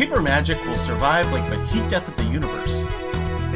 paper 0.00 0.22
magic 0.22 0.56
will 0.64 0.78
survive 0.78 1.30
like 1.30 1.46
the 1.50 1.62
heat 1.66 1.86
death 1.90 2.08
of 2.08 2.16
the 2.16 2.24
universe. 2.32 2.88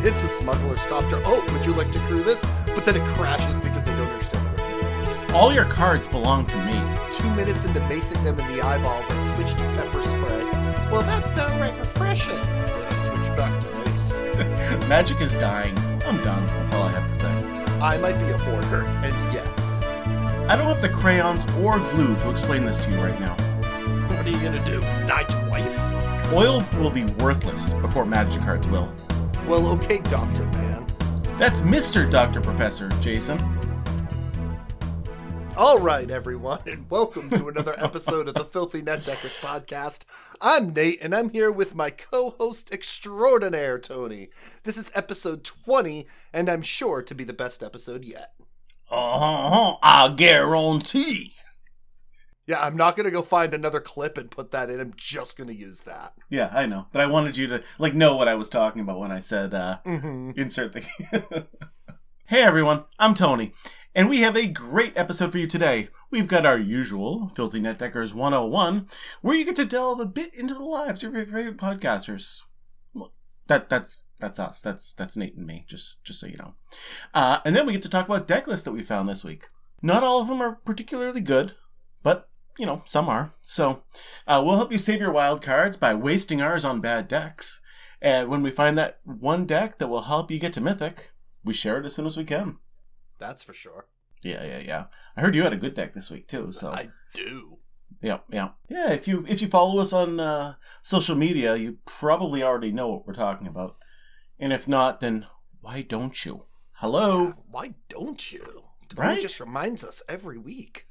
It's 0.04 0.22
a 0.24 0.28
smuggler's 0.28 0.78
copter. 0.90 1.18
Oh, 1.24 1.42
would 1.50 1.64
you 1.64 1.72
like 1.72 1.90
to 1.92 1.98
crew 2.00 2.22
this? 2.22 2.44
But 2.66 2.84
then 2.84 2.96
it 2.96 3.02
crashes 3.14 3.58
because 3.60 3.82
they 3.82 3.92
don't 3.92 4.08
understand 4.08 4.44
what. 4.48 5.34
All 5.34 5.54
your 5.54 5.64
cards 5.64 6.06
belong 6.06 6.44
to 6.48 6.58
me. 6.58 6.78
Two 7.12 7.34
minutes 7.34 7.64
into 7.64 7.80
basing 7.88 8.22
them 8.24 8.38
in 8.38 8.54
the 8.54 8.60
eyeballs, 8.60 9.06
I 9.08 9.34
switch 9.34 9.52
to 9.52 9.62
pepper 9.74 10.02
spray. 10.02 10.44
Well, 10.92 11.00
that's 11.00 11.34
downright 11.34 11.78
refreshing. 11.78 12.36
Then 12.36 12.92
I 12.92 13.06
switch 13.06 13.36
back 13.38 13.62
to 13.62 13.70
mace. 13.78 14.86
Magic 14.86 15.22
is 15.22 15.32
dying. 15.32 15.74
I'm 16.06 16.22
done. 16.22 16.44
That's 16.46 16.74
all 16.74 16.82
I 16.82 16.90
have 16.90 17.08
to 17.08 17.14
say. 17.14 17.32
I 17.80 17.96
might 17.96 18.18
be 18.18 18.28
a 18.28 18.36
hoarder, 18.36 18.84
and 18.84 19.14
yes. 19.32 19.82
I 20.50 20.56
don't 20.56 20.66
have 20.66 20.82
the 20.82 20.90
crayons 20.90 21.46
or 21.62 21.78
glue 21.78 22.14
to 22.16 22.30
explain 22.30 22.66
this 22.66 22.84
to 22.84 22.90
you 22.90 22.98
right 22.98 23.18
now. 23.18 23.34
What 24.08 24.26
are 24.26 24.30
you 24.30 24.40
gonna 24.40 24.62
do? 24.66 24.82
Twice? 25.06 25.33
Oil 26.34 26.64
will 26.78 26.90
be 26.90 27.04
worthless 27.20 27.74
before 27.74 28.04
magic 28.04 28.42
cards 28.42 28.66
will. 28.66 28.92
Well, 29.46 29.68
okay, 29.74 29.98
Doctor 29.98 30.42
Man. 30.46 30.84
That's 31.38 31.62
Mr. 31.62 32.10
Dr. 32.10 32.40
Professor, 32.40 32.88
Jason. 33.00 33.38
All 35.56 35.78
right, 35.78 36.10
everyone, 36.10 36.58
and 36.66 36.90
welcome 36.90 37.30
to 37.30 37.46
another 37.46 37.76
episode 37.78 38.26
of 38.26 38.34
the 38.34 38.44
Filthy 38.44 38.82
Netdeckers 38.82 39.40
podcast. 39.40 40.06
I'm 40.40 40.72
Nate, 40.72 41.00
and 41.00 41.14
I'm 41.14 41.30
here 41.30 41.52
with 41.52 41.76
my 41.76 41.90
co-host 41.90 42.72
extraordinaire, 42.72 43.78
Tony. 43.78 44.30
This 44.64 44.76
is 44.76 44.90
episode 44.92 45.44
20, 45.44 46.08
and 46.32 46.48
I'm 46.48 46.62
sure 46.62 47.00
to 47.00 47.14
be 47.14 47.22
the 47.22 47.32
best 47.32 47.62
episode 47.62 48.04
yet. 48.04 48.32
Uh-huh, 48.90 49.76
I 49.84 50.08
guarantee. 50.08 51.30
Yeah, 52.46 52.60
I'm 52.62 52.76
not 52.76 52.96
gonna 52.96 53.10
go 53.10 53.22
find 53.22 53.54
another 53.54 53.80
clip 53.80 54.18
and 54.18 54.30
put 54.30 54.50
that 54.50 54.68
in. 54.70 54.78
I'm 54.80 54.92
just 54.96 55.38
gonna 55.38 55.52
use 55.52 55.80
that. 55.82 56.12
Yeah, 56.28 56.50
I 56.52 56.66
know. 56.66 56.86
But 56.92 57.00
I 57.00 57.06
wanted 57.06 57.36
you 57.36 57.46
to 57.48 57.62
like 57.78 57.94
know 57.94 58.16
what 58.16 58.28
I 58.28 58.34
was 58.34 58.48
talking 58.50 58.82
about 58.82 58.98
when 58.98 59.10
I 59.12 59.18
said 59.20 59.54
uh 59.54 59.78
Mm-hmm. 59.86 60.32
insert 60.36 60.72
the 60.72 61.46
Hey 62.26 62.42
everyone, 62.42 62.84
I'm 62.98 63.12
Tony, 63.14 63.52
and 63.94 64.08
we 64.08 64.20
have 64.20 64.34
a 64.36 64.46
great 64.46 64.96
episode 64.98 65.30
for 65.32 65.38
you 65.38 65.46
today. 65.46 65.88
We've 66.10 66.26
got 66.28 66.46
our 66.46 66.56
usual 66.58 67.28
Filthy 67.28 67.60
Net 67.60 67.78
Deckers 67.78 68.14
101, 68.14 68.86
where 69.20 69.36
you 69.36 69.44
get 69.44 69.56
to 69.56 69.64
delve 69.66 70.00
a 70.00 70.06
bit 70.06 70.34
into 70.34 70.54
the 70.54 70.62
lives 70.64 71.02
of 71.04 71.14
your 71.14 71.26
favorite 71.26 71.58
podcasters. 71.58 72.42
That 73.46 73.68
that's 73.68 74.04
that's 74.20 74.38
us. 74.38 74.62
That's 74.62 74.94
that's 74.94 75.16
Nate 75.18 75.36
and 75.36 75.46
me, 75.46 75.64
just 75.68 76.02
just 76.02 76.18
so 76.20 76.26
you 76.26 76.38
know. 76.38 76.54
Uh, 77.12 77.40
and 77.44 77.54
then 77.54 77.66
we 77.66 77.72
get 77.72 77.82
to 77.82 77.90
talk 77.90 78.06
about 78.06 78.26
deck 78.26 78.46
lists 78.46 78.64
that 78.64 78.72
we 78.72 78.80
found 78.82 79.06
this 79.08 79.22
week. 79.24 79.46
Not 79.82 80.02
all 80.02 80.22
of 80.22 80.28
them 80.28 80.40
are 80.40 80.56
particularly 80.64 81.20
good, 81.20 81.52
but 82.02 82.30
you 82.58 82.66
know, 82.66 82.82
some 82.84 83.08
are. 83.08 83.30
So 83.40 83.84
uh, 84.26 84.42
we'll 84.44 84.56
help 84.56 84.72
you 84.72 84.78
save 84.78 85.00
your 85.00 85.12
wild 85.12 85.42
cards 85.42 85.76
by 85.76 85.94
wasting 85.94 86.40
ours 86.40 86.64
on 86.64 86.80
bad 86.80 87.08
decks. 87.08 87.60
And 88.00 88.28
when 88.28 88.42
we 88.42 88.50
find 88.50 88.76
that 88.76 89.00
one 89.04 89.46
deck 89.46 89.78
that 89.78 89.88
will 89.88 90.02
help 90.02 90.30
you 90.30 90.38
get 90.38 90.52
to 90.54 90.60
Mythic, 90.60 91.10
we 91.42 91.54
share 91.54 91.78
it 91.78 91.86
as 91.86 91.94
soon 91.94 92.06
as 92.06 92.16
we 92.16 92.24
can. 92.24 92.58
That's 93.18 93.42
for 93.42 93.54
sure. 93.54 93.86
Yeah, 94.22 94.44
yeah, 94.44 94.58
yeah. 94.58 94.84
I 95.16 95.20
heard 95.20 95.34
you 95.34 95.42
had 95.42 95.52
a 95.52 95.58
good 95.58 95.74
deck 95.74 95.92
this 95.92 96.10
week 96.10 96.28
too. 96.28 96.52
So 96.52 96.70
I 96.70 96.88
do. 97.14 97.58
yeah, 98.02 98.18
yeah, 98.30 98.50
yeah. 98.68 98.92
If 98.92 99.06
you 99.06 99.24
if 99.28 99.40
you 99.42 99.48
follow 99.48 99.80
us 99.80 99.92
on 99.92 100.18
uh, 100.20 100.54
social 100.82 101.14
media, 101.14 101.56
you 101.56 101.78
probably 101.84 102.42
already 102.42 102.72
know 102.72 102.88
what 102.88 103.06
we're 103.06 103.14
talking 103.14 103.46
about. 103.46 103.76
And 104.38 104.52
if 104.52 104.66
not, 104.66 105.00
then 105.00 105.26
why 105.60 105.82
don't 105.82 106.24
you? 106.24 106.44
Hello. 106.78 107.34
Why 107.50 107.74
don't 107.88 108.32
you? 108.32 108.64
Right? 108.96 109.22
Just 109.22 109.40
reminds 109.40 109.82
us 109.84 110.02
every 110.08 110.38
week. 110.38 110.84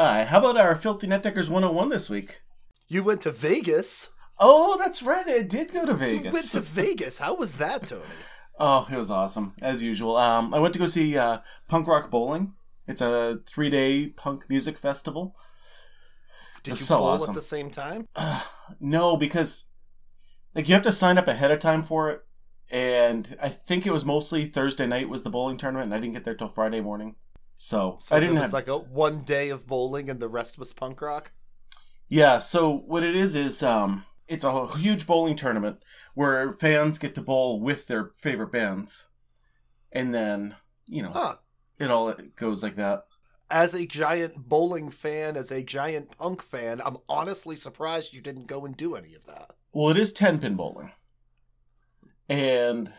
Hi. 0.00 0.24
How 0.24 0.38
about 0.38 0.56
our 0.56 0.76
Filthy 0.76 1.08
Net 1.08 1.24
Deckers 1.24 1.50
101 1.50 1.88
this 1.88 2.08
week? 2.08 2.38
You 2.86 3.02
went 3.02 3.20
to 3.22 3.32
Vegas. 3.32 4.10
Oh, 4.38 4.76
that's 4.78 5.02
right. 5.02 5.26
I 5.26 5.42
did 5.42 5.72
go 5.72 5.84
to 5.84 5.92
Vegas. 5.92 6.26
You 6.26 6.32
went 6.32 6.46
to 6.50 6.60
Vegas. 6.82 7.18
How 7.18 7.34
was 7.34 7.56
that, 7.56 7.86
Tony? 7.86 8.04
Oh, 8.60 8.86
it 8.92 8.96
was 8.96 9.10
awesome 9.10 9.54
as 9.60 9.82
usual. 9.82 10.16
Um, 10.16 10.54
I 10.54 10.60
went 10.60 10.72
to 10.74 10.78
go 10.78 10.86
see 10.86 11.18
uh, 11.18 11.38
Punk 11.66 11.88
Rock 11.88 12.12
Bowling. 12.12 12.54
It's 12.86 13.00
a 13.00 13.40
three 13.44 13.70
day 13.70 14.06
punk 14.06 14.48
music 14.48 14.78
festival. 14.78 15.34
Did 16.62 16.70
you 16.70 16.76
so 16.76 16.98
bowl 16.98 17.06
awesome. 17.08 17.30
at 17.30 17.34
the 17.34 17.42
same 17.42 17.68
time? 17.68 18.06
No, 18.78 19.16
because 19.16 19.64
like 20.54 20.68
you 20.68 20.74
have 20.74 20.84
to 20.84 20.92
sign 20.92 21.18
up 21.18 21.26
ahead 21.26 21.50
of 21.50 21.58
time 21.58 21.82
for 21.82 22.10
it, 22.10 22.20
and 22.70 23.34
I 23.42 23.48
think 23.48 23.84
it 23.86 23.92
was 23.92 24.04
mostly 24.04 24.44
Thursday 24.44 24.86
night 24.86 25.08
was 25.08 25.22
the 25.22 25.30
bowling 25.30 25.56
tournament, 25.56 25.86
and 25.86 25.94
I 25.94 25.98
didn't 25.98 26.12
get 26.12 26.24
there 26.24 26.34
till 26.34 26.48
Friday 26.48 26.82
morning. 26.82 27.16
So, 27.60 27.98
So 28.00 28.14
I 28.14 28.20
didn't 28.20 28.36
have. 28.36 28.52
like 28.52 28.68
a 28.68 28.78
one 28.78 29.22
day 29.24 29.48
of 29.48 29.66
bowling 29.66 30.08
and 30.08 30.20
the 30.20 30.28
rest 30.28 30.58
was 30.58 30.72
punk 30.72 31.02
rock. 31.02 31.32
Yeah, 32.08 32.38
so 32.38 32.72
what 32.72 33.02
it 33.02 33.16
is 33.16 33.34
is 33.34 33.64
um, 33.64 34.04
it's 34.28 34.44
a 34.44 34.68
huge 34.76 35.08
bowling 35.08 35.34
tournament 35.34 35.82
where 36.14 36.52
fans 36.52 36.98
get 36.98 37.16
to 37.16 37.20
bowl 37.20 37.60
with 37.60 37.88
their 37.88 38.10
favorite 38.16 38.52
bands, 38.52 39.08
and 39.90 40.14
then 40.14 40.54
you 40.86 41.02
know 41.02 41.10
Huh. 41.10 41.36
it 41.80 41.90
all 41.90 42.14
goes 42.36 42.62
like 42.62 42.76
that. 42.76 43.06
As 43.50 43.74
a 43.74 43.86
giant 43.86 44.48
bowling 44.48 44.88
fan, 44.90 45.36
as 45.36 45.50
a 45.50 45.64
giant 45.64 46.16
punk 46.16 46.42
fan, 46.42 46.80
I'm 46.84 46.98
honestly 47.08 47.56
surprised 47.56 48.14
you 48.14 48.20
didn't 48.20 48.46
go 48.46 48.64
and 48.66 48.76
do 48.76 48.94
any 48.94 49.14
of 49.14 49.24
that. 49.26 49.50
Well, 49.72 49.90
it 49.90 49.96
is 49.98 50.12
ten 50.12 50.38
pin 50.38 50.54
bowling, 50.54 50.92
and 52.28 52.92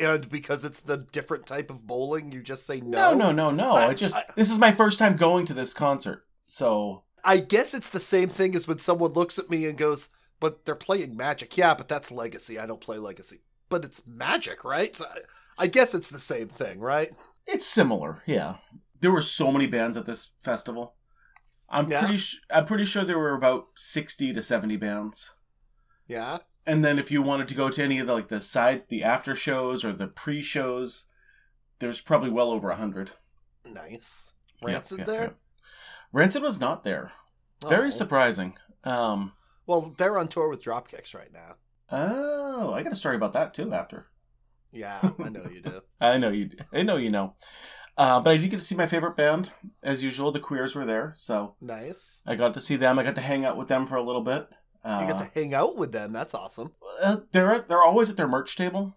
And 0.00 0.28
because 0.28 0.64
it's 0.64 0.80
the 0.80 0.98
different 0.98 1.46
type 1.46 1.70
of 1.70 1.86
bowling, 1.86 2.30
you 2.30 2.42
just 2.42 2.66
say 2.66 2.80
no. 2.80 3.14
no, 3.14 3.32
no, 3.32 3.32
no, 3.32 3.50
no. 3.50 3.72
I- 3.76 3.88
I 3.88 3.94
just 3.94 4.16
I- 4.16 4.24
this 4.36 4.50
is 4.50 4.58
my 4.58 4.70
first 4.72 4.98
time 4.98 5.16
going 5.16 5.46
to 5.46 5.54
this 5.54 5.72
concert, 5.72 6.26
so 6.46 7.04
I 7.24 7.38
guess 7.38 7.72
it's 7.72 7.88
the 7.88 8.00
same 8.00 8.28
thing 8.28 8.54
as 8.54 8.68
when 8.68 8.78
someone 8.78 9.12
looks 9.12 9.38
at 9.38 9.48
me 9.48 9.64
and 9.66 9.78
goes, 9.78 10.10
"But 10.40 10.64
they're 10.66 10.74
playing 10.74 11.16
Magic." 11.16 11.56
Yeah, 11.56 11.72
but 11.74 11.88
that's 11.88 12.10
Legacy. 12.10 12.58
I 12.58 12.66
don't 12.66 12.80
play 12.82 12.98
Legacy. 12.98 13.40
But 13.70 13.84
it's 13.86 14.02
Magic, 14.06 14.62
right? 14.64 14.94
So 14.94 15.06
I, 15.06 15.64
I 15.64 15.66
guess 15.68 15.94
it's 15.94 16.10
the 16.10 16.20
same 16.20 16.48
thing, 16.48 16.78
right? 16.80 17.14
it's 17.46 17.66
similar. 17.66 18.22
Yeah, 18.26 18.56
there 19.00 19.10
were 19.10 19.22
so 19.22 19.50
many 19.50 19.66
bands 19.66 19.96
at 19.96 20.04
this 20.06 20.30
festival. 20.40 20.94
I'm 21.68 21.90
Yeah. 21.90 22.00
pretty. 22.00 22.18
Sh- 22.18 22.40
I'm 22.50 22.66
pretty 22.66 22.84
sure 22.84 23.04
there 23.04 23.18
were 23.18 23.34
about 23.34 23.68
sixty 23.74 24.32
to 24.34 24.42
seventy 24.42 24.76
bands. 24.76 25.32
Yeah. 26.06 26.38
And 26.66 26.84
then 26.84 26.98
if 26.98 27.10
you 27.10 27.22
wanted 27.22 27.48
to 27.48 27.54
go 27.54 27.68
to 27.70 27.82
any 27.82 27.98
of 27.98 28.06
the 28.06 28.12
like 28.14 28.28
the 28.28 28.40
side, 28.40 28.84
the 28.88 29.02
after 29.02 29.34
shows 29.34 29.84
or 29.84 29.92
the 29.92 30.06
pre 30.08 30.40
shows, 30.42 31.06
there's 31.80 32.00
probably 32.00 32.30
well 32.30 32.50
over 32.50 32.70
a 32.70 32.76
hundred. 32.76 33.10
Nice. 33.66 34.32
Yeah, 34.60 34.74
Rancid 34.74 34.98
yeah, 35.00 35.04
there? 35.04 35.22
yeah. 35.22 35.30
Rancid 36.12 36.42
was 36.42 36.60
not 36.60 36.84
there. 36.84 37.12
Very 37.68 37.88
Oh. 37.88 37.90
surprising. 37.90 38.56
Um. 38.84 39.32
Well, 39.66 39.94
they're 39.96 40.18
on 40.18 40.28
tour 40.28 40.48
with 40.48 40.62
Dropkicks 40.62 41.14
right 41.14 41.32
now. 41.32 41.54
Oh, 41.90 42.72
I 42.72 42.82
got 42.82 42.92
a 42.92 42.96
story 42.96 43.16
about 43.16 43.32
that 43.34 43.54
too. 43.54 43.72
After 43.72 44.06
Yeah, 44.72 44.98
I 45.22 45.28
know 45.28 45.44
you 45.52 45.62
do. 45.62 45.82
I 46.00 46.16
know 46.16 46.30
you. 46.30 46.50
I 46.72 46.82
know 46.82 46.96
you 46.96 47.10
know. 47.10 47.34
Uh, 47.96 48.20
but 48.20 48.30
I 48.30 48.36
did 48.38 48.50
get 48.50 48.58
to 48.58 48.64
see 48.64 48.74
my 48.74 48.86
favorite 48.86 49.16
band 49.16 49.50
as 49.82 50.02
usual. 50.02 50.32
The 50.32 50.40
Queers 50.40 50.74
were 50.74 50.86
there, 50.86 51.12
so 51.14 51.56
Nice. 51.60 52.22
I 52.26 52.34
got 52.36 52.54
to 52.54 52.60
see 52.60 52.76
them. 52.76 52.98
I 52.98 53.02
got 53.02 53.14
to 53.16 53.20
hang 53.20 53.44
out 53.44 53.56
with 53.58 53.68
them 53.68 53.86
for 53.86 53.96
a 53.96 54.02
little 54.02 54.22
bit. 54.22 54.48
Uh, 54.84 54.98
You 55.06 55.12
get 55.14 55.18
to 55.18 55.30
hang 55.40 55.54
out 55.54 55.76
with 55.76 55.92
them. 55.92 56.12
That's 56.12 56.34
awesome. 56.34 56.72
uh, 57.02 57.18
they're 57.32 57.60
they're 57.60 57.82
always 57.82 58.10
at 58.10 58.16
their 58.16 58.28
merch 58.28 58.56
table, 58.56 58.96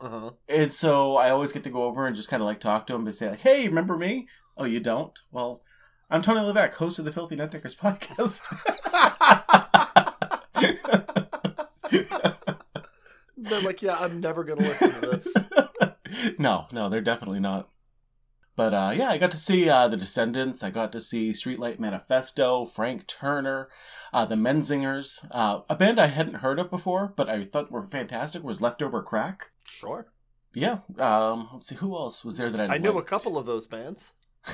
Uh 0.00 0.08
huh. 0.08 0.30
and 0.48 0.72
so 0.72 1.16
I 1.16 1.30
always 1.30 1.52
get 1.52 1.62
to 1.64 1.70
go 1.70 1.84
over 1.84 2.06
and 2.06 2.16
just 2.16 2.28
kind 2.28 2.40
of 2.42 2.46
like 2.46 2.60
talk 2.60 2.86
to 2.88 2.92
them. 2.94 3.04
They 3.04 3.12
say 3.12 3.30
like, 3.30 3.40
"Hey, 3.40 3.68
remember 3.68 3.96
me? 3.96 4.26
Oh, 4.56 4.64
you 4.64 4.80
don't? 4.80 5.18
Well, 5.30 5.62
I'm 6.10 6.22
Tony 6.22 6.40
Levesque, 6.40 6.74
host 6.78 6.98
of 6.98 7.04
the 7.04 7.12
Filthy 7.12 7.36
Net 7.36 7.50
Deckers 7.52 7.76
podcast." 7.76 8.46
They're 13.36 13.62
like, 13.62 13.80
yeah, 13.82 13.96
I'm 13.98 14.20
never 14.20 14.44
gonna 14.44 14.60
listen 14.62 14.90
to 15.00 15.06
this. 15.10 15.50
no, 16.38 16.66
no, 16.72 16.88
they're 16.88 17.00
definitely 17.00 17.40
not. 17.40 17.68
But 18.56 18.74
uh, 18.74 18.92
yeah, 18.94 19.08
I 19.08 19.18
got 19.18 19.30
to 19.30 19.36
see 19.36 19.68
uh, 19.68 19.88
the 19.88 19.96
Descendants. 19.96 20.62
I 20.62 20.70
got 20.70 20.92
to 20.92 21.00
see 21.00 21.30
Streetlight 21.30 21.78
Manifesto, 21.78 22.66
Frank 22.66 23.06
Turner, 23.06 23.68
uh, 24.12 24.24
the 24.24 24.34
Menzingers, 24.34 25.26
uh, 25.30 25.60
a 25.68 25.76
band 25.76 25.98
I 25.98 26.06
hadn't 26.06 26.34
heard 26.34 26.58
of 26.58 26.70
before, 26.70 27.14
but 27.16 27.28
I 27.28 27.42
thought 27.42 27.70
were 27.70 27.86
fantastic. 27.86 28.42
Was 28.42 28.60
Leftover 28.60 29.02
Crack. 29.02 29.50
Sure. 29.64 30.12
Yeah. 30.52 30.78
Um, 30.98 31.48
let's 31.52 31.68
see 31.68 31.76
who 31.76 31.94
else 31.94 32.24
was 32.24 32.36
there 32.36 32.50
that 32.50 32.60
I. 32.60 32.66
Knew. 32.66 32.90
I 32.90 32.92
know 32.92 32.98
a 32.98 33.04
couple 33.04 33.38
of 33.38 33.46
those 33.46 33.66
bands. 33.66 34.12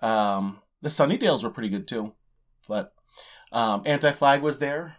um, 0.00 0.60
the 0.82 0.88
Sunnydales 0.88 1.42
were 1.42 1.50
pretty 1.50 1.68
good 1.68 1.88
too, 1.88 2.14
but 2.68 2.92
um, 3.52 3.82
Anti 3.84 4.12
Flag 4.12 4.42
was 4.42 4.60
there. 4.60 4.96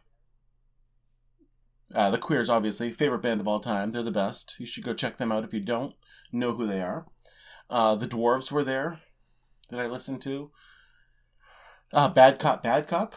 Uh, 1.93 2.11
the 2.11 2.17
Queers, 2.17 2.49
obviously, 2.49 2.91
favorite 2.91 3.21
band 3.21 3.39
of 3.39 3.47
all 3.47 3.59
time. 3.59 3.91
They're 3.91 4.03
the 4.03 4.11
best. 4.11 4.57
You 4.59 4.65
should 4.65 4.83
go 4.83 4.93
check 4.93 5.17
them 5.17 5.31
out 5.31 5.45
if 5.45 5.53
you 5.53 5.61
don't 5.61 5.95
know 6.31 6.53
who 6.53 6.67
they 6.67 6.81
are. 6.81 7.05
Uh, 7.69 7.95
the 7.95 8.07
Dwarves 8.07 8.51
were 8.51 8.63
there 8.63 8.99
that 9.69 9.79
I 9.79 9.85
listened 9.85 10.21
to. 10.23 10.51
Uh, 11.93 12.07
Bad 12.09 12.39
Cop, 12.39 12.63
Bad 12.63 12.87
Cop. 12.87 13.15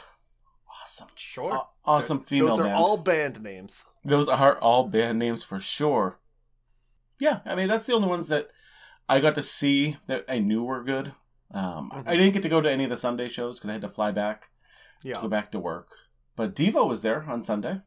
Awesome. 0.83 1.09
Sure. 1.15 1.53
Aw- 1.53 1.69
awesome 1.85 2.19
They're- 2.19 2.27
female 2.27 2.49
Those 2.57 2.61
are 2.61 2.65
band. 2.65 2.77
all 2.77 2.97
band 2.97 3.43
names. 3.43 3.85
Those 4.05 4.29
are 4.29 4.59
all 4.59 4.85
band 4.89 5.19
names 5.19 5.43
for 5.43 5.61
sure. 5.61 6.19
Yeah, 7.19 7.41
I 7.45 7.55
mean 7.55 7.69
that's 7.69 7.85
the 7.87 7.93
only 7.93 8.09
ones 8.09 8.29
that 8.29 8.49
I 9.09 9.21
got 9.21 9.35
to 9.35 9.43
see 9.43 9.99
that 10.07 10.25
I 10.29 10.39
knew 10.39 10.63
were 10.65 10.83
good. 10.83 11.13
Um, 11.53 11.91
Mhm. 11.91 12.09
I 12.09 12.17
didn't 12.17 12.33
get 12.33 12.43
to 12.43 12.49
go 12.49 12.61
to 12.61 12.71
any 12.71 12.85
of 12.85 12.91
the 12.91 12.97
Sunday 12.97 13.29
shows 13.29 13.59
because 13.59 13.71
I 13.71 13.73
had 13.75 13.83
to 13.83 13.89
fly 13.89 14.11
back 14.11 14.51
to 15.03 15.09
Yeah. 15.09 15.21
go 15.21 15.29
back 15.29 15.53
to 15.53 15.59
work. 15.59 15.89
But 16.37 16.55
Devo 16.55 16.89
was 16.89 17.03
there 17.03 17.25
on 17.25 17.43
Sunday. 17.43 17.83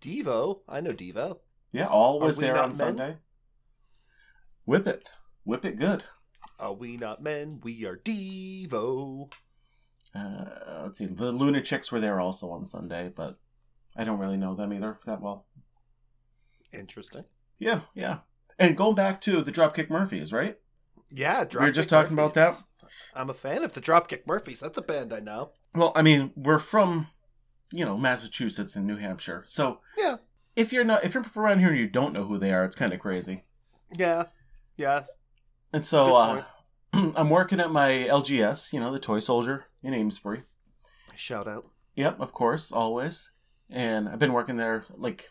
Devo. 0.00 0.60
I 0.68 0.80
know 0.80 0.90
Devo. 0.92 1.40
Yeah, 1.72 1.86
all 1.86 2.20
was 2.20 2.36
there 2.38 2.56
on 2.58 2.68
men? 2.68 2.72
Sunday. 2.72 3.18
Whip 4.66 4.86
it. 4.86 5.10
Whip 5.44 5.64
it 5.64 5.76
good. 5.78 6.04
Are 6.58 6.72
we 6.72 6.96
not 6.96 7.22
men? 7.22 7.60
We 7.62 7.84
are 7.84 7.96
Devo. 7.96 9.32
Uh, 10.14 10.44
let's 10.84 10.98
see. 10.98 11.06
The 11.06 11.32
Lunachicks 11.32 11.90
were 11.90 12.00
there 12.00 12.20
also 12.20 12.50
on 12.50 12.64
Sunday, 12.64 13.10
but 13.14 13.38
I 13.96 14.04
don't 14.04 14.18
really 14.20 14.36
know 14.36 14.54
them 14.54 14.72
either 14.72 14.98
that 15.06 15.20
well. 15.20 15.46
Interesting. 16.72 17.24
Yeah, 17.58 17.80
yeah. 17.94 18.18
And 18.58 18.76
going 18.76 18.94
back 18.94 19.20
to 19.22 19.42
the 19.42 19.52
Dropkick 19.52 19.90
Murphys, 19.90 20.32
right? 20.32 20.56
Yeah, 21.10 21.44
Dropkick 21.44 21.60
We 21.60 21.66
were 21.66 21.72
just 21.72 21.88
talking 21.88 22.12
about 22.12 22.34
that. 22.34 22.62
I'm 23.14 23.30
a 23.30 23.34
fan 23.34 23.64
of 23.64 23.74
the 23.74 23.80
Dropkick 23.80 24.26
Murphys. 24.26 24.60
That's 24.60 24.78
a 24.78 24.82
band 24.82 25.12
I 25.12 25.20
know. 25.20 25.52
Well, 25.74 25.92
I 25.96 26.02
mean, 26.02 26.32
we're 26.36 26.58
from, 26.58 27.06
you 27.72 27.84
know, 27.84 27.96
Massachusetts 27.96 28.76
and 28.76 28.86
New 28.86 28.96
Hampshire. 28.96 29.42
So 29.46 29.80
Yeah. 29.98 30.16
if 30.54 30.72
you're 30.72 30.84
not, 30.84 31.04
if 31.04 31.14
you're 31.14 31.24
from 31.24 31.42
around 31.44 31.58
here 31.60 31.70
and 31.70 31.78
you 31.78 31.88
don't 31.88 32.12
know 32.12 32.24
who 32.24 32.38
they 32.38 32.52
are, 32.52 32.64
it's 32.64 32.76
kind 32.76 32.94
of 32.94 33.00
crazy. 33.00 33.42
Yeah. 33.92 34.26
Yeah. 34.76 35.04
And 35.74 35.84
so 35.84 36.14
uh, 36.14 36.44
I'm 36.92 37.30
working 37.30 37.58
at 37.58 37.72
my 37.72 38.06
LGS, 38.08 38.72
you 38.72 38.78
know, 38.78 38.92
the 38.92 39.00
toy 39.00 39.18
soldier 39.18 39.66
in 39.82 39.92
Amesbury. 39.92 40.44
Shout 41.16 41.48
out. 41.48 41.66
Yep, 41.96 42.20
of 42.20 42.32
course, 42.32 42.70
always. 42.70 43.32
And 43.68 44.08
I've 44.08 44.20
been 44.20 44.32
working 44.32 44.56
there 44.56 44.84
like 44.94 45.30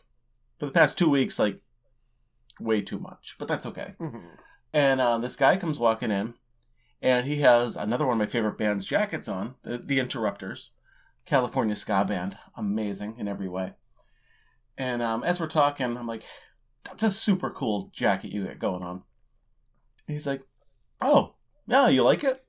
for 0.59 0.65
the 0.65 0.73
past 0.73 0.97
two 0.97 1.09
weeks, 1.09 1.39
like 1.39 1.61
way 2.59 2.81
too 2.81 2.99
much, 2.99 3.37
but 3.39 3.47
that's 3.47 3.65
okay. 3.65 3.93
Mhm. 4.01 4.21
And 4.73 4.99
uh, 4.99 5.17
this 5.17 5.37
guy 5.37 5.55
comes 5.55 5.79
walking 5.79 6.11
in, 6.11 6.33
and 7.01 7.25
he 7.25 7.37
has 7.37 7.77
another 7.77 8.05
one 8.05 8.15
of 8.15 8.19
my 8.19 8.25
favorite 8.25 8.57
band's 8.57 8.85
jackets 8.85 9.29
on, 9.29 9.55
the, 9.63 9.77
the 9.77 9.97
Interrupters, 9.97 10.71
California 11.25 11.75
ska 11.77 12.03
band, 12.03 12.37
amazing 12.57 13.15
in 13.17 13.29
every 13.29 13.47
way. 13.47 13.75
And 14.77 15.01
um, 15.01 15.23
as 15.23 15.39
we're 15.39 15.47
talking, 15.47 15.95
I'm 15.95 16.07
like, 16.07 16.25
"That's 16.83 17.03
a 17.03 17.11
super 17.11 17.49
cool 17.49 17.91
jacket 17.93 18.31
you 18.33 18.43
got 18.43 18.59
going 18.59 18.83
on." 18.83 19.03
He's 20.07 20.27
like, 20.27 20.41
"Oh, 21.01 21.35
yeah, 21.67 21.87
you 21.89 22.03
like 22.03 22.23
it?" 22.23 22.43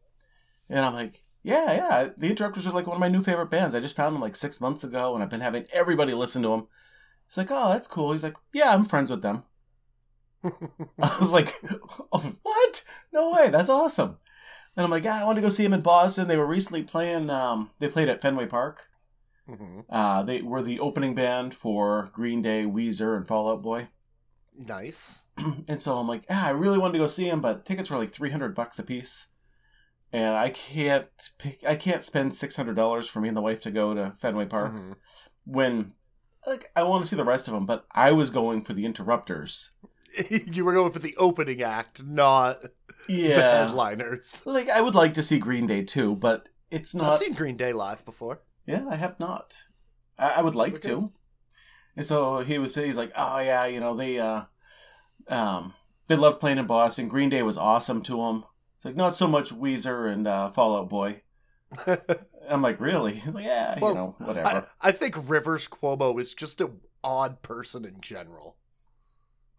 And 0.69 0.85
I'm 0.85 0.95
like, 0.95 1.25
"Yeah, 1.43 1.73
yeah. 1.75 2.09
The 2.17 2.29
Interrupters 2.31 2.67
are 2.67 2.73
like 2.73 2.87
one 2.87 2.97
of 2.97 3.01
my 3.01 3.09
new 3.09 3.23
favorite 3.23 3.51
bands. 3.51 3.75
I 3.75 3.81
just 3.81 3.97
found 3.97 4.15
them 4.15 4.23
like 4.23 4.37
six 4.37 4.61
months 4.61 4.85
ago, 4.85 5.15
and 5.15 5.23
I've 5.23 5.31
been 5.31 5.41
having 5.41 5.67
everybody 5.73 6.15
listen 6.15 6.43
to 6.43 6.49
them." 6.49 6.69
He's 7.27 7.39
like, 7.39 7.49
"Oh, 7.51 7.73
that's 7.73 7.89
cool." 7.89 8.13
He's 8.13 8.25
like, 8.25 8.37
"Yeah, 8.53 8.73
I'm 8.75 8.85
friends 8.85 9.11
with 9.11 9.23
them." 9.23 9.45
I 10.45 11.17
was 11.19 11.33
like, 11.33 11.55
oh, 12.13 12.33
what? 12.43 12.85
No 13.13 13.33
way. 13.33 13.49
That's 13.49 13.71
awesome. 13.71 14.19
And 14.77 14.85
I'm 14.85 14.91
like, 14.91 15.05
yeah, 15.05 15.23
I 15.23 15.25
want 15.25 15.37
to 15.37 15.43
go 15.43 15.49
see 15.49 15.63
them 15.63 15.73
in 15.73 15.81
Boston. 15.81 16.29
They 16.29 16.37
were 16.37 16.47
recently 16.47 16.83
playing, 16.83 17.31
um, 17.31 17.71
they 17.79 17.89
played 17.89 18.09
at 18.09 18.21
Fenway 18.21 18.47
Park. 18.47 18.89
Mhm. 19.49 19.85
Uh, 19.89 20.23
they 20.23 20.43
were 20.43 20.63
the 20.63 20.81
opening 20.81 21.15
band 21.15 21.55
for 21.55 22.11
Green 22.13 22.43
Day, 22.43 22.65
Weezer, 22.65 23.17
and 23.17 23.27
Fall 23.27 23.51
Out 23.51 23.63
Boy. 23.63 23.89
Nice. 24.57 25.24
and 25.69 25.81
so 25.81 25.95
I'm 25.97 26.09
like, 26.09 26.25
ah, 26.31 26.47
I 26.49 26.51
really 26.51 26.79
wanted 26.79 26.93
to 26.95 26.99
go 26.99 27.07
see 27.07 27.29
him, 27.29 27.41
but 27.41 27.65
tickets 27.65 27.91
were 27.91 27.99
like 27.99 28.11
300 28.11 28.55
bucks 28.55 28.79
a 28.79 28.83
piece. 28.83 29.29
And 30.13 30.37
I 30.37 30.51
can't 30.51 31.09
pick, 31.39 31.59
I 31.67 31.75
can't 31.75 32.05
spend 32.05 32.33
$600 32.33 33.09
for 33.11 33.21
me 33.21 33.29
and 33.29 33.37
the 33.37 33.43
wife 33.43 33.61
to 33.63 33.71
go 33.73 33.95
to 33.95 34.13
Fenway 34.13 34.47
Park 34.47 34.73
Mhm. 34.73 34.97
when, 35.45 35.95
like, 36.47 36.71
I 36.77 36.85
want 36.85 37.03
to 37.03 37.09
see 37.09 37.17
the 37.17 37.25
rest 37.25 37.49
of 37.49 37.55
them, 37.55 37.67
but 37.67 37.85
I 37.93 38.13
was 38.13 38.31
going 38.31 38.63
for 38.63 38.75
the 38.75 38.85
Interrupters. 38.87 39.73
you 40.31 40.65
were 40.65 40.73
going 40.75 40.93
for 40.93 41.01
the 41.01 41.17
opening 41.17 41.63
act, 41.63 42.05
not 42.05 42.63
the 42.63 42.71
Yeah. 43.09 43.51
headliners. 43.67 44.41
Like 44.47 44.69
I 44.71 44.81
would 44.81 44.95
like 44.95 45.15
to 45.15 45.23
see 45.23 45.39
Green 45.41 45.67
Day 45.67 45.83
too, 45.83 46.15
but 46.15 46.49
it's 46.71 46.95
not. 46.95 47.15
I've 47.15 47.19
seen 47.19 47.35
Green 47.35 47.57
Day 47.57 47.73
live 47.73 48.05
before. 48.05 48.43
Yeah, 48.67 48.87
I 48.89 48.95
have 48.95 49.19
not. 49.19 49.65
I, 50.17 50.35
I 50.37 50.43
would 50.43 50.55
like 50.55 50.75
Okay. 50.75 50.89
to. 50.91 51.13
And 51.97 52.07
so 52.07 52.39
he 52.39 52.59
was 52.59 52.77
he's 52.77 52.97
like, 52.97 53.11
oh 53.17 53.41
yeah, 53.41 53.67
you 53.67 53.81
know 53.81 53.95
they 53.97 54.19
uh, 54.21 54.43
um, 55.29 55.75
they 56.09 56.17
loved 56.17 56.41
playing 56.41 56.59
in 56.59 56.67
Boston. 56.67 57.09
Green 57.09 57.29
Day 57.29 57.43
was 57.43 57.59
awesome 57.59 58.03
to 58.03 58.17
them. 58.19 58.45
It's 58.77 58.85
like 58.85 58.97
not 58.97 59.17
so 59.17 59.27
much 59.27 59.55
Weezer 59.55 60.11
and 60.11 60.27
uh, 60.27 60.51
Fallout 60.51 60.89
Boy. 60.89 61.23
I'm 62.49 62.63
like, 62.63 62.81
really? 62.81 63.15
He's 63.15 63.35
like, 63.35 63.45
yeah, 63.45 63.79
Well, 63.81 63.91
you 63.91 63.97
know, 63.97 64.17
I, 64.21 64.25
whatever. 64.25 64.69
I 64.81 64.93
think 64.93 65.29
Rivers 65.29 65.67
Cuomo 65.69 66.21
is 66.21 66.35
just 66.35 66.61
an 66.61 66.81
odd 67.03 67.43
person 67.43 67.85
in 67.85 68.01
general. 68.01 68.57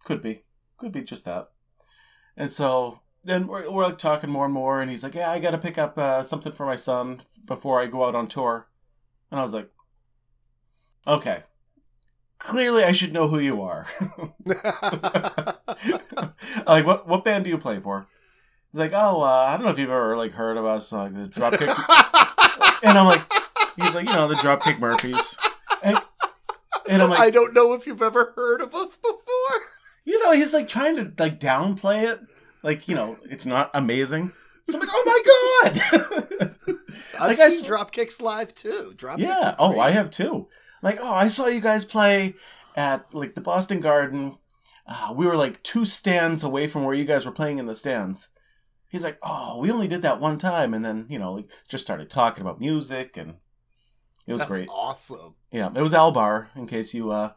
Could 0.04 0.22
be, 0.22 0.42
could 0.78 0.92
be 0.92 1.02
just 1.02 1.26
that. 1.26 1.50
And 2.38 2.52
so 2.52 3.02
then 3.24 3.48
we're, 3.48 3.70
we're 3.72 3.86
like 3.86 3.98
talking 3.98 4.30
more 4.30 4.46
and 4.46 4.54
more, 4.54 4.82
and 4.82 4.92
he's 4.92 5.04
like, 5.04 5.16
yeah, 5.16 5.32
I 5.32 5.40
got 5.40 5.52
to 5.52 5.58
pick 5.58 5.78
up 5.78 5.98
uh, 5.98 6.22
something 6.24 6.52
for 6.52 6.66
my 6.66 6.76
son 6.76 7.22
before 7.46 7.82
I 7.82 7.88
go 7.88 8.06
out 8.06 8.16
on 8.16 8.28
tour. 8.28 8.68
And 9.32 9.40
I 9.40 9.44
was 9.44 9.54
like, 9.54 9.70
okay. 11.08 11.44
Clearly, 12.40 12.84
I 12.84 12.92
should 12.92 13.14
know 13.14 13.28
who 13.28 13.40
you 13.40 13.62
are. 13.62 13.88
like, 16.68 16.86
what 16.86 17.08
what 17.08 17.24
band 17.24 17.44
do 17.44 17.50
you 17.50 17.58
play 17.58 17.80
for? 17.80 18.08
He's 18.72 18.80
like, 18.80 18.92
oh, 18.94 19.22
uh, 19.22 19.26
I 19.50 19.56
don't 19.56 19.66
know 19.66 19.72
if 19.72 19.80
you've 19.80 19.90
ever 19.90 20.16
like 20.18 20.34
heard 20.34 20.58
of 20.58 20.66
us, 20.66 20.92
like 20.92 21.14
the 21.14 21.28
Dropkick. 21.28 21.70
and 22.84 22.98
I'm 22.98 23.06
like, 23.06 23.22
he's 23.78 23.96
like, 23.96 24.06
you 24.08 24.14
know, 24.14 24.28
the 24.28 24.36
Dropkick 24.36 24.80
Murphys. 24.80 25.38
And, 25.82 25.98
and 26.90 27.02
I'm 27.02 27.10
like, 27.10 27.20
I 27.20 27.30
don't 27.30 27.54
know 27.54 27.74
if 27.74 27.88
you've 27.88 28.02
ever 28.02 28.34
heard 28.36 28.62
of 28.62 28.76
us 28.76 28.98
before. 28.98 29.62
you 30.04 30.22
know, 30.24 30.32
he's 30.34 30.54
like 30.54 30.68
trying 30.68 30.96
to 30.98 31.12
like 31.18 31.40
downplay 31.40 32.04
it, 32.04 32.20
like 32.64 32.88
you 32.88 32.96
know, 32.96 33.18
it's 33.30 33.46
not 33.46 33.72
amazing. 33.74 34.32
So 34.68 34.76
I'm 34.76 34.80
like, 34.82 34.90
oh 34.92 35.04
my 35.06 35.70
god. 35.70 36.52
I've 37.20 37.30
Like 37.30 37.40
I 37.40 37.50
seen 37.50 37.66
s- 37.66 37.70
Dropkicks 37.70 38.22
live 38.22 38.54
too. 38.56 38.94
Dropkicks 38.98 39.20
Yeah. 39.20 39.56
Oh. 39.60 39.80
I 39.80 39.92
have 39.92 40.10
too. 40.10 40.48
Like, 40.86 41.00
oh, 41.02 41.14
I 41.16 41.28
saw 41.30 41.48
you 41.48 41.60
guys 41.62 41.84
play 41.84 42.36
at 42.76 43.12
like 43.14 43.34
the 43.34 43.42
Boston 43.42 43.80
Garden. 43.82 44.38
Uh, 44.88 45.14
we 45.18 45.26
were 45.26 45.36
like 45.36 45.64
two 45.64 45.84
stands 45.84 46.44
away 46.44 46.68
from 46.68 46.84
where 46.84 46.94
you 46.94 47.06
guys 47.06 47.26
were 47.26 47.32
playing 47.32 47.58
in 47.58 47.66
the 47.66 47.74
stands. 47.74 48.30
He's 48.88 49.04
like, 49.04 49.18
oh, 49.24 49.58
we 49.60 49.72
only 49.72 49.88
did 49.88 50.04
that 50.04 50.22
one 50.22 50.38
time, 50.38 50.74
and 50.76 50.86
then 50.86 51.08
you 51.10 51.18
know, 51.18 51.34
like, 51.34 51.52
just 51.68 51.84
started 51.84 52.10
talking 52.10 52.42
about 52.42 52.60
music, 52.60 53.18
and 53.18 53.38
it 54.28 54.32
was 54.34 54.42
That's 54.42 54.52
great. 54.52 54.70
awesome. 54.70 55.34
Yeah, 55.52 55.70
it 55.76 55.82
was 55.82 55.94
Al 55.94 56.12
Barr. 56.12 56.52
In 56.56 56.68
case 56.68 56.94
you 56.94 57.10
uh 57.10 57.32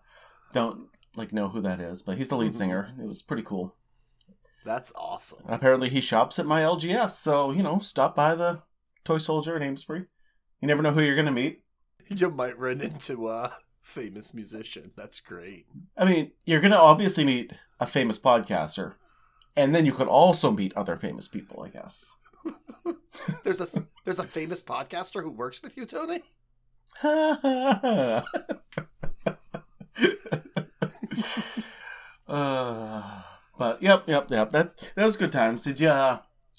don't 0.52 0.88
like 1.16 1.32
know 1.32 1.48
who 1.48 1.62
that 1.62 1.80
is, 1.80 2.02
but 2.02 2.18
he's 2.18 2.28
the 2.28 2.36
lead 2.36 2.52
Mhm. 2.52 2.56
singer. 2.56 2.94
It 3.02 3.08
was 3.08 3.22
pretty 3.22 3.42
cool. 3.42 3.74
That's 4.64 4.92
awesome. 4.94 5.44
Apparently, 5.48 5.88
he 5.88 6.02
shops 6.02 6.38
at 6.38 6.44
my 6.46 6.60
LGS, 6.62 7.12
so 7.18 7.50
you 7.52 7.62
know, 7.62 7.78
stop 7.78 8.14
by 8.14 8.34
the 8.34 8.60
Toy 9.04 9.16
Soldier 9.18 9.56
in 9.56 9.62
Amesbury. 9.62 10.04
You 10.60 10.68
never 10.68 10.82
know 10.82 10.90
who 10.92 11.00
you're 11.00 11.16
gonna 11.16 11.32
meet. 11.32 11.62
You 12.08 12.30
might 12.30 12.58
run 12.58 12.80
into 12.80 13.28
a 13.28 13.52
famous 13.82 14.34
musician. 14.34 14.92
That's 14.96 15.20
great. 15.20 15.66
I 15.96 16.04
mean, 16.04 16.32
you're 16.44 16.60
going 16.60 16.72
to 16.72 16.78
obviously 16.78 17.24
meet 17.24 17.52
a 17.80 17.86
famous 17.86 18.18
podcaster, 18.18 18.94
and 19.56 19.74
then 19.74 19.86
you 19.86 19.92
could 19.92 20.08
also 20.08 20.50
meet 20.50 20.76
other 20.76 20.96
famous 20.96 21.28
people, 21.28 21.62
I 21.62 21.68
guess. 21.68 22.16
There's 23.44 23.60
a 23.60 23.68
there's 24.04 24.18
a 24.18 24.24
famous 24.24 24.62
podcaster 24.62 25.22
who 25.22 25.30
works 25.30 25.60
with 25.60 25.76
you, 25.76 25.84
Tony. 25.84 26.22
uh, 27.02 28.22
but 33.58 33.82
yep, 33.82 34.04
yep, 34.06 34.30
yep. 34.30 34.50
That 34.50 34.92
that 34.94 35.04
was 35.04 35.16
good 35.16 35.32
times. 35.32 35.64
Did 35.64 35.80
you? 35.80 35.88
Uh, 35.88 36.18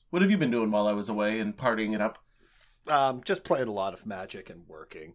what 0.10 0.22
have 0.22 0.30
you 0.30 0.38
been 0.38 0.52
doing 0.52 0.70
while 0.72 0.88
I 0.88 0.94
was 0.94 1.10
away 1.10 1.40
and 1.40 1.56
partying 1.56 1.96
it 1.96 2.02
up? 2.02 2.20
Um, 2.88 3.22
just 3.24 3.44
playing 3.44 3.68
a 3.68 3.72
lot 3.72 3.94
of 3.94 4.06
Magic 4.06 4.50
and 4.50 4.68
working. 4.68 5.14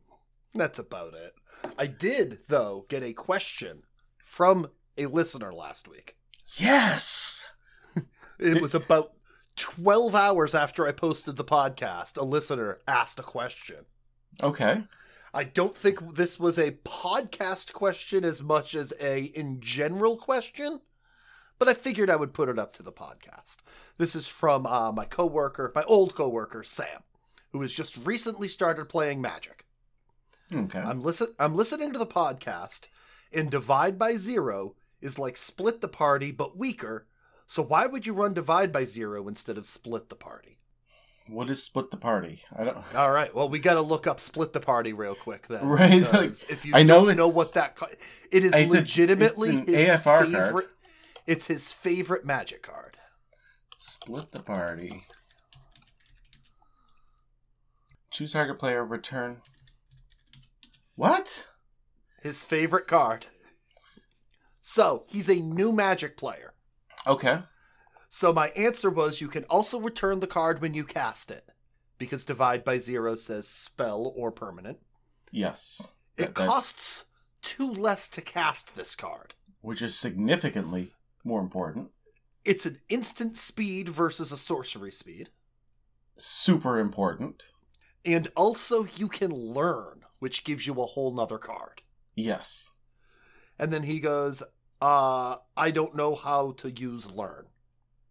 That's 0.55 0.79
about 0.79 1.15
it. 1.15 1.35
I 1.79 1.87
did 1.87 2.41
though 2.49 2.87
get 2.89 3.03
a 3.03 3.13
question 3.13 3.83
from 4.25 4.71
a 4.97 5.07
listener 5.07 5.53
last 5.53 5.89
week. 5.89 6.17
Yes. 6.57 7.53
It 8.37 8.61
was 8.61 8.75
about 8.75 9.13
12 9.57 10.13
hours 10.13 10.57
after 10.57 10.89
I 10.89 10.93
posted 10.93 11.37
the 11.37 11.45
podcast. 11.45 12.17
A 12.17 12.25
listener 12.25 12.81
asked 12.89 13.21
a 13.21 13.23
question. 13.23 13.87
Okay. 14.43 14.83
I 15.33 15.45
don't 15.45 15.77
think 15.77 16.17
this 16.17 16.39
was 16.39 16.59
a 16.59 16.73
podcast 16.85 17.73
question 17.73 18.25
as 18.25 18.43
much 18.43 18.75
as 18.75 18.93
a 19.01 19.23
in 19.23 19.61
general 19.61 20.17
question, 20.17 20.81
but 21.59 21.69
I 21.69 21.75
figured 21.75 22.11
I 22.11 22.17
would 22.17 22.35
put 22.35 22.49
it 22.49 22.59
up 22.59 22.73
to 22.75 22.83
the 22.83 22.93
podcast. 22.93 23.59
This 23.99 24.17
is 24.17 24.27
from 24.27 24.67
uh, 24.67 24.93
my 24.93 25.05
coworker, 25.05 25.73
my 25.75 25.85
old 25.85 26.15
coworker 26.15 26.65
Sam, 26.65 27.03
who 27.53 27.63
has 27.63 27.73
just 27.73 27.97
recently 28.05 28.49
started 28.49 28.89
playing 28.89 29.21
Magic. 29.21 29.63
Okay. 30.53 30.79
I'm 30.79 31.03
listen 31.03 31.29
I'm 31.39 31.55
listening 31.55 31.93
to 31.93 31.99
the 31.99 32.07
podcast, 32.07 32.89
and 33.33 33.51
divide 33.51 33.99
by 33.99 34.15
zero 34.17 34.75
is 35.01 35.19
like 35.19 35.37
split 35.37 35.81
the 35.81 35.89
party 35.89 36.33
but 36.33 36.57
weaker. 36.57 37.07
So 37.47 37.63
why 37.63 37.87
would 37.87 38.07
you 38.07 38.13
run 38.15 38.35
divide 38.35 38.73
by 38.73 38.85
zero 38.85 39.29
instead 39.29 39.59
of 39.59 39.67
split 39.67 40.09
the 40.09 40.17
party? 40.17 40.59
What 41.29 41.49
is 41.49 41.63
split 41.63 41.91
the 41.91 41.97
party? 41.97 42.43
I 42.55 42.65
don't. 42.65 42.77
All 42.97 43.11
right, 43.11 43.35
well 43.35 43.49
we 43.49 43.59
got 43.59 43.75
to 43.75 43.81
look 43.81 44.07
up 44.07 44.21
split 44.21 44.53
the 44.53 44.61
party 44.61 44.93
real 44.93 45.15
quick 45.15 45.47
then. 45.49 45.67
Right, 45.67 46.01
because 46.11 46.45
if 46.45 46.65
you 46.67 46.73
I 46.75 46.83
know 46.83 47.07
don't 47.07 47.17
know 47.17 47.25
it's- 47.29 47.37
what 47.37 47.55
that 47.55 47.77
ca- 47.77 47.87
it 48.31 48.45
is 48.45 48.55
It's 48.55 48.75
a- 48.75 48.79
legitimately 48.79 49.49
it's 49.51 49.69
an 49.69 49.75
his 49.75 49.89
AFR 49.89 50.31
card. 50.53 50.65
It's 51.27 51.47
his 51.47 51.73
favorite 51.73 52.27
magic 52.27 52.63
card. 52.63 52.99
Split 53.77 54.33
the 54.33 54.41
party. 54.41 55.05
Choose 58.11 58.33
target 58.33 58.59
player. 58.59 58.85
Return. 58.85 59.41
What? 60.95 61.45
His 62.23 62.45
favorite 62.45 62.87
card. 62.87 63.27
So, 64.61 65.05
he's 65.09 65.29
a 65.29 65.41
new 65.41 65.73
magic 65.73 66.17
player. 66.17 66.55
Okay. 67.07 67.41
So, 68.09 68.33
my 68.33 68.49
answer 68.51 68.89
was 68.91 69.21
you 69.21 69.29
can 69.29 69.45
also 69.45 69.79
return 69.81 70.21
the 70.21 70.27
card 70.27 70.61
when 70.61 70.73
you 70.75 70.85
cast 70.85 71.31
it, 71.31 71.51
because 71.99 72.25
divide 72.25 72.65
by 72.65 72.79
zero 72.79 73.17
says 73.17 73.47
spell 73.49 74.13
or 74.17 74.31
permanent. 74.33 74.79
Yes. 75.31 75.93
It 76.17 76.27
That- 76.27 76.35
that- 76.37 76.47
costs 76.47 77.05
two 77.43 77.69
less 77.69 78.09
to 78.11 78.21
cast 78.23 78.75
this 78.75 78.95
card. 78.95 79.35
which 79.61 79.81
is 79.83 79.99
significantly 79.99 80.93
more 81.25 81.41
important. 81.41 81.91
It's 82.45 82.67
an 82.67 82.83
instant 82.91 83.39
speed 83.39 83.89
versus 83.89 84.31
a 84.31 84.37
sorcery 84.37 84.93
speed. 84.93 85.31
Super 86.19 86.79
important. 86.79 87.51
And 88.05 88.29
also, 88.37 88.85
you 88.85 89.09
can 89.09 89.31
learn, 89.33 90.04
which 90.18 90.44
gives 90.44 90.66
you 90.66 90.75
a 90.80 90.87
whole 90.87 91.12
nother 91.12 91.38
card. 91.38 91.83
Yes. 92.14 92.73
And 93.59 93.73
then 93.73 93.83
he 93.85 94.00
goes, 94.00 94.42
uh, 94.83 95.37
I 95.56 95.71
don't 95.71 95.94
know 95.97 96.14
how 96.14 96.52
to 96.59 96.71
use 96.71 97.11
learn. 97.11 97.47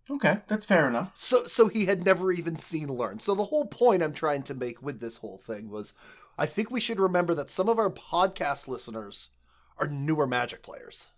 Okay, 0.10 0.40
that's 0.48 0.66
fair 0.66 0.88
enough. 0.88 1.18
So, 1.18 1.46
so 1.46 1.70
he 1.70 1.86
had 1.86 2.04
never 2.06 2.32
even 2.32 2.58
seen 2.58 2.90
learn. 2.90 3.20
So 3.20 3.34
the 3.36 3.46
whole 3.46 3.66
point 3.68 4.04
I'm 4.04 4.14
trying 4.14 4.44
to 4.44 4.54
make 4.54 4.82
with 4.82 5.00
this 5.00 5.18
whole 5.18 5.38
thing 5.38 5.70
was, 5.70 5.94
I 6.38 6.46
think 6.46 6.70
we 6.70 6.82
should 6.82 7.00
remember 7.00 7.34
that 7.36 7.50
some 7.50 7.70
of 7.70 7.80
our 7.80 7.90
podcast 7.90 8.68
listeners 8.68 9.30
are 9.78 9.88
newer 9.88 10.28
Magic 10.28 10.62
players, 10.62 11.10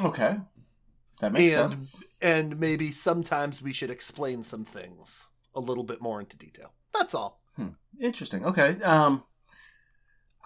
Okay. 0.00 0.38
That 1.20 1.32
makes 1.32 1.54
And- 1.54 1.70
sense. 1.72 2.02
and 2.22 2.60
maybe 2.60 2.92
sometimes 2.92 3.60
we 3.60 3.72
should 3.72 3.90
explain 3.90 4.44
some 4.44 4.64
things 4.64 5.26
a 5.54 5.60
little 5.60 5.82
bit 5.82 6.00
more 6.00 6.20
into 6.20 6.36
detail. 6.36 6.72
That's 6.94 7.14
all. 7.14 7.40
Interesting. 8.00 8.44
Okay. 8.46 8.80
Um 8.82 9.24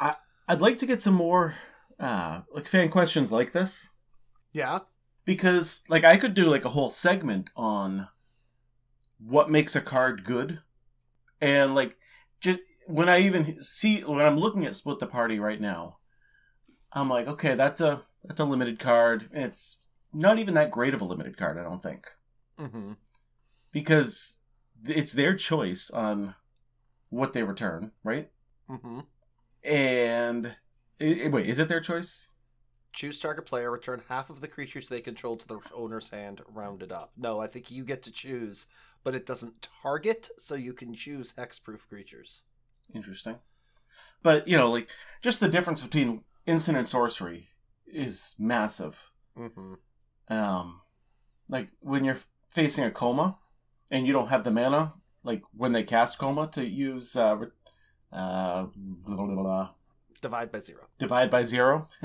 I 0.02 0.16
I'd 0.48 0.60
like 0.60 0.78
to 0.78 0.86
get 0.86 1.00
some 1.00 1.14
more 1.14 1.54
uh 2.00 2.42
like 2.52 2.66
fan 2.66 2.88
questions 2.88 3.30
like 3.30 3.52
this 3.52 3.90
Yeah. 4.52 4.80
because 5.24 5.82
like 5.88 6.04
I 6.04 6.16
could 6.16 6.34
do 6.34 6.44
like 6.46 6.64
a 6.64 6.70
whole 6.70 6.90
segment 6.90 7.50
on 7.56 8.08
what 9.18 9.48
makes 9.50 9.76
a 9.76 9.80
card 9.80 10.24
good 10.24 10.58
and 11.40 11.74
like 11.74 11.96
just 12.40 12.60
when 12.86 13.08
I 13.08 13.20
even 13.20 13.60
see 13.62 14.00
when 14.00 14.26
I'm 14.26 14.36
looking 14.36 14.64
at 14.66 14.74
split 14.74 14.98
the 14.98 15.06
party 15.06 15.38
right 15.38 15.60
now 15.60 15.98
I'm 16.92 17.08
like 17.08 17.28
okay 17.28 17.54
that's 17.54 17.80
a 17.80 18.02
that's 18.24 18.40
a 18.40 18.44
limited 18.44 18.78
card 18.80 19.28
it's 19.32 19.80
not 20.12 20.38
even 20.38 20.54
that 20.54 20.70
great 20.72 20.92
of 20.94 21.00
a 21.00 21.04
limited 21.04 21.36
card 21.36 21.56
I 21.58 21.62
don't 21.62 21.82
think 21.82 22.06
Mm-hmm. 22.58 22.92
because 23.72 24.40
it's 24.84 25.12
their 25.12 25.34
choice 25.34 25.90
on 25.90 26.34
what 27.10 27.32
they 27.32 27.42
return 27.44 27.92
right 28.02 28.30
Mm-hmm. 28.70 29.00
And 29.64 30.56
wait 31.00 31.48
is 31.48 31.58
it 31.58 31.68
their 31.68 31.80
choice 31.80 32.28
Choose 32.92 33.18
target 33.18 33.46
player, 33.46 33.70
return 33.70 34.02
half 34.08 34.28
of 34.28 34.42
the 34.42 34.48
creatures 34.48 34.88
they 34.88 35.00
control 35.00 35.36
to 35.38 35.48
the 35.48 35.60
owner's 35.74 36.10
hand, 36.10 36.42
rounded 36.46 36.92
up. 36.92 37.12
No, 37.16 37.40
I 37.40 37.46
think 37.46 37.70
you 37.70 37.84
get 37.84 38.02
to 38.02 38.12
choose, 38.12 38.66
but 39.02 39.14
it 39.14 39.24
doesn't 39.24 39.68
target, 39.82 40.28
so 40.36 40.54
you 40.54 40.74
can 40.74 40.94
choose 40.94 41.32
hexproof 41.38 41.88
creatures. 41.88 42.42
Interesting. 42.94 43.38
But, 44.22 44.46
you 44.46 44.58
know, 44.58 44.70
like, 44.70 44.90
just 45.22 45.40
the 45.40 45.48
difference 45.48 45.80
between 45.80 46.24
instant 46.46 46.76
and 46.76 46.86
sorcery 46.86 47.48
is 47.86 48.36
massive. 48.38 49.10
Mm-hmm. 49.38 49.74
Um, 50.28 50.82
like, 51.48 51.70
when 51.80 52.04
you're 52.04 52.18
facing 52.50 52.84
a 52.84 52.90
Koma 52.90 53.38
and 53.90 54.06
you 54.06 54.12
don't 54.12 54.28
have 54.28 54.44
the 54.44 54.50
mana, 54.50 54.94
like, 55.22 55.42
when 55.54 55.72
they 55.72 55.82
cast 55.82 56.18
Koma 56.18 56.46
to 56.48 56.66
use, 56.66 57.16
uh, 57.16 57.46
uh, 58.12 58.66
blah, 58.74 59.16
blah, 59.16 59.34
blah, 59.34 59.70
Divide 60.20 60.52
by 60.52 60.58
zero. 60.60 60.86
divide 60.98 61.30
by 61.30 61.42
zero. 61.42 61.86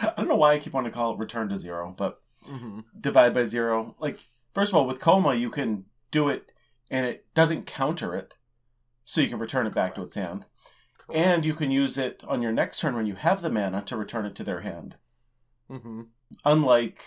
I 0.00 0.12
don't 0.16 0.28
know 0.28 0.36
why 0.36 0.52
I 0.54 0.58
keep 0.58 0.72
wanting 0.72 0.90
to 0.92 0.96
call 0.96 1.12
it 1.14 1.18
return 1.18 1.48
to 1.48 1.56
zero, 1.56 1.94
but 1.96 2.20
Mm-hmm. 2.50 2.80
divide 3.00 3.34
by 3.34 3.42
zero. 3.44 3.96
Like, 3.98 4.14
first 4.54 4.70
of 4.70 4.76
all, 4.76 4.86
with 4.86 5.00
Koma, 5.00 5.34
you 5.34 5.50
can 5.50 5.86
do 6.12 6.28
it 6.28 6.52
and 6.92 7.04
it 7.04 7.26
doesn't 7.34 7.66
counter 7.66 8.14
it, 8.14 8.36
so 9.04 9.20
you 9.20 9.28
can 9.28 9.40
return 9.40 9.66
it 9.66 9.74
back 9.74 9.96
to 9.96 10.02
its 10.02 10.14
hand. 10.14 10.44
And 11.12 11.44
you 11.44 11.54
can 11.54 11.72
use 11.72 11.98
it 11.98 12.22
on 12.28 12.42
your 12.42 12.52
next 12.52 12.78
turn 12.80 12.94
when 12.94 13.06
you 13.06 13.14
have 13.16 13.42
the 13.42 13.50
mana 13.50 13.82
to 13.86 13.96
return 13.96 14.26
it 14.26 14.36
to 14.36 14.44
their 14.44 14.60
hand. 14.60 14.94
mm-hmm. 15.68 16.02
Unlike, 16.44 17.02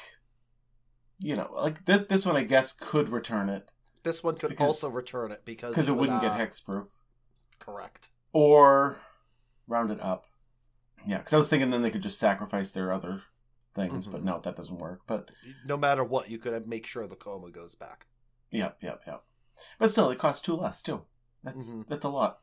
you 1.19 1.35
know, 1.37 1.49
like 1.53 1.85
this 1.85 2.01
this 2.01 2.25
one 2.25 2.35
I 2.35 2.43
guess 2.43 2.71
could 2.73 3.07
return 3.09 3.47
it 3.49 3.71
This 4.03 4.21
one 4.23 4.35
could 4.35 4.49
Because- 4.49 4.67
also 4.83 4.89
return 4.89 5.31
it 5.31 5.43
because 5.45 5.71
because 5.71 5.87
it 5.87 5.91
would, 5.93 6.01
wouldn't 6.01 6.21
get 6.21 6.31
uh, 6.31 6.37
hexproof 6.37 6.87
Correct. 7.59 8.09
or 8.33 8.99
round 9.67 9.91
it 9.91 9.99
up. 10.01 10.25
Yeah, 11.05 11.17
because 11.19 11.33
I 11.33 11.37
was 11.37 11.49
thinking 11.49 11.69
then 11.69 11.81
they 11.81 11.91
could 11.91 12.01
just 12.03 12.19
sacrifice 12.19 12.71
their 12.71 12.91
other 12.91 13.21
things, 13.73 14.05
but 14.07 14.21
Mhm. 14.21 14.25
no, 14.25 14.39
that 14.39 14.55
doesn't 14.55 14.77
work. 14.79 15.01
But 15.07 15.31
No 15.65 15.77
matter 15.77 16.03
what, 16.03 16.29
you 16.29 16.37
could 16.39 16.67
make 16.67 16.85
sure 16.85 17.07
the 17.07 17.15
Koma 17.15 17.49
goes 17.51 17.75
back. 17.75 18.07
yep, 18.51 18.77
yep, 18.81 19.03
yep. 19.07 19.23
But 19.77 19.91
still, 19.91 20.09
it 20.09 20.19
costs 20.19 20.41
two 20.41 20.55
less 20.55 20.81
too. 20.81 21.05
That's 21.43 21.75
Mhm. 21.75 21.87
that's 21.87 22.03
a 22.05 22.09
lot. 22.09 22.41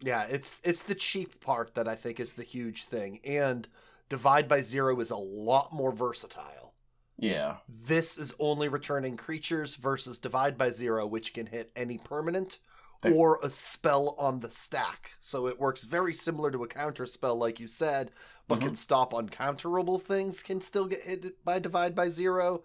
Yeah, 0.00 0.22
it's 0.24 0.60
it's 0.64 0.82
the 0.82 0.94
cheap 0.94 1.40
part 1.40 1.74
that 1.74 1.88
I 1.88 1.94
think 1.94 2.20
is 2.20 2.34
the 2.34 2.44
huge 2.44 2.84
thing, 2.84 3.20
and 3.24 3.68
divide 4.08 4.48
by 4.48 4.60
zero 4.62 4.98
is 5.00 5.10
a 5.10 5.16
lot 5.16 5.72
more 5.72 5.92
versatile. 5.92 6.74
Yeah, 7.18 7.58
This 7.66 8.18
is 8.18 8.34
only 8.38 8.68
returning 8.68 9.16
creatures 9.16 9.76
versus 9.76 10.18
divide 10.18 10.58
by 10.58 10.70
zero, 10.70 11.06
which 11.06 11.32
can 11.32 11.46
hit 11.46 11.72
any 11.74 11.96
permanent 11.98 12.50
That- 12.50 12.60
or 13.04 13.38
a 13.42 13.50
spell 13.50 14.14
on 14.18 14.40
the 14.40 14.50
stack. 14.50 15.12
So 15.20 15.46
it 15.46 15.60
works 15.60 15.84
very 15.84 16.14
similar 16.14 16.50
to 16.50 16.62
a 16.64 16.68
counter 16.68 17.06
spell, 17.06 17.36
like 17.36 17.60
you 17.60 17.68
said, 17.68 18.10
but 18.48 18.60
can 18.60 18.74
stop 18.74 19.12
uncounterable 19.12 20.00
things 20.00 20.42
can 20.42 20.60
still 20.60 20.86
get 20.86 21.02
hit 21.02 21.44
by 21.44 21.58
divide 21.58 21.94
by 21.94 22.08
zero. 22.08 22.62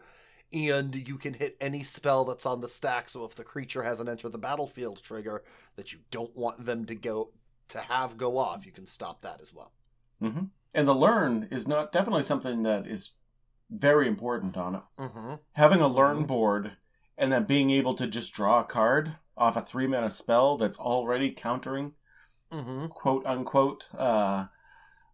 And 0.54 1.08
you 1.08 1.18
can 1.18 1.34
hit 1.36 1.56
any 1.62 1.82
spell 1.82 2.26
that's 2.26 2.46
on 2.46 2.60
the 2.62 2.68
stack. 2.68 3.08
So 3.10 3.24
if 3.24 3.36
the 3.36 3.44
creature 3.46 3.84
has 3.84 4.00
an 4.02 4.10
enter 4.10 4.28
the 4.28 4.38
battlefield 4.38 5.02
trigger 5.02 5.44
that 5.78 5.94
you 5.94 6.00
don't 6.12 6.36
want 6.36 6.66
them 6.66 6.86
to 6.86 6.96
go 6.96 7.32
to 7.70 7.80
have 7.80 8.18
go 8.18 8.38
off, 8.38 8.66
you 8.66 8.72
can 8.74 8.86
stop 8.86 9.22
that 9.22 9.40
as 9.42 9.54
well. 9.54 9.72
hmm 10.20 10.46
and 10.74 10.88
the 10.88 10.96
learn 10.96 11.48
is 11.52 11.68
not 11.68 11.92
definitely 11.92 12.24
something 12.24 12.64
that 12.64 12.88
is 12.88 13.12
very 13.70 14.08
important 14.08 14.56
on 14.58 14.76
it. 14.76 14.82
Mm-hmm. 15.00 15.34
having 15.56 15.82
a 15.82 15.88
learn 15.88 16.24
Mhm. 16.24 16.28
board 16.28 16.72
and 17.18 17.32
then 17.32 17.44
being 17.46 17.70
able 17.70 17.94
to 17.94 18.08
just 18.08 18.34
draw 18.34 18.60
a 18.62 18.64
card 18.66 19.14
off 19.42 19.58
a 19.58 19.62
three 19.62 19.88
mana 19.88 20.10
spell 20.10 20.58
that's 20.58 20.78
already 20.78 21.32
countering 21.32 21.94
Mm-hmm. 22.52 22.88
quote 22.88 23.26
unquote 23.26 23.88
uh 23.98 24.46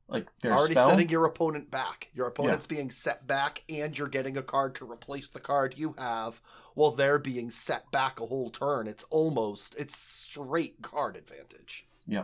like 0.10 0.28
their 0.42 0.54
already 0.54 0.74
spell 0.74 0.90
setting 0.90 1.10
your 1.10 1.26
opponent 1.26 1.70
back. 1.70 2.10
Your 2.16 2.28
opponent's 2.28 2.66
being 2.66 2.90
set 2.90 3.28
back, 3.28 3.64
and 3.70 3.96
you're 3.98 4.08
getting 4.08 4.38
a 4.38 4.42
card 4.42 4.74
to 4.76 4.90
replace 4.90 5.30
the 5.30 5.40
card 5.42 5.76
you 5.78 5.94
have, 6.00 6.42
while 6.76 6.92
they're 6.92 7.20
being 7.20 7.52
set 7.52 7.92
back 7.92 8.20
a 8.20 8.26
whole 8.26 8.50
turn. 8.50 8.88
It's 8.88 9.04
almost 9.12 9.76
it's 9.78 9.96
straight 9.98 10.82
card 10.82 11.16
advantage. 11.18 11.86
yeah 12.08 12.24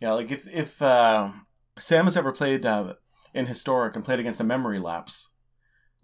like 0.00 0.30
if 0.30 0.46
if 0.54 0.80
uh 0.82 1.32
sam 1.78 2.04
has 2.04 2.16
ever 2.16 2.32
played 2.32 2.64
uh, 2.66 2.94
in 3.34 3.46
historic 3.46 3.96
and 3.96 4.04
played 4.04 4.20
against 4.20 4.40
a 4.40 4.44
memory 4.44 4.78
lapse 4.78 5.30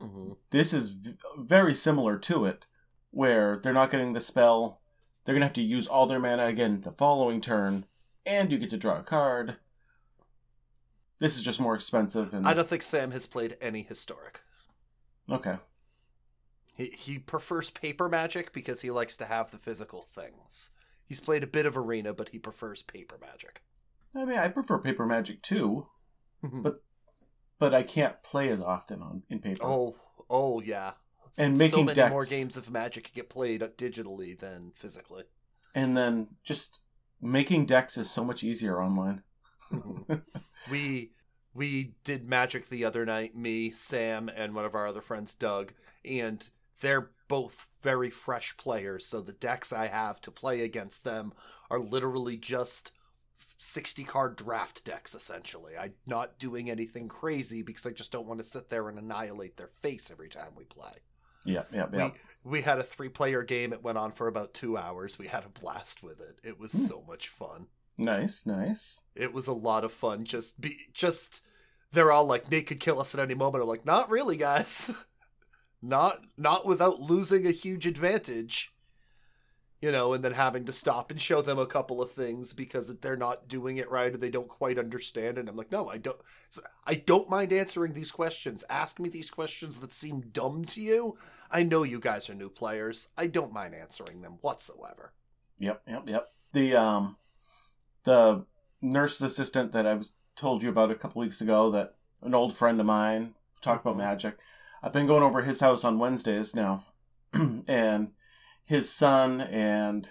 Mm-hmm. 0.00 0.32
this 0.50 0.72
is 0.72 0.90
v- 0.90 1.14
very 1.36 1.74
similar 1.74 2.18
to 2.18 2.44
it 2.44 2.64
where 3.10 3.58
they're 3.58 3.72
not 3.72 3.90
getting 3.90 4.12
the 4.14 4.20
spell 4.20 4.80
they're 5.28 5.34
gonna 5.34 5.44
have 5.44 5.52
to 5.52 5.60
use 5.60 5.86
all 5.86 6.06
their 6.06 6.18
mana 6.18 6.46
again 6.46 6.80
the 6.80 6.90
following 6.90 7.38
turn 7.38 7.84
and 8.24 8.50
you 8.50 8.56
get 8.56 8.70
to 8.70 8.78
draw 8.78 8.98
a 8.98 9.02
card 9.02 9.56
this 11.18 11.36
is 11.36 11.42
just 11.42 11.60
more 11.60 11.74
expensive 11.74 12.32
and 12.32 12.46
I 12.48 12.54
don't 12.54 12.66
think 12.66 12.80
Sam 12.80 13.10
has 13.10 13.26
played 13.26 13.58
any 13.60 13.82
historic. 13.82 14.40
okay 15.30 15.56
He 16.74 16.86
he 16.96 17.18
prefers 17.18 17.68
paper 17.68 18.08
magic 18.08 18.54
because 18.54 18.80
he 18.80 18.90
likes 18.90 19.18
to 19.18 19.26
have 19.26 19.50
the 19.50 19.58
physical 19.58 20.06
things. 20.10 20.70
He's 21.04 21.20
played 21.20 21.42
a 21.42 21.46
bit 21.46 21.66
of 21.66 21.76
arena, 21.76 22.14
but 22.14 22.30
he 22.30 22.38
prefers 22.38 22.82
paper 22.82 23.18
magic. 23.20 23.60
I 24.16 24.24
mean, 24.24 24.38
I 24.38 24.48
prefer 24.48 24.78
paper 24.78 25.04
magic 25.04 25.42
too, 25.42 25.88
but 26.42 26.82
but 27.58 27.74
I 27.74 27.82
can't 27.82 28.22
play 28.22 28.48
as 28.48 28.62
often 28.62 29.02
on 29.02 29.24
in 29.28 29.40
paper. 29.40 29.62
oh, 29.62 29.96
oh 30.30 30.62
yeah. 30.62 30.92
And 31.38 31.56
so 31.56 31.58
making 31.58 31.86
many 31.86 31.96
decks. 31.96 32.10
more 32.10 32.24
games 32.24 32.56
of 32.56 32.70
Magic 32.70 33.12
get 33.14 33.28
played 33.30 33.60
digitally 33.78 34.38
than 34.38 34.72
physically. 34.74 35.24
And 35.74 35.96
then 35.96 36.28
just 36.44 36.80
making 37.20 37.66
decks 37.66 37.96
is 37.96 38.10
so 38.10 38.24
much 38.24 38.42
easier 38.44 38.82
online. 38.82 39.22
Mhm. 39.70 40.22
we 40.70 41.12
we 41.52 41.94
did 42.04 42.28
magic 42.28 42.68
the 42.68 42.84
other 42.84 43.04
night 43.04 43.36
me 43.36 43.70
sam 43.72 44.28
and 44.28 44.54
one 44.54 44.64
of 44.64 44.74
our 44.74 44.86
other 44.86 45.00
friends 45.00 45.34
doug 45.34 45.72
and 46.04 46.48
they're 46.80 47.10
both 47.26 47.68
very 47.82 48.08
fresh 48.08 48.56
players 48.56 49.04
so 49.04 49.20
the 49.20 49.32
decks 49.32 49.72
i 49.72 49.88
have 49.88 50.20
to 50.20 50.30
play 50.30 50.60
against 50.60 51.02
them 51.02 51.32
are 51.70 51.80
literally 51.80 52.36
just 52.36 52.92
60 53.58 54.04
card 54.04 54.36
draft 54.36 54.84
decks 54.84 55.12
essentially 55.14 55.72
i'm 55.76 55.94
not 56.06 56.38
doing 56.38 56.70
anything 56.70 57.08
crazy 57.08 57.60
because 57.62 57.84
i 57.84 57.90
just 57.90 58.12
don't 58.12 58.26
want 58.28 58.38
to 58.38 58.44
sit 58.46 58.70
there 58.70 58.88
and 58.88 58.98
annihilate 58.98 59.56
their 59.56 59.70
face 59.82 60.10
every 60.10 60.28
time 60.28 60.52
we 60.56 60.64
play 60.64 60.98
Yeah, 61.44 61.62
yeah, 61.72 61.86
yeah. 61.92 62.10
we, 62.44 62.50
we 62.50 62.62
had 62.62 62.78
a 62.78 62.82
three 62.82 63.08
player 63.08 63.42
game 63.42 63.72
it 63.72 63.82
went 63.82 63.98
on 63.98 64.12
for 64.12 64.26
about 64.28 64.54
two 64.54 64.76
hours 64.76 65.18
we 65.18 65.28
had 65.28 65.44
a 65.44 65.60
blast 65.60 66.02
with 66.02 66.20
it 66.20 66.38
it 66.42 66.58
was 66.58 66.72
Hmm. 66.72 66.78
so 66.78 67.04
much 67.06 67.28
fun 67.28 67.66
Nice, 68.00 68.46
nice. 68.46 69.02
It 69.16 69.32
was 69.32 69.48
a 69.48 69.52
lot 69.52 69.82
of 69.82 69.90
fun. 69.92 70.24
Just 70.24 70.60
be 70.60 70.76
just 70.94 71.42
they're 71.90 72.12
all 72.12 72.26
like 72.26 72.48
Nate 72.48 72.68
could 72.68 72.78
kill 72.78 73.00
us 73.00 73.12
at 73.12 73.20
any 73.20 73.34
moment. 73.34 73.60
I'm 73.60 73.68
like, 73.68 73.84
not 73.84 74.08
really, 74.08 74.36
guys. 74.36 75.04
not 75.82 76.18
not 76.36 76.64
without 76.64 77.00
losing 77.00 77.44
a 77.44 77.50
huge 77.50 77.86
advantage. 77.86 78.72
You 79.80 79.92
know, 79.92 80.12
and 80.12 80.24
then 80.24 80.32
having 80.32 80.64
to 80.64 80.72
stop 80.72 81.12
and 81.12 81.20
show 81.20 81.40
them 81.40 81.58
a 81.58 81.66
couple 81.66 82.02
of 82.02 82.10
things 82.10 82.52
because 82.52 82.96
they're 82.98 83.16
not 83.16 83.46
doing 83.46 83.76
it 83.76 83.88
right 83.88 84.12
or 84.12 84.16
they 84.16 84.30
don't 84.30 84.48
quite 84.48 84.76
understand. 84.76 85.38
And 85.38 85.48
I'm 85.48 85.54
like, 85.54 85.70
no, 85.70 85.88
I 85.88 85.98
don't. 85.98 86.18
I 86.84 86.94
don't 86.94 87.30
mind 87.30 87.52
answering 87.52 87.92
these 87.92 88.10
questions. 88.10 88.64
Ask 88.68 88.98
me 88.98 89.08
these 89.08 89.30
questions 89.30 89.78
that 89.78 89.92
seem 89.92 90.30
dumb 90.32 90.64
to 90.66 90.80
you. 90.80 91.16
I 91.50 91.62
know 91.62 91.84
you 91.84 92.00
guys 92.00 92.28
are 92.28 92.34
new 92.34 92.48
players. 92.48 93.08
I 93.16 93.28
don't 93.28 93.52
mind 93.52 93.74
answering 93.74 94.22
them 94.22 94.38
whatsoever. 94.40 95.12
Yep, 95.58 95.82
yep, 95.86 96.08
yep. 96.08 96.32
The 96.52 96.74
um, 96.74 97.16
the 98.04 98.46
nurse 98.80 99.20
assistant 99.20 99.72
that 99.72 99.86
I 99.86 99.94
was 99.94 100.14
told 100.34 100.62
you 100.62 100.68
about 100.68 100.90
a 100.90 100.94
couple 100.94 101.20
weeks 101.20 101.40
ago, 101.40 101.70
that 101.70 101.94
an 102.22 102.34
old 102.34 102.56
friend 102.56 102.80
of 102.80 102.86
mine 102.86 103.34
talked 103.60 103.84
about 103.84 103.96
magic. 103.96 104.36
I've 104.82 104.92
been 104.92 105.06
going 105.06 105.22
over 105.22 105.42
his 105.42 105.60
house 105.60 105.84
on 105.84 105.98
Wednesdays 105.98 106.54
now, 106.54 106.84
and 107.68 108.12
his 108.68 108.92
son 108.92 109.40
and 109.40 110.10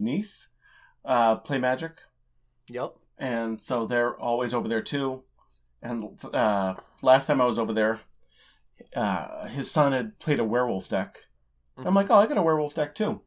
niece 0.00 0.48
uh, 1.04 1.36
play 1.36 1.56
magic. 1.56 2.00
Yep. 2.68 2.96
And 3.16 3.62
so 3.62 3.86
they're 3.86 4.16
always 4.18 4.52
over 4.52 4.66
there 4.66 4.82
too. 4.82 5.22
And 5.80 6.18
uh, 6.32 6.74
last 7.00 7.28
time 7.28 7.40
I 7.40 7.44
was 7.44 7.58
over 7.58 7.72
there, 7.72 8.00
uh, 8.96 9.46
his 9.46 9.70
son 9.70 9.92
had 9.92 10.18
played 10.18 10.40
a 10.40 10.44
werewolf 10.44 10.88
deck. 10.88 11.28
Mm-hmm. 11.78 11.86
I'm 11.86 11.94
like, 11.94 12.10
oh, 12.10 12.16
I 12.16 12.26
got 12.26 12.38
a 12.38 12.42
werewolf 12.42 12.74
deck 12.74 12.92
too. 12.92 13.20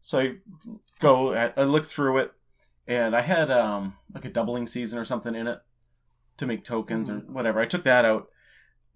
So 0.00 0.18
I 0.18 0.34
go, 0.98 1.32
I 1.32 1.62
look 1.62 1.86
through 1.86 2.16
it, 2.16 2.32
and 2.88 3.14
I 3.14 3.20
had 3.20 3.52
um, 3.52 3.94
like 4.12 4.24
a 4.24 4.30
doubling 4.30 4.66
season 4.66 4.98
or 4.98 5.04
something 5.04 5.36
in 5.36 5.46
it 5.46 5.60
to 6.38 6.46
make 6.46 6.64
tokens 6.64 7.08
mm-hmm. 7.08 7.30
or 7.30 7.32
whatever. 7.32 7.60
I 7.60 7.66
took 7.66 7.84
that 7.84 8.04
out. 8.04 8.28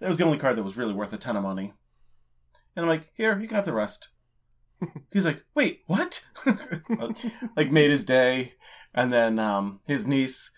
That 0.00 0.08
was 0.08 0.18
the 0.18 0.24
only 0.24 0.38
card 0.38 0.56
that 0.56 0.64
was 0.64 0.76
really 0.76 0.94
worth 0.94 1.12
a 1.12 1.16
ton 1.16 1.36
of 1.36 1.44
money. 1.44 1.72
And 2.74 2.84
I'm 2.84 2.88
like, 2.88 3.12
here, 3.14 3.38
you 3.38 3.46
can 3.46 3.54
have 3.54 3.66
the 3.66 3.72
rest. 3.72 4.08
He's 5.12 5.24
like, 5.24 5.44
wait, 5.54 5.82
what? 5.86 6.24
like 7.56 7.70
made 7.70 7.90
his 7.90 8.04
day, 8.04 8.54
and 8.94 9.12
then 9.12 9.38
um, 9.38 9.80
his 9.86 10.06
niece. 10.06 10.50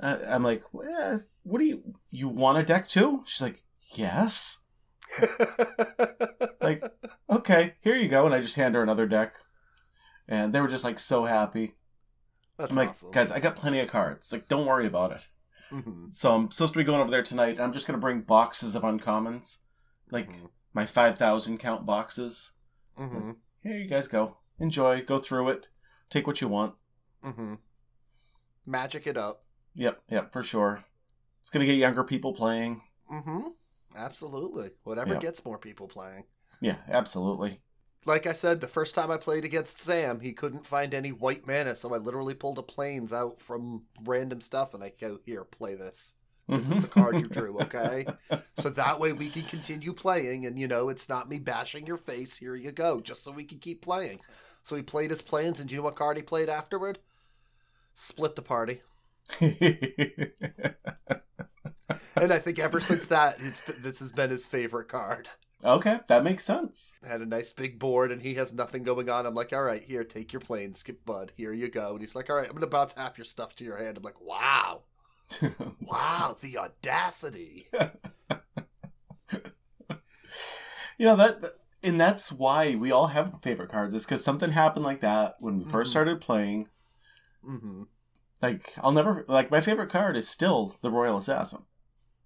Uh, 0.00 0.18
I'm 0.26 0.42
like, 0.42 0.62
what 0.72 1.58
do 1.58 1.64
you 1.64 1.94
you 2.10 2.28
want 2.28 2.58
a 2.58 2.62
deck 2.62 2.88
too? 2.88 3.22
She's 3.26 3.42
like, 3.42 3.62
yes. 3.94 4.62
like, 6.60 6.82
okay, 7.30 7.74
here 7.80 7.96
you 7.96 8.08
go, 8.08 8.26
and 8.26 8.34
I 8.34 8.40
just 8.40 8.56
hand 8.56 8.74
her 8.74 8.82
another 8.82 9.06
deck, 9.06 9.36
and 10.28 10.52
they 10.52 10.60
were 10.60 10.68
just 10.68 10.84
like 10.84 10.98
so 10.98 11.24
happy. 11.24 11.74
That's 12.58 12.70
I'm 12.70 12.76
like, 12.76 12.90
awesome. 12.90 13.10
guys, 13.10 13.32
I 13.32 13.40
got 13.40 13.56
plenty 13.56 13.80
of 13.80 13.90
cards. 13.90 14.32
Like, 14.32 14.48
don't 14.48 14.66
worry 14.66 14.86
about 14.86 15.12
it. 15.12 15.28
Mm-hmm. 15.72 16.06
So 16.10 16.34
I'm 16.34 16.50
supposed 16.50 16.74
to 16.74 16.78
be 16.78 16.84
going 16.84 17.00
over 17.00 17.10
there 17.10 17.22
tonight. 17.22 17.58
I'm 17.58 17.72
just 17.72 17.86
gonna 17.86 17.98
bring 17.98 18.20
boxes 18.20 18.74
of 18.74 18.82
uncommons, 18.82 19.58
like 20.10 20.30
mm-hmm. 20.30 20.46
my 20.72 20.84
five 20.84 21.16
thousand 21.16 21.58
count 21.58 21.86
boxes. 21.86 22.52
Mm-hmm 22.98 23.32
here 23.64 23.76
you 23.76 23.88
guys 23.88 24.06
go. 24.06 24.36
Enjoy. 24.60 25.02
Go 25.02 25.18
through 25.18 25.48
it. 25.48 25.68
Take 26.10 26.26
what 26.26 26.40
you 26.40 26.48
want. 26.48 26.74
Mm-hmm. 27.24 27.54
Magic 28.66 29.06
it 29.06 29.16
up. 29.16 29.42
Yep, 29.74 30.02
yep, 30.08 30.32
for 30.32 30.42
sure. 30.42 30.84
It's 31.40 31.50
gonna 31.50 31.66
get 31.66 31.76
younger 31.76 32.04
people 32.04 32.32
playing. 32.32 32.82
Mm-hmm. 33.12 33.40
Absolutely. 33.96 34.70
Whatever 34.84 35.14
yep. 35.14 35.22
gets 35.22 35.44
more 35.44 35.58
people 35.58 35.88
playing. 35.88 36.24
Yeah, 36.60 36.76
absolutely. 36.88 37.60
Like 38.06 38.26
I 38.26 38.32
said, 38.32 38.60
the 38.60 38.68
first 38.68 38.94
time 38.94 39.10
I 39.10 39.16
played 39.16 39.44
against 39.44 39.78
Sam, 39.78 40.20
he 40.20 40.32
couldn't 40.32 40.66
find 40.66 40.92
any 40.92 41.10
white 41.10 41.46
mana, 41.46 41.74
so 41.74 41.94
I 41.94 41.98
literally 41.98 42.34
pulled 42.34 42.58
a 42.58 42.62
planes 42.62 43.12
out 43.12 43.40
from 43.40 43.84
random 44.02 44.40
stuff 44.40 44.74
and 44.74 44.84
I 44.84 44.92
go, 45.00 45.20
here, 45.24 45.44
play 45.44 45.74
this. 45.74 46.14
This 46.48 46.68
is 46.68 46.68
the 46.68 46.74
mm-hmm. 46.88 47.00
card 47.00 47.20
you 47.20 47.26
drew, 47.26 47.58
okay? 47.60 48.06
so 48.58 48.68
that 48.70 49.00
way 49.00 49.12
we 49.12 49.30
can 49.30 49.42
continue 49.42 49.92
playing, 49.94 50.44
and 50.44 50.58
you 50.58 50.68
know, 50.68 50.88
it's 50.90 51.08
not 51.08 51.28
me 51.28 51.38
bashing 51.38 51.86
your 51.86 51.96
face. 51.96 52.36
Here 52.36 52.54
you 52.54 52.70
go, 52.70 53.00
just 53.00 53.24
so 53.24 53.30
we 53.30 53.44
can 53.44 53.58
keep 53.58 53.80
playing. 53.80 54.20
So 54.62 54.76
he 54.76 54.82
played 54.82 55.10
his 55.10 55.22
plans, 55.22 55.58
and 55.58 55.68
do 55.68 55.74
you 55.74 55.80
know 55.80 55.84
what 55.84 55.96
card 55.96 56.16
he 56.16 56.22
played 56.22 56.50
afterward? 56.50 56.98
Split 57.94 58.36
the 58.36 58.42
party. 58.42 58.82
and 59.40 59.52
I 62.32 62.38
think 62.38 62.58
ever 62.58 62.80
since 62.80 63.06
that, 63.06 63.38
this 63.38 63.98
has 64.00 64.12
been 64.12 64.30
his 64.30 64.44
favorite 64.44 64.88
card. 64.88 65.30
Okay, 65.64 66.00
that 66.08 66.24
makes 66.24 66.44
sense. 66.44 66.96
Had 67.08 67.22
a 67.22 67.26
nice 67.26 67.52
big 67.52 67.78
board, 67.78 68.12
and 68.12 68.20
he 68.20 68.34
has 68.34 68.52
nothing 68.52 68.82
going 68.82 69.08
on. 69.08 69.24
I'm 69.24 69.34
like, 69.34 69.54
all 69.54 69.62
right, 69.62 69.82
here, 69.82 70.04
take 70.04 70.30
your 70.34 70.40
planes, 70.40 70.80
skip 70.80 71.06
bud. 71.06 71.32
Here 71.38 71.54
you 71.54 71.70
go. 71.70 71.92
And 71.92 72.00
he's 72.00 72.14
like, 72.14 72.28
all 72.28 72.36
right, 72.36 72.46
I'm 72.46 72.52
gonna 72.54 72.66
bounce 72.66 72.92
half 72.92 73.16
your 73.16 73.24
stuff 73.24 73.56
to 73.56 73.64
your 73.64 73.82
hand. 73.82 73.96
I'm 73.96 74.02
like, 74.02 74.20
wow 74.20 74.82
wow, 75.80 76.36
the 76.40 76.58
audacity. 76.58 77.68
you 80.98 81.06
know 81.06 81.16
that 81.16 81.42
and 81.82 82.00
that's 82.00 82.32
why 82.32 82.74
we 82.74 82.90
all 82.90 83.08
have 83.08 83.40
favorite 83.42 83.70
cards 83.70 83.94
is 83.94 84.06
because 84.06 84.24
something 84.24 84.50
happened 84.50 84.84
like 84.84 85.00
that 85.00 85.36
when 85.38 85.58
we 85.58 85.64
1st 85.64 85.70
mm-hmm. 85.70 85.84
started 85.84 86.20
playing 86.20 86.68
mm-hmm. 87.46 87.82
like 88.42 88.72
i'll 88.78 88.92
never 88.92 89.24
like 89.28 89.50
my 89.50 89.60
favorite 89.60 89.90
card 89.90 90.16
is 90.16 90.28
still 90.28 90.76
the 90.80 90.90
royal 90.90 91.18
assassin 91.18 91.64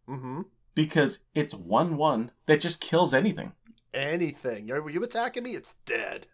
mm-hmm. 0.08 0.42
because 0.74 1.20
it's 1.34 1.54
one 1.54 1.96
one 1.96 2.30
that 2.46 2.61
just 2.61 2.80
kills 2.80 3.12
anything 3.12 3.52
anything 3.92 4.70
are 4.70 4.88
you 4.90 5.02
attacking 5.02 5.42
me 5.42 5.50
it's 5.50 5.74
dead 5.84 6.26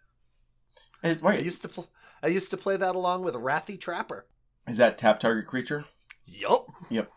it, 1.03 1.21
right. 1.21 1.39
i 1.39 1.43
used 1.43 1.61
to 1.61 1.67
pl- 1.69 1.89
i 2.21 2.27
used 2.27 2.51
to 2.51 2.57
play 2.57 2.77
that 2.77 2.95
along 2.95 3.23
with 3.23 3.33
Rathi 3.35 3.79
Trapper 3.79 4.27
is 4.67 4.77
that 4.77 4.97
tap 4.97 5.19
target 5.19 5.47
creature 5.47 5.85
Yup. 6.25 6.67
Yep. 6.89 7.11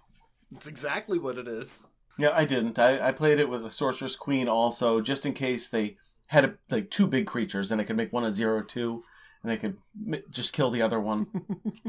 It's 0.54 0.66
exactly 0.66 1.18
what 1.18 1.38
it 1.38 1.48
is. 1.48 1.86
Yeah, 2.18 2.30
I 2.32 2.44
didn't. 2.44 2.78
I, 2.78 3.08
I 3.08 3.12
played 3.12 3.38
it 3.38 3.48
with 3.48 3.64
a 3.64 3.70
sorceress 3.70 4.16
queen 4.16 4.48
also, 4.48 5.00
just 5.00 5.24
in 5.24 5.34
case 5.34 5.68
they 5.68 5.96
had 6.28 6.44
a, 6.44 6.54
like 6.70 6.90
two 6.90 7.06
big 7.06 7.26
creatures, 7.26 7.70
and 7.70 7.80
I 7.80 7.84
could 7.84 7.96
make 7.96 8.12
one 8.12 8.24
a 8.24 8.30
zero 8.30 8.62
two, 8.62 9.04
and 9.42 9.52
I 9.52 9.56
could 9.56 9.76
m- 10.06 10.22
just 10.30 10.52
kill 10.52 10.70
the 10.70 10.82
other 10.82 10.98
one. 11.00 11.28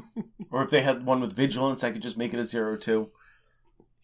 or 0.51 0.63
if 0.63 0.69
they 0.69 0.81
had 0.81 1.05
one 1.05 1.19
with 1.19 1.35
vigilance, 1.35 1.83
I 1.83 1.91
could 1.91 2.03
just 2.03 2.17
make 2.17 2.33
it 2.33 2.39
a 2.39 2.45
zero 2.45 2.77
two. 2.77 3.09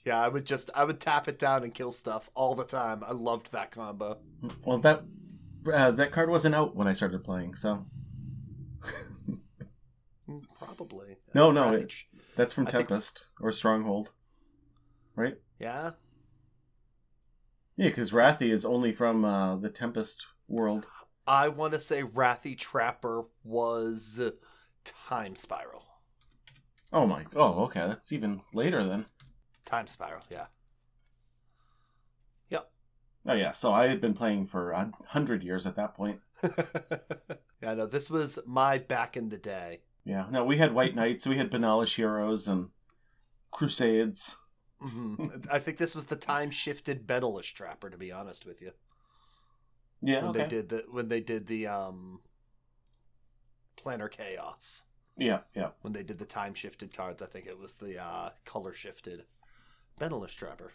Yeah, 0.04 0.20
I 0.20 0.28
would 0.28 0.46
just 0.46 0.70
I 0.76 0.84
would 0.84 1.00
tap 1.00 1.28
it 1.28 1.40
down 1.40 1.64
and 1.64 1.74
kill 1.74 1.92
stuff 1.92 2.30
all 2.34 2.56
the 2.56 2.64
time. 2.64 3.04
I 3.06 3.12
loved 3.12 3.52
that 3.52 3.72
combo. 3.72 4.18
Well, 4.64 4.80
that 4.80 5.04
uh, 5.72 5.92
that 5.92 6.12
card 6.12 6.30
wasn't 6.30 6.56
out 6.56 6.76
when 6.76 6.88
I 6.88 6.94
started 6.94 7.24
playing, 7.24 7.56
so 7.56 7.86
probably. 10.58 11.18
No, 11.34 11.52
no, 11.52 11.72
it, 11.74 11.94
that's 12.36 12.54
from 12.54 12.66
Tempest 12.66 13.28
think... 13.38 13.46
or 13.46 13.52
Stronghold, 13.52 14.12
right? 15.16 15.38
Yeah. 15.60 15.92
Yeah, 17.78 17.90
because 17.90 18.12
Rathi 18.12 18.50
is 18.52 18.66
only 18.66 18.92
from 18.92 19.26
uh, 19.26 19.58
the 19.58 19.70
Tempest 19.70 20.28
world. 20.48 20.88
I 21.28 21.50
want 21.50 21.74
to 21.74 21.80
say 21.80 22.04
Rathi 22.04 22.58
Trapper 22.58 23.26
was 23.44 24.22
Time 24.84 25.36
Spiral. 25.36 25.84
Oh 26.94 27.06
my! 27.06 27.26
Oh, 27.36 27.64
okay. 27.66 27.82
That's 27.88 28.14
even 28.14 28.42
later 28.54 28.84
then. 28.84 29.08
Time 29.66 29.88
Spiral, 29.88 30.24
yeah. 30.30 30.46
Yep. 32.50 32.72
Oh 33.28 33.34
yeah. 33.34 33.52
So 33.52 33.74
I 33.74 33.88
had 33.88 34.00
been 34.00 34.14
playing 34.14 34.46
for 34.46 34.72
a 34.72 34.92
hundred 35.08 35.44
years 35.44 35.66
at 35.66 35.76
that 35.76 35.96
point. 35.96 36.22
yeah, 37.62 37.74
no. 37.74 37.88
This 37.88 38.10
was 38.10 38.40
my 38.46 38.78
back 38.78 39.18
in 39.18 39.30
the 39.30 39.38
day. 39.38 39.82
Yeah, 40.06 40.28
no, 40.30 40.44
we 40.46 40.58
had 40.58 40.74
White 40.74 40.96
Knights, 40.96 41.26
we 41.26 41.38
had 41.38 41.50
Benalish 41.52 41.96
Heroes, 41.96 42.48
and 42.48 42.70
Crusades. 43.52 44.38
Mm-hmm. 44.84 45.48
I 45.52 45.58
think 45.58 45.78
this 45.78 45.96
was 45.96 46.06
the 46.06 46.16
time 46.16 46.52
shifted 46.52 47.08
Benalish 47.08 47.54
Trapper, 47.54 47.90
to 47.90 47.98
be 47.98 48.12
honest 48.12 48.46
with 48.46 48.62
you. 48.62 48.72
Yeah, 50.02 50.22
when 50.22 50.30
okay. 50.30 50.44
they 50.44 50.48
did 50.48 50.70
the 50.70 50.84
when 50.92 51.08
they 51.10 51.22
did 51.22 51.48
the 51.48 51.66
um, 51.66 52.20
Planar 53.84 54.12
Chaos. 54.12 54.84
Yeah, 55.18 55.40
yeah. 55.56 55.70
When 55.82 55.94
they 55.94 56.04
did 56.04 56.20
the 56.20 56.26
time 56.26 56.54
shifted 56.54 56.96
cards, 56.96 57.24
I 57.24 57.26
think 57.26 57.48
it 57.48 57.58
was 57.58 57.76
the 57.76 58.00
uh, 58.00 58.30
color 58.44 58.74
shifted 58.74 59.24
Benalish 60.00 60.36
Trapper. 60.36 60.74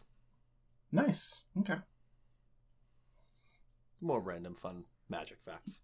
Nice. 0.93 1.45
Okay. 1.61 1.77
More 4.01 4.21
random 4.21 4.55
fun 4.55 4.87
magic 5.09 5.39
facts. 5.45 5.83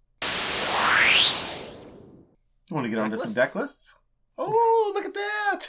You 2.70 2.74
want 2.74 2.87
to 2.87 2.90
get 2.90 2.96
deck 2.96 3.05
onto 3.05 3.16
lists? 3.16 3.35
some 3.35 3.42
deck 3.42 3.55
lists? 3.55 3.94
Oh, 4.38 4.92
look 4.94 5.05
at 5.05 5.14
that! 5.14 5.68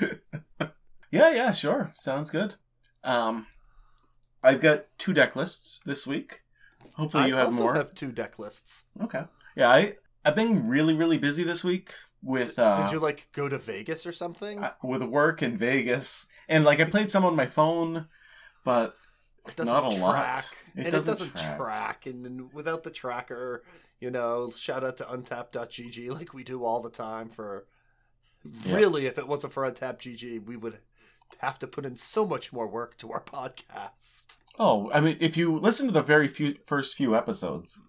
yeah, 1.10 1.34
yeah, 1.34 1.52
sure. 1.52 1.90
Sounds 1.94 2.30
good. 2.30 2.56
Um, 3.02 3.46
I've 4.42 4.60
got 4.60 4.86
two 4.98 5.12
deck 5.12 5.36
lists 5.36 5.80
this 5.84 6.06
week. 6.06 6.42
Hopefully, 6.94 7.28
you 7.28 7.36
I 7.36 7.40
have 7.40 7.52
more. 7.52 7.74
I 7.74 7.78
have 7.78 7.94
two 7.94 8.12
deck 8.12 8.38
lists. 8.38 8.84
Okay. 9.02 9.24
Yeah, 9.56 9.70
I 9.70 9.94
I've 10.24 10.34
been 10.34 10.68
really 10.68 10.94
really 10.94 11.18
busy 11.18 11.44
this 11.44 11.64
week 11.64 11.94
with. 12.22 12.58
Uh, 12.58 12.84
Did 12.84 12.92
you 12.92 12.98
like 12.98 13.28
go 13.32 13.48
to 13.48 13.58
Vegas 13.58 14.06
or 14.06 14.12
something? 14.12 14.64
with 14.82 15.02
work 15.02 15.42
in 15.42 15.56
Vegas, 15.56 16.26
and 16.48 16.64
like 16.64 16.80
I 16.80 16.84
played 16.84 17.10
some 17.10 17.24
on 17.24 17.34
my 17.34 17.46
phone, 17.46 18.06
but 18.64 18.94
not 19.58 19.86
a 19.86 19.96
track. 19.96 20.00
lot. 20.00 20.50
It, 20.76 20.82
and 20.82 20.92
doesn't, 20.92 21.14
it 21.14 21.18
doesn't 21.18 21.32
track. 21.32 21.56
track. 21.56 22.06
And 22.06 22.24
then 22.24 22.50
without 22.52 22.84
the 22.84 22.90
tracker, 22.90 23.64
You 24.00 24.10
know, 24.10 24.50
shout 24.50 24.82
out 24.82 24.96
to 24.98 25.04
untap.gg 25.04 26.10
like 26.10 26.32
we 26.32 26.42
do 26.42 26.64
all 26.64 26.80
the 26.80 26.90
time 26.90 27.28
for 27.28 27.66
Yeah. 28.64 28.76
really 28.76 29.06
if 29.06 29.18
it 29.18 29.28
wasn't 29.28 29.52
for 29.52 29.70
untap.gg, 29.70 30.44
we 30.46 30.56
would 30.56 30.78
have 31.38 31.58
to 31.60 31.66
put 31.66 31.84
in 31.84 31.96
so 31.98 32.26
much 32.26 32.52
more 32.52 32.66
work 32.66 32.96
to 32.98 33.12
our 33.12 33.22
podcast. 33.22 34.38
Oh, 34.58 34.90
I 34.92 35.00
mean, 35.00 35.16
if 35.20 35.36
you 35.36 35.54
listen 35.56 35.86
to 35.86 35.92
the 35.92 36.02
very 36.02 36.26
few 36.28 36.54
first 36.64 36.96
few 36.96 37.14
episodes, 37.14 37.80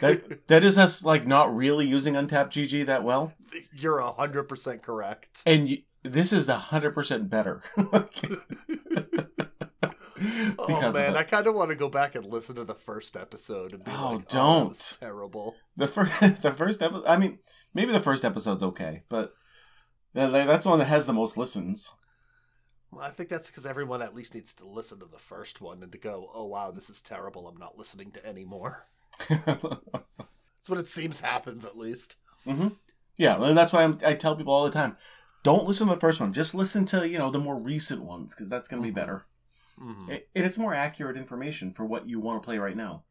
that 0.00 0.46
that 0.48 0.62
is 0.64 0.76
us 0.76 1.04
like 1.04 1.26
not 1.26 1.54
really 1.54 1.86
using 1.86 2.16
Untapped 2.16 2.52
GG 2.54 2.84
that 2.86 3.02
well, 3.04 3.32
You're 3.74 4.00
hundred 4.02 4.44
percent 4.44 4.82
correct. 4.82 5.42
and 5.46 5.68
you, 5.70 5.78
this 6.02 6.32
is 6.32 6.48
hundred 6.48 6.92
percent 6.92 7.30
better. 7.30 7.62
oh 10.58 10.92
man, 10.92 11.16
I 11.16 11.22
kind 11.22 11.46
of 11.46 11.54
want 11.54 11.70
to 11.70 11.76
go 11.76 11.88
back 11.88 12.14
and 12.14 12.24
listen 12.24 12.56
to 12.56 12.64
the 12.64 12.74
first 12.74 13.16
episode 13.16 13.72
and 13.72 13.84
be 13.84 13.90
Oh, 13.90 14.12
like, 14.12 14.20
"Oh, 14.20 14.24
don't. 14.28 14.68
was 14.68 14.96
terrible." 15.00 15.56
the 15.76 15.88
first 15.88 16.20
the 16.42 16.52
first 16.52 16.82
episode. 16.82 17.04
I 17.06 17.16
mean, 17.16 17.38
maybe 17.74 17.92
the 17.92 18.00
first 18.00 18.24
episode's 18.24 18.62
okay, 18.62 19.02
but 19.08 19.34
that's 20.14 20.64
the 20.64 20.70
one 20.70 20.78
that 20.78 20.86
has 20.86 21.06
the 21.06 21.12
most 21.12 21.36
listens. 21.36 21.92
Well, 22.90 23.04
I 23.04 23.10
think 23.10 23.28
that's 23.28 23.48
because 23.48 23.66
everyone 23.66 24.00
at 24.00 24.14
least 24.14 24.34
needs 24.34 24.54
to 24.54 24.64
listen 24.66 25.00
to 25.00 25.06
the 25.06 25.18
first 25.18 25.60
one 25.60 25.82
and 25.82 25.92
to 25.92 25.98
go, 25.98 26.30
"Oh 26.34 26.46
wow, 26.46 26.70
this 26.70 26.88
is 26.88 27.02
terrible. 27.02 27.48
I'm 27.48 27.56
not 27.58 27.76
listening 27.78 28.10
to 28.12 28.26
any 28.26 28.44
more." 28.44 28.86
That's 29.28 30.68
what 30.68 30.78
it 30.78 30.88
seems 30.88 31.20
happens, 31.20 31.64
at 31.64 31.76
least. 31.78 32.16
hmm 32.44 32.68
Yeah, 33.16 33.40
and 33.42 33.56
that's 33.56 33.72
why 33.72 33.84
I'm, 33.84 33.98
I 34.04 34.14
tell 34.14 34.34
people 34.36 34.52
all 34.52 34.64
the 34.64 34.70
time, 34.70 34.96
don't 35.42 35.64
listen 35.64 35.86
to 35.86 35.94
the 35.94 36.00
first 36.00 36.20
one. 36.20 36.32
Just 36.32 36.54
listen 36.54 36.84
to 36.86 37.08
you 37.08 37.18
know 37.18 37.30
the 37.30 37.38
more 37.38 37.58
recent 37.58 38.02
ones 38.02 38.34
because 38.34 38.50
that's 38.50 38.66
going 38.68 38.82
to 38.82 38.86
be 38.86 38.92
Mhm. 38.92 38.96
better. 38.96 39.26
Mhm. 39.80 40.08
And 40.08 40.44
it's 40.46 40.58
more 40.58 40.74
accurate 40.74 41.16
information 41.16 41.72
for 41.72 41.84
what 41.84 42.08
you 42.08 42.20
want 42.20 42.42
to 42.42 42.46
play 42.46 42.58
right 42.58 42.76
now. 42.76 43.04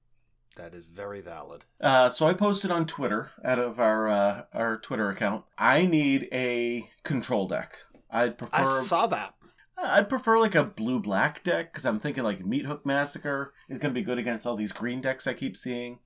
That 0.56 0.74
is 0.74 0.88
very 0.88 1.22
valid. 1.22 1.66
Uh, 1.82 2.08
so 2.10 2.28
I 2.28 2.34
posted 2.34 2.72
on 2.72 2.86
Twitter 2.86 3.32
out 3.44 3.60
of 3.60 3.80
our 3.80 4.08
uh, 4.08 4.44
our 4.54 4.78
Twitter 4.78 5.10
account. 5.10 5.44
I 5.58 5.86
need 5.86 6.30
a 6.32 6.90
control 7.04 7.48
deck. 7.48 7.78
I'd 8.10 8.38
prefer 8.38 8.82
I 8.82 8.84
saw 8.84 9.06
that. 9.08 9.36
I'd 9.78 10.08
prefer 10.08 10.40
like 10.40 10.56
a 10.56 10.64
blue 10.64 11.02
black 11.02 11.44
deck 11.44 11.74
because 11.74 11.86
I'm 11.86 12.00
thinking 12.00 12.24
like 12.24 12.46
Meat 12.46 12.66
Hook 12.66 12.86
Massacre 12.86 13.54
is 13.68 13.78
going 13.78 13.94
to 13.94 14.00
be 14.00 14.06
good 14.06 14.18
against 14.18 14.48
all 14.48 14.56
these 14.56 14.72
green 14.72 15.02
decks 15.02 15.28
I 15.28 15.34
keep 15.34 15.58
seeing, 15.58 16.00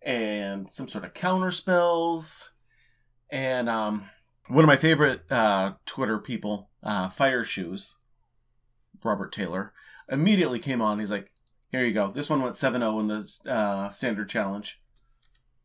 and 0.00 0.70
some 0.70 0.86
sort 0.86 1.04
of 1.04 1.12
counter 1.12 1.50
spells. 1.50 2.52
And 3.30 3.68
um, 3.68 4.04
one 4.46 4.62
of 4.62 4.68
my 4.68 4.76
favorite 4.76 5.22
uh, 5.30 5.72
Twitter 5.86 6.18
people, 6.18 6.70
uh, 6.84 7.08
Fire 7.08 7.42
Shoes, 7.42 7.96
Robert 9.04 9.32
Taylor, 9.32 9.72
immediately 10.08 10.58
came 10.58 10.82
on. 10.82 10.98
He's 10.98 11.10
like, 11.10 11.32
"Here 11.70 11.84
you 11.84 11.92
go. 11.92 12.08
This 12.08 12.30
one 12.30 12.42
went 12.42 12.54
7-0 12.54 13.00
in 13.00 13.08
the 13.08 13.50
uh, 13.50 13.88
standard 13.88 14.28
challenge." 14.28 14.80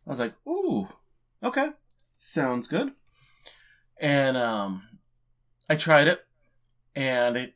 I 0.06 0.10
was 0.10 0.20
like, 0.20 0.34
"Ooh, 0.48 0.88
okay, 1.44 1.70
sounds 2.18 2.68
good." 2.68 2.92
And 4.00 4.38
um, 4.38 5.00
I 5.70 5.76
tried 5.76 6.08
it 6.08 6.28
and 6.98 7.38
it 7.38 7.54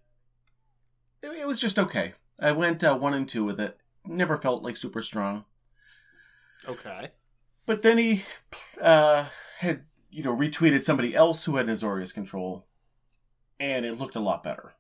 it, 1.24 1.32
it 1.42 1.48
was 1.48 1.60
just 1.60 1.80
okay. 1.80 2.14
I 2.40 2.52
went 2.52 2.84
uh, 2.84 2.96
one 2.96 3.14
and 3.14 3.28
two 3.28 3.44
with 3.44 3.60
it. 3.60 3.78
Never 4.06 4.38
felt 4.38 4.64
like 4.64 4.78
super 4.78 5.02
strong. 5.02 5.46
Okay. 6.68 7.10
But 7.66 7.82
then 7.82 7.98
he 7.98 8.22
uh, 8.80 9.28
had 9.60 9.86
you 10.12 10.24
know 10.24 10.36
retweeted 10.36 10.84
somebody 10.84 11.16
else 11.16 11.46
who 11.46 11.56
had 11.56 11.68
Azorius 11.68 12.14
control, 12.14 12.68
and 13.60 13.86
it 13.86 13.98
looked 13.98 14.16
a 14.16 14.22
lot 14.22 14.44
better. 14.44 14.74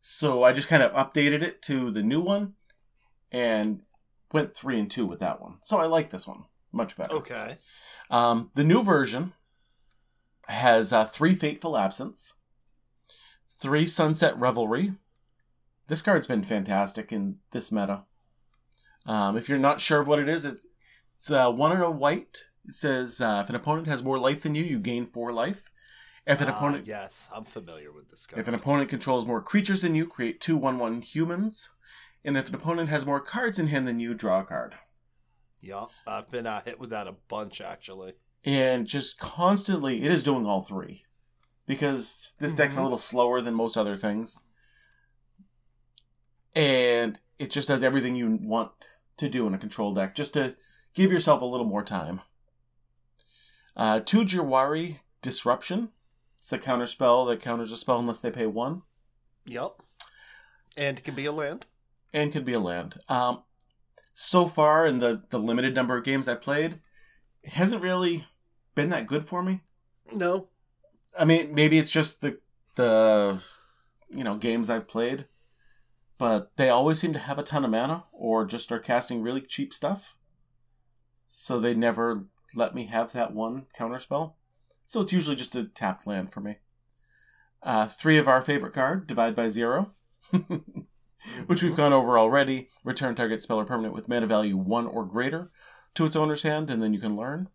So 0.00 0.42
I 0.42 0.52
just 0.52 0.68
kind 0.68 0.82
of 0.82 0.92
updated 0.92 1.42
it 1.42 1.60
to 1.62 1.90
the 1.90 2.02
new 2.02 2.20
one, 2.20 2.54
and 3.32 3.82
went 4.32 4.54
three 4.54 4.78
and 4.78 4.90
two 4.90 5.06
with 5.06 5.20
that 5.20 5.40
one. 5.40 5.58
So 5.62 5.78
I 5.78 5.86
like 5.86 6.10
this 6.10 6.26
one 6.26 6.44
much 6.72 6.96
better. 6.96 7.14
Okay. 7.14 7.56
Um, 8.10 8.50
the 8.54 8.64
new 8.64 8.82
version 8.82 9.32
has 10.48 10.92
uh, 10.92 11.04
three 11.04 11.34
Fateful 11.34 11.76
Absence, 11.76 12.34
three 13.48 13.86
Sunset 13.86 14.38
Revelry. 14.38 14.92
This 15.88 16.02
card's 16.02 16.26
been 16.26 16.42
fantastic 16.42 17.12
in 17.12 17.38
this 17.50 17.72
meta. 17.72 18.02
Um, 19.06 19.36
if 19.36 19.48
you're 19.48 19.58
not 19.58 19.80
sure 19.80 20.00
of 20.00 20.08
what 20.08 20.18
it 20.18 20.28
is, 20.28 20.44
it's, 20.44 20.66
it's 21.16 21.30
uh, 21.30 21.50
one 21.50 21.72
in 21.72 21.80
a 21.80 21.90
white. 21.90 22.44
It 22.66 22.74
says 22.74 23.20
uh, 23.20 23.40
if 23.42 23.48
an 23.48 23.56
opponent 23.56 23.86
has 23.88 24.02
more 24.02 24.18
life 24.18 24.42
than 24.42 24.54
you, 24.54 24.62
you 24.62 24.78
gain 24.78 25.06
four 25.06 25.32
life. 25.32 25.70
If 26.28 26.40
an 26.42 26.48
Ah, 26.48 26.56
opponent 26.56 26.86
yes, 26.86 27.28
I'm 27.34 27.44
familiar 27.44 27.90
with 27.90 28.10
this 28.10 28.26
guy. 28.26 28.38
if 28.38 28.46
an 28.48 28.54
opponent 28.54 28.90
controls 28.90 29.24
more 29.26 29.40
creatures 29.42 29.80
than 29.80 29.94
you, 29.94 30.06
create 30.06 30.40
two 30.40 30.56
one 30.58 30.78
one 30.78 31.00
humans. 31.02 31.70
And 32.24 32.36
if 32.36 32.48
an 32.50 32.54
opponent 32.54 32.90
has 32.90 33.06
more 33.06 33.20
cards 33.20 33.58
in 33.58 33.68
hand 33.68 33.88
than 33.88 33.98
you, 33.98 34.12
draw 34.14 34.40
a 34.40 34.44
card. 34.44 34.74
yeah, 35.60 35.86
I've 36.06 36.30
been 36.30 36.46
uh, 36.46 36.60
hit 36.64 36.78
with 36.78 36.90
that 36.90 37.08
a 37.08 37.12
bunch 37.28 37.60
actually. 37.60 38.12
and 38.44 38.86
just 38.86 39.18
constantly 39.18 40.02
it 40.04 40.12
is 40.12 40.22
doing 40.22 40.46
all 40.46 40.60
three 40.62 41.04
because 41.66 42.30
this 42.38 42.54
deck's 42.54 42.76
a 42.76 42.78
Mhm. 42.78 42.82
little 42.84 42.98
slower 42.98 43.40
than 43.40 43.54
most 43.54 43.76
other 43.76 43.96
things 43.96 44.42
and 46.54 47.18
it 47.38 47.50
just 47.50 47.66
does 47.68 47.82
everything 47.82 48.14
you 48.14 48.38
want 48.40 48.70
to 49.16 49.28
do 49.28 49.46
in 49.48 49.54
a 49.54 49.58
control 49.58 49.92
deck 49.94 50.14
just 50.14 50.34
to 50.34 50.56
give 50.94 51.10
yourself 51.10 51.42
a 51.42 51.44
little 51.44 51.66
more 51.66 51.82
time 51.82 52.20
uh, 53.76 53.98
two 54.00 54.24
Jwari 54.24 55.00
disruption 55.22 55.90
it's 56.38 56.48
the 56.48 56.58
counter 56.58 56.86
spell 56.86 57.24
that 57.26 57.40
counters 57.40 57.72
a 57.72 57.76
spell 57.76 57.98
unless 57.98 58.20
they 58.20 58.30
pay 58.30 58.46
one 58.46 58.82
Yep. 59.46 59.70
And 60.76 60.98
it 60.98 61.04
can 61.04 61.14
be 61.14 61.24
a 61.26 61.32
land. 61.32 61.66
and 62.12 62.30
can 62.30 62.44
be 62.44 62.52
a 62.52 62.60
land. 62.60 62.96
Um, 63.08 63.42
so 64.12 64.46
far 64.46 64.86
in 64.86 64.98
the 64.98 65.22
the 65.30 65.38
limited 65.38 65.74
number 65.74 65.96
of 65.96 66.04
games 66.04 66.28
I 66.28 66.34
played, 66.34 66.80
it 67.42 67.52
hasn't 67.54 67.82
really 67.82 68.24
been 68.74 68.90
that 68.90 69.06
good 69.06 69.24
for 69.24 69.42
me. 69.42 69.62
No. 70.12 70.48
I 71.18 71.24
mean, 71.24 71.54
maybe 71.54 71.78
it's 71.78 71.90
just 71.90 72.20
the 72.20 72.38
the 72.74 73.42
you 74.10 74.22
know 74.22 74.36
games 74.36 74.68
I've 74.70 74.86
played, 74.86 75.26
but 76.18 76.56
they 76.56 76.68
always 76.68 77.00
seem 77.00 77.12
to 77.14 77.18
have 77.18 77.38
a 77.38 77.42
ton 77.42 77.64
of 77.64 77.70
mana 77.70 78.04
or 78.12 78.44
just 78.44 78.70
are 78.70 78.78
casting 78.78 79.22
really 79.22 79.40
cheap 79.40 79.72
stuff. 79.72 80.16
So 81.26 81.58
they 81.58 81.74
never 81.74 82.22
let 82.54 82.74
me 82.74 82.84
have 82.86 83.12
that 83.12 83.32
one 83.32 83.66
counter 83.74 83.98
spell. 83.98 84.36
So 84.88 85.00
it's 85.00 85.12
usually 85.12 85.36
just 85.36 85.54
a 85.56 85.64
tapped 85.64 86.06
land 86.06 86.32
for 86.32 86.40
me. 86.40 86.56
Uh, 87.62 87.86
three 87.86 88.16
of 88.16 88.28
our 88.28 88.40
favorite 88.40 88.72
card, 88.72 89.06
divide 89.06 89.34
by 89.34 89.48
zero, 89.48 89.92
which 91.46 91.62
we've 91.62 91.76
gone 91.76 91.92
over 91.92 92.18
already. 92.18 92.68
Return 92.84 93.14
target 93.14 93.42
spell 93.42 93.60
or 93.60 93.64
permanent 93.64 93.92
with 93.92 94.08
mana 94.08 94.26
value 94.26 94.56
one 94.56 94.86
or 94.86 95.04
greater 95.04 95.50
to 95.94 96.06
its 96.06 96.16
owner's 96.16 96.42
hand, 96.42 96.70
and 96.70 96.82
then 96.82 96.94
you 96.94 97.00
can 97.00 97.16
learn 97.16 97.48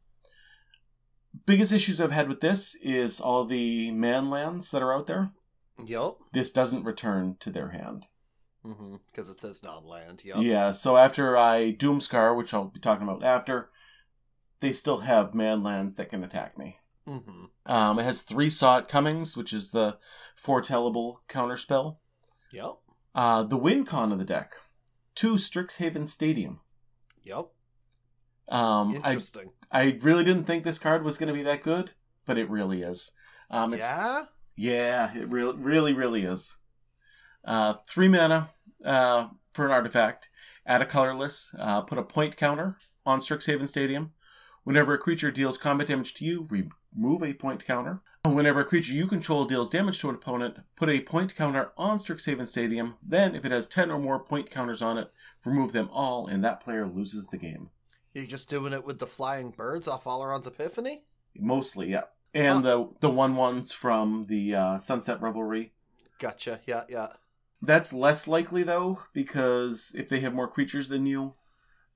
biggest 1.45 1.73
issues 1.73 1.99
I've 1.99 2.11
had 2.11 2.27
with 2.27 2.41
this 2.41 2.75
is 2.75 3.19
all 3.19 3.45
the 3.45 3.91
man 3.91 4.29
lands 4.29 4.71
that 4.71 4.81
are 4.81 4.93
out 4.93 5.07
there. 5.07 5.31
Yep. 5.83 6.13
This 6.31 6.51
doesn't 6.51 6.83
return 6.83 7.37
to 7.39 7.49
their 7.49 7.69
hand. 7.69 8.07
Mm-hmm. 8.65 8.95
Because 9.11 9.29
it 9.29 9.41
says 9.41 9.61
non-land. 9.63 10.21
Yep. 10.23 10.37
Yeah, 10.39 10.71
so 10.71 10.95
after 10.95 11.35
I 11.37 11.75
Doomskar, 11.77 12.37
which 12.37 12.53
I'll 12.53 12.65
be 12.65 12.79
talking 12.79 13.07
about 13.07 13.23
after, 13.23 13.69
they 14.61 14.71
still 14.71 14.99
have 14.99 15.33
man 15.33 15.63
lands 15.63 15.95
that 15.95 16.09
can 16.09 16.23
attack 16.23 16.57
me. 16.57 16.77
Mm-hmm. 17.07 17.45
Um, 17.65 17.99
it 17.99 18.03
has 18.03 18.21
three 18.21 18.49
Saw 18.49 18.79
It 18.79 18.87
Comings, 18.87 19.35
which 19.35 19.53
is 19.53 19.71
the 19.71 19.97
foretellable 20.37 21.17
counterspell. 21.27 21.97
Yep. 22.51 22.75
Uh, 23.15 23.43
the 23.43 23.57
win 23.57 23.85
con 23.85 24.11
of 24.11 24.19
the 24.19 24.25
deck, 24.25 24.53
two 25.15 25.35
Strixhaven 25.35 26.07
Stadium. 26.07 26.61
Yep. 27.23 27.47
Um, 28.49 29.01
I 29.03 29.11
Interesting. 29.11 29.51
I 29.71 29.97
really 30.01 30.23
didn't 30.23 30.45
think 30.45 30.63
this 30.63 30.79
card 30.79 31.03
was 31.03 31.17
going 31.17 31.27
to 31.27 31.33
be 31.33 31.43
that 31.43 31.63
good, 31.63 31.93
but 32.25 32.37
it 32.37 32.49
really 32.49 32.81
is. 32.81 33.11
Um, 33.49 33.73
it's 33.73 33.89
yeah. 33.89 34.25
Yeah, 34.55 35.17
it 35.17 35.27
really, 35.29 35.57
really, 35.57 35.93
really 35.93 36.23
is. 36.23 36.59
Uh, 37.43 37.73
three 37.87 38.07
mana 38.07 38.49
uh, 38.85 39.29
for 39.51 39.65
an 39.65 39.71
artifact. 39.71 40.29
Add 40.65 40.81
a 40.81 40.85
colorless. 40.85 41.55
Uh, 41.57 41.81
put 41.81 41.97
a 41.97 42.03
point 42.03 42.37
counter 42.37 42.77
on 43.05 43.19
Strixhaven 43.19 43.67
Stadium. 43.67 44.13
Whenever 44.63 44.93
a 44.93 44.97
creature 44.97 45.31
deals 45.31 45.57
combat 45.57 45.87
damage 45.87 46.13
to 46.15 46.25
you, 46.25 46.47
remove 46.95 47.23
a 47.23 47.33
point 47.33 47.65
counter. 47.65 48.01
Whenever 48.25 48.61
a 48.61 48.65
creature 48.65 48.93
you 48.93 49.05
control 49.07 49.45
deals 49.45 49.69
damage 49.69 49.99
to 49.99 50.09
an 50.09 50.15
opponent, 50.15 50.57
put 50.75 50.89
a 50.89 51.01
point 51.01 51.35
counter 51.35 51.71
on 51.77 51.97
Strixhaven 51.97 52.47
Stadium. 52.47 52.95
Then, 53.05 53.35
if 53.35 53.43
it 53.43 53.51
has 53.51 53.67
10 53.67 53.91
or 53.91 53.99
more 53.99 54.19
point 54.19 54.49
counters 54.49 54.81
on 54.81 54.97
it, 54.97 55.11
remove 55.45 55.73
them 55.73 55.89
all, 55.91 56.27
and 56.27 56.43
that 56.43 56.61
player 56.61 56.87
loses 56.87 57.27
the 57.27 57.37
game. 57.37 57.69
You're 58.13 58.25
just 58.25 58.49
doing 58.49 58.73
it 58.73 58.85
with 58.85 58.99
the 58.99 59.07
flying 59.07 59.51
birds 59.51 59.87
off 59.87 60.05
Alrund's 60.05 60.47
Epiphany? 60.47 61.03
Mostly, 61.37 61.91
yeah. 61.91 62.03
And 62.33 62.63
the 62.63 62.89
the 62.99 63.09
one 63.09 63.35
ones 63.35 63.71
from 63.71 64.25
the 64.25 64.55
uh, 64.55 64.77
Sunset 64.79 65.21
Revelry 65.21 65.73
Gotcha. 66.19 66.61
Yeah, 66.65 66.83
yeah. 66.87 67.07
That's 67.61 67.93
less 67.93 68.27
likely 68.27 68.63
though, 68.63 69.01
because 69.13 69.93
if 69.97 70.07
they 70.07 70.21
have 70.21 70.33
more 70.33 70.47
creatures 70.47 70.87
than 70.87 71.05
you, 71.05 71.33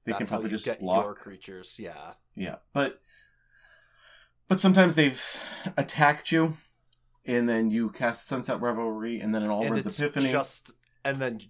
they 0.05 0.11
That's 0.11 0.19
can 0.19 0.27
probably 0.27 0.45
you 0.45 0.51
just 0.51 0.65
get 0.65 0.79
block. 0.81 1.05
your 1.05 1.13
creatures. 1.13 1.77
Yeah. 1.79 2.13
Yeah, 2.35 2.57
but 2.73 2.99
but 4.47 4.59
sometimes 4.59 4.95
they've 4.95 5.21
attacked 5.77 6.31
you, 6.31 6.53
and 7.25 7.47
then 7.49 7.69
you 7.69 7.89
cast 7.89 8.27
Sunset 8.27 8.61
Revelry, 8.61 9.19
and 9.19 9.33
then 9.33 9.43
an 9.43 9.51
and 9.51 9.71
Alrund's 9.71 9.85
it's 9.85 9.99
Epiphany, 9.99 10.31
just 10.31 10.71
and 11.03 11.19
then 11.19 11.41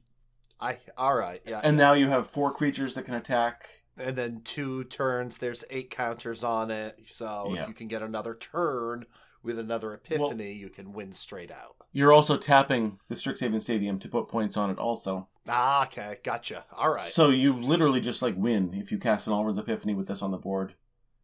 I 0.60 0.79
all 0.97 1.15
right. 1.15 1.41
Yeah. 1.45 1.62
and 1.63 1.77
now 1.77 1.93
you 1.93 2.07
have 2.07 2.27
four 2.27 2.51
creatures 2.51 2.95
that 2.95 3.03
can 3.05 3.13
attack, 3.13 3.83
And 3.99 4.15
then 4.15 4.41
two 4.43 4.83
turns, 4.83 5.38
there's 5.39 5.63
eight 5.71 5.89
counters 5.89 6.43
on 6.43 6.69
it. 6.71 6.99
So 7.10 7.51
Yeah. 7.53 7.63
if 7.63 7.67
you 7.67 7.73
can 7.73 7.88
get 7.88 8.01
another 8.03 8.36
turn 8.36 9.05
with 9.43 9.57
another 9.60 9.93
epiphany, 9.93 10.53
you 10.53 10.69
can 10.69 10.93
win 10.93 11.13
straight 11.13 11.51
out. 11.51 11.75
You're 11.93 12.13
also 12.13 12.38
tapping 12.38 12.99
the 13.07 13.15
Strixhaven 13.15 13.62
Stadium 13.62 13.97
to 13.99 14.10
put 14.10 14.27
points 14.27 14.55
on 14.57 14.69
it 14.69 14.77
also. 14.77 15.29
Ah, 15.47 15.86
okay, 15.86 16.17
gotcha. 16.23 16.65
All 16.73 16.89
right. 16.93 17.01
So 17.01 17.29
you 17.29 17.53
literally 17.53 18.01
just 18.01 18.21
like 18.21 18.36
win 18.38 18.73
if 18.73 18.91
you 18.91 18.99
cast 18.99 19.25
an 19.25 19.33
Alrund's 19.33 19.57
Epiphany 19.57 19.95
with 19.95 20.07
this 20.07 20.21
on 20.21 20.31
the 20.31 20.38
board. 20.38 20.75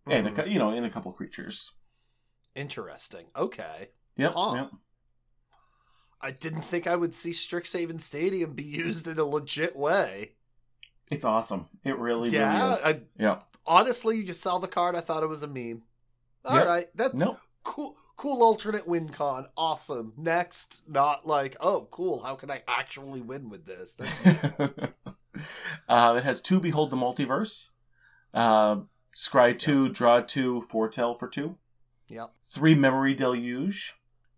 And, 0.05 0.27
a, 0.27 0.31
Mhm. 0.31 0.51
you 0.51 0.59
know, 0.59 0.71
in 0.71 0.83
a 0.83 0.89
couple 0.89 1.11
creatures. 1.13 1.71
Interesting. 2.55 3.27
Okay. 3.35 3.89
Yep. 4.17 4.33
Yep. 4.35 4.71
I 6.21 6.31
didn't 6.31 6.61
think 6.63 6.87
I 6.87 6.95
would 6.95 7.15
see 7.15 7.31
Strixhaven 7.31 7.99
Stadium 7.99 8.53
be 8.53 8.63
used 8.63 9.07
in 9.07 9.17
a 9.19 9.25
legit 9.25 9.75
way. 9.75 10.35
It's 11.09 11.25
awesome. 11.25 11.67
It 11.83 11.97
really, 11.97 12.29
Yeah, 12.29 12.57
really 12.57 12.71
is. 12.71 12.85
I- 12.85 13.05
yeah. 13.17 13.41
Honestly, 13.65 14.17
you 14.17 14.23
just 14.25 14.41
saw 14.41 14.57
the 14.59 14.67
card. 14.67 14.95
I 14.95 15.01
thought 15.01 15.23
it 15.23 15.27
was 15.29 15.43
a 15.43 15.47
meme. 15.47 15.83
All 16.45 16.57
Yep. 16.57 16.67
right, 16.67 16.87
that's 16.95 17.13
No. 17.13 17.39
cool. 17.63 17.97
Cool 18.15 18.43
alternate 18.43 18.87
win 18.87 19.09
con. 19.09 19.47
Awesome. 19.57 20.13
Next, 20.15 20.83
not 20.87 21.25
like, 21.25 21.57
oh, 21.59 21.87
cool. 21.91 22.21
How 22.23 22.35
can 22.35 22.51
I 22.51 22.61
actually 22.67 23.21
win 23.21 23.49
with 23.49 23.65
this? 23.65 23.97
Uh, 25.89 26.13
it 26.15 26.23
has 26.23 26.39
two 26.39 26.59
Behold 26.59 26.91
the 26.91 26.95
Multiverse. 26.95 27.71
Uh, 28.35 28.81
scry 29.15 29.57
two, 29.57 29.89
draw 29.89 30.21
two, 30.21 30.61
foretell 30.61 31.13
for 31.13 31.27
two. 31.27 31.57
Yep. 32.09 32.31
Three 32.43 32.75
Memory 32.75 33.13
Deluge. 33.13 33.93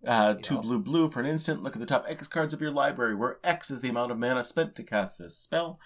Uh, 0.06 0.36
two 0.36 0.56
Yep. 0.56 0.64
blue 0.64 0.80
blue 0.80 1.10
for 1.10 1.20
an 1.20 1.26
instant. 1.26 1.64
Look 1.64 1.76
at 1.76 1.80
the 1.80 1.86
top 1.88 2.06
X 2.08 2.28
cards 2.28 2.54
of 2.54 2.62
your 2.62 2.70
library, 2.72 3.16
where 3.16 3.40
X 3.44 3.72
is 3.72 3.82
the 3.82 3.90
amount 3.90 4.12
of 4.12 4.20
mana 4.20 4.44
spent 4.44 4.76
to 4.76 4.84
cast 4.84 5.18
this 5.18 5.36
spell. 5.38 5.80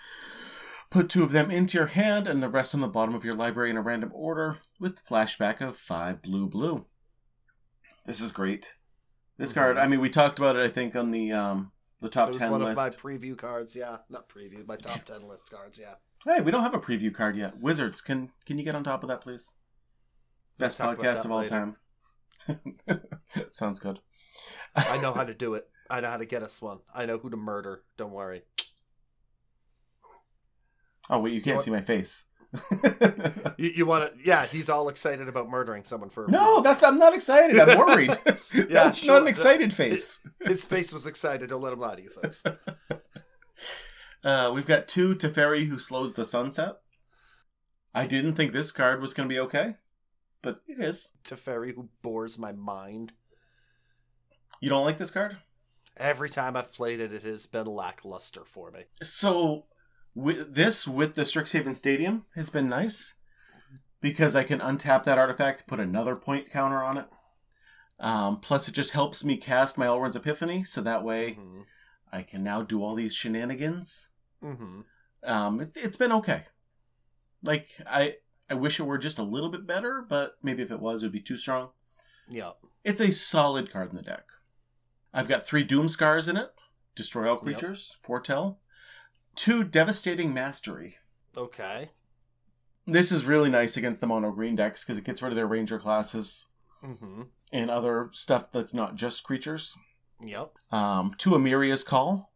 Put 0.89 1.09
two 1.09 1.23
of 1.23 1.31
them 1.31 1.49
into 1.51 1.77
your 1.77 1.87
hand 1.87 2.27
and 2.27 2.41
the 2.43 2.49
rest 2.49 2.73
on 2.75 2.81
the 2.81 2.87
bottom 2.89 3.15
of 3.15 3.23
your 3.23 3.35
library 3.35 3.69
in 3.69 3.77
a 3.77 3.81
random 3.81 4.11
order 4.13 4.57
with 4.79 5.05
flashback 5.05 5.61
of 5.61 5.77
five 5.77 6.21
blue 6.21 6.47
blue. 6.49 6.85
This 8.05 8.19
is 8.19 8.31
great. 8.31 8.75
This 9.37 9.51
Mhm. 9.51 9.55
card, 9.55 9.77
I 9.77 9.87
mean, 9.87 10.01
we 10.01 10.09
talked 10.09 10.37
about 10.39 10.55
it, 10.57 10.63
I 10.65 10.67
think, 10.67 10.95
on 10.95 11.11
the 11.11 11.31
um, 11.31 11.71
the 12.01 12.09
top 12.09 12.31
10 12.33 12.51
one 12.51 12.61
list. 12.63 12.71
of 12.71 12.77
my 12.77 12.89
preview 13.11 13.37
cards. 13.37 13.75
Yeah, 13.75 13.99
not 14.09 14.27
preview. 14.27 14.65
My 14.67 14.75
top 14.77 15.05
ten 15.05 15.27
list 15.27 15.49
cards. 15.49 15.77
Yeah. 15.79 15.95
Hey, 16.25 16.41
we 16.41 16.51
don't 16.51 16.63
have 16.63 16.73
a 16.73 16.79
preview 16.79 17.13
card 17.13 17.35
yet. 17.37 17.59
Wizards, 17.59 18.01
can 18.01 18.31
can 18.45 18.57
you 18.57 18.63
get 18.65 18.75
on 18.75 18.83
top 18.83 19.03
of 19.03 19.09
that, 19.09 19.21
please? 19.21 19.55
Best 20.57 20.79
about 20.79 20.97
podcast 20.97 21.25
of 21.25 21.31
all 21.31 21.39
later. 21.39 21.49
time. 22.47 23.01
Sounds 23.51 23.79
good. 23.79 23.99
I 24.75 25.01
know 25.01 25.13
how 25.13 25.23
to 25.23 25.33
do 25.33 25.53
it. 25.53 25.67
I 25.89 26.01
know 26.01 26.09
how 26.09 26.17
to 26.17 26.25
get 26.25 26.43
us 26.43 26.61
one. 26.61 26.79
I 26.93 27.05
know 27.05 27.17
who 27.17 27.29
to 27.29 27.37
murder. 27.37 27.83
Don't 27.97 28.11
worry. 28.11 28.43
Oh 31.09 31.19
wait, 31.19 31.33
you 31.33 31.41
can't 31.41 31.55
What? 31.57 31.63
see 31.65 31.71
my 31.71 31.81
face. 31.81 32.25
You, 33.57 33.71
you 33.75 33.85
want 33.85 34.13
to? 34.17 34.19
Yeah, 34.25 34.45
he's 34.45 34.69
all 34.69 34.87
excited 34.87 35.27
about 35.27 35.49
murdering 35.49 35.83
someone 35.83 36.09
for. 36.09 36.23
a 36.23 36.31
no, 36.31 36.61
that's 36.61 36.81
I'm 36.81 36.97
not 36.97 37.13
excited. 37.13 37.59
I'm 37.59 37.77
worried. 37.77 38.11
that's 38.69 38.99
sure. 38.99 39.13
not 39.15 39.23
an 39.23 39.27
excited 39.27 39.73
face. 39.73 40.25
His 40.39 40.63
face 40.63 40.93
was 40.93 41.05
excited. 41.05 41.49
Don't 41.49 41.61
let 41.61 41.73
him 41.73 41.79
lie 41.79 41.95
to 41.95 42.01
you, 42.01 42.09
folks. 42.09 42.41
Uh, 44.23 44.51
we've 44.53 44.65
got 44.65 44.87
two 44.87 45.15
Teferi 45.15 45.67
who 45.67 45.79
slows 45.79 46.13
the 46.13 46.25
sunset. 46.25 46.75
I 47.93 48.05
didn't 48.05 48.33
think 48.33 48.51
this 48.51 48.71
card 48.71 49.01
was 49.01 49.13
going 49.13 49.27
to 49.27 49.33
be 49.33 49.39
okay, 49.39 49.75
but 50.41 50.61
it 50.67 50.79
is. 50.79 51.17
Teferi, 51.23 51.73
who 51.75 51.89
bores 52.01 52.37
my 52.37 52.51
mind. 52.51 53.13
You 54.61 54.69
don't 54.69 54.85
like 54.85 54.97
this 54.97 55.11
card? 55.11 55.37
Every 55.97 56.29
time 56.29 56.55
I've 56.55 56.71
played 56.71 56.99
it, 56.99 57.13
it 57.13 57.23
has 57.23 57.45
been 57.45 57.65
lackluster 57.67 58.45
for 58.45 58.71
me. 58.71 58.83
So 59.01 59.65
with 60.15 60.55
this 60.55 60.87
with 60.87 61.15
the 61.15 61.21
Strixhaven 61.23 61.75
Stadium 61.75 62.25
has 62.35 62.49
been 62.49 62.67
nice 62.67 63.15
because 64.01 64.35
I 64.35 64.43
can 64.43 64.59
untap 64.59 65.03
that 65.03 65.17
artifact, 65.17 65.67
put 65.67 65.79
another 65.79 66.15
point 66.15 66.49
counter 66.49 66.83
on 66.83 66.97
it. 66.97 67.07
Um, 67.99 68.39
plus, 68.39 68.67
it 68.69 68.73
just 68.73 68.93
helps 68.93 69.25
me 69.25 69.35
cast 69.35 69.77
my 69.77 69.87
Alrund's 69.87 70.15
Epiphany, 70.15 70.63
so 70.63 70.81
that 70.81 71.03
way 71.03 71.37
Mm-hmm. 71.39 71.61
I 72.11 72.23
can 72.23 72.43
now 72.43 72.63
do 72.63 72.83
all 72.83 72.95
these 72.95 73.13
shenanigans. 73.13 74.08
Mm-hmm. 74.43 74.81
Um, 75.23 75.59
it, 75.59 75.75
it's 75.75 75.97
been 75.97 76.11
okay. 76.13 76.43
Like 77.43 77.67
I, 77.89 78.15
I 78.49 78.53
wish 78.55 78.79
it 78.79 78.83
were 78.83 78.97
just 78.97 79.19
a 79.19 79.23
little 79.23 79.49
bit 79.49 79.65
better, 79.67 80.05
but 80.07 80.33
maybe 80.41 80.63
if 80.63 80.71
it 80.71 80.79
was, 80.79 81.01
it 81.03 81.07
would 81.07 81.13
be 81.13 81.21
too 81.21 81.37
strong. 81.37 81.69
Yeah. 82.29 82.51
It's 82.83 83.01
a 83.01 83.11
solid 83.11 83.71
card 83.71 83.89
in 83.89 83.95
the 83.95 84.01
deck. 84.01 84.25
I've 85.13 85.27
got 85.27 85.43
three 85.43 85.65
Doomskars 85.65 86.29
in 86.29 86.37
it. 86.37 86.51
Destroy 86.95 87.29
all 87.29 87.37
creatures. 87.37 87.97
Foretell. 88.03 88.59
Two 89.35 89.63
Devastating 89.63 90.33
Mastery. 90.33 90.95
Okay. 91.35 91.89
This 92.85 93.11
is 93.11 93.25
really 93.25 93.49
nice 93.49 93.77
against 93.77 94.01
the 94.01 94.07
mono 94.07 94.31
green 94.31 94.55
decks 94.55 94.83
because 94.83 94.97
it 94.97 95.03
gets 95.03 95.21
rid 95.21 95.31
of 95.31 95.35
their 95.35 95.47
ranger 95.47 95.79
classes 95.79 96.45
Mm-hmm. 96.83 97.23
and 97.51 97.69
other 97.69 98.07
stuff 98.13 98.49
that's 98.51 98.73
not 98.73 98.95
just 98.95 99.25
creatures. 99.25 99.75
Yep. 100.23 100.53
Um, 100.71 101.11
two 101.17 101.35
Emeria's 101.35 101.83
Call. 101.83 102.28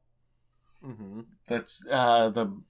Mm-hmm. 0.84 1.22
That's 1.48 1.86
uh, 1.90 2.30
the 2.30 2.62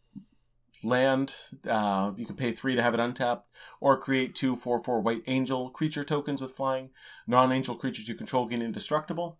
land. 0.83 1.33
Uh, 1.67 2.13
you 2.17 2.25
can 2.25 2.35
pay 2.35 2.51
three 2.51 2.75
to 2.75 2.81
have 2.81 2.93
it 2.93 2.99
untapped, 2.99 3.47
or 3.79 3.97
create 3.97 4.35
two 4.35 4.55
four 4.55 4.81
four 4.83 5.01
white 5.01 5.23
angel 5.27 5.69
creature 5.69 6.03
tokens 6.03 6.41
with 6.41 6.55
flying. 6.55 6.89
Non 7.27 7.51
angel 7.51 7.75
creatures 7.75 8.07
you 8.07 8.15
control 8.15 8.45
gain 8.45 8.61
indestructible, 8.61 9.39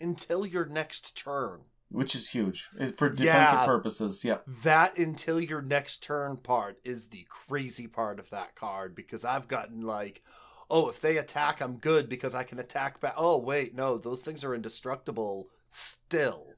Until 0.00 0.44
your 0.46 0.66
next 0.66 1.16
turn. 1.16 1.62
which 1.90 2.14
is 2.16 2.30
huge 2.30 2.70
for 2.96 3.08
defensive 3.08 3.58
Yeah. 3.60 3.64
purposes. 3.66 4.24
Yep. 4.24 4.44
That 4.64 4.98
until 4.98 5.40
your 5.40 5.62
next 5.62 6.02
turn 6.02 6.38
part 6.38 6.80
is 6.82 7.08
the 7.08 7.26
crazy 7.28 7.86
part 7.86 8.18
of 8.18 8.30
that 8.30 8.56
card 8.56 8.94
because 8.96 9.24
I've 9.24 9.46
gotten 9.46 9.82
like, 9.82 10.22
oh, 10.70 10.88
if 10.88 11.00
they 11.00 11.18
attack, 11.18 11.60
I'm 11.60 11.76
good 11.76 12.08
because 12.08 12.34
I 12.34 12.42
can 12.42 12.58
attack 12.58 13.00
back. 13.00 13.14
Oh, 13.16 13.38
wait, 13.38 13.74
no, 13.76 13.98
those 13.98 14.22
things 14.22 14.42
are 14.42 14.54
indestructible 14.54 15.50
still. 15.68 16.54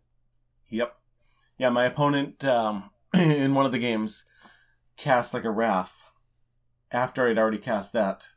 Yep. 0.70 0.96
Yeah, 1.59 1.71
my 1.71 1.85
opponent 1.85 2.45
um, 2.45 2.90
in 3.14 3.55
one 3.55 3.66
of 3.66 3.73
the 3.73 3.79
games 3.79 4.25
cast 4.97 5.35
like 5.35 5.45
a 5.45 5.51
wrath 5.51 6.11
after 6.90 7.27
I'd 7.27 7.38
already 7.38 7.59
cast 7.59 7.92
that. 7.92 8.29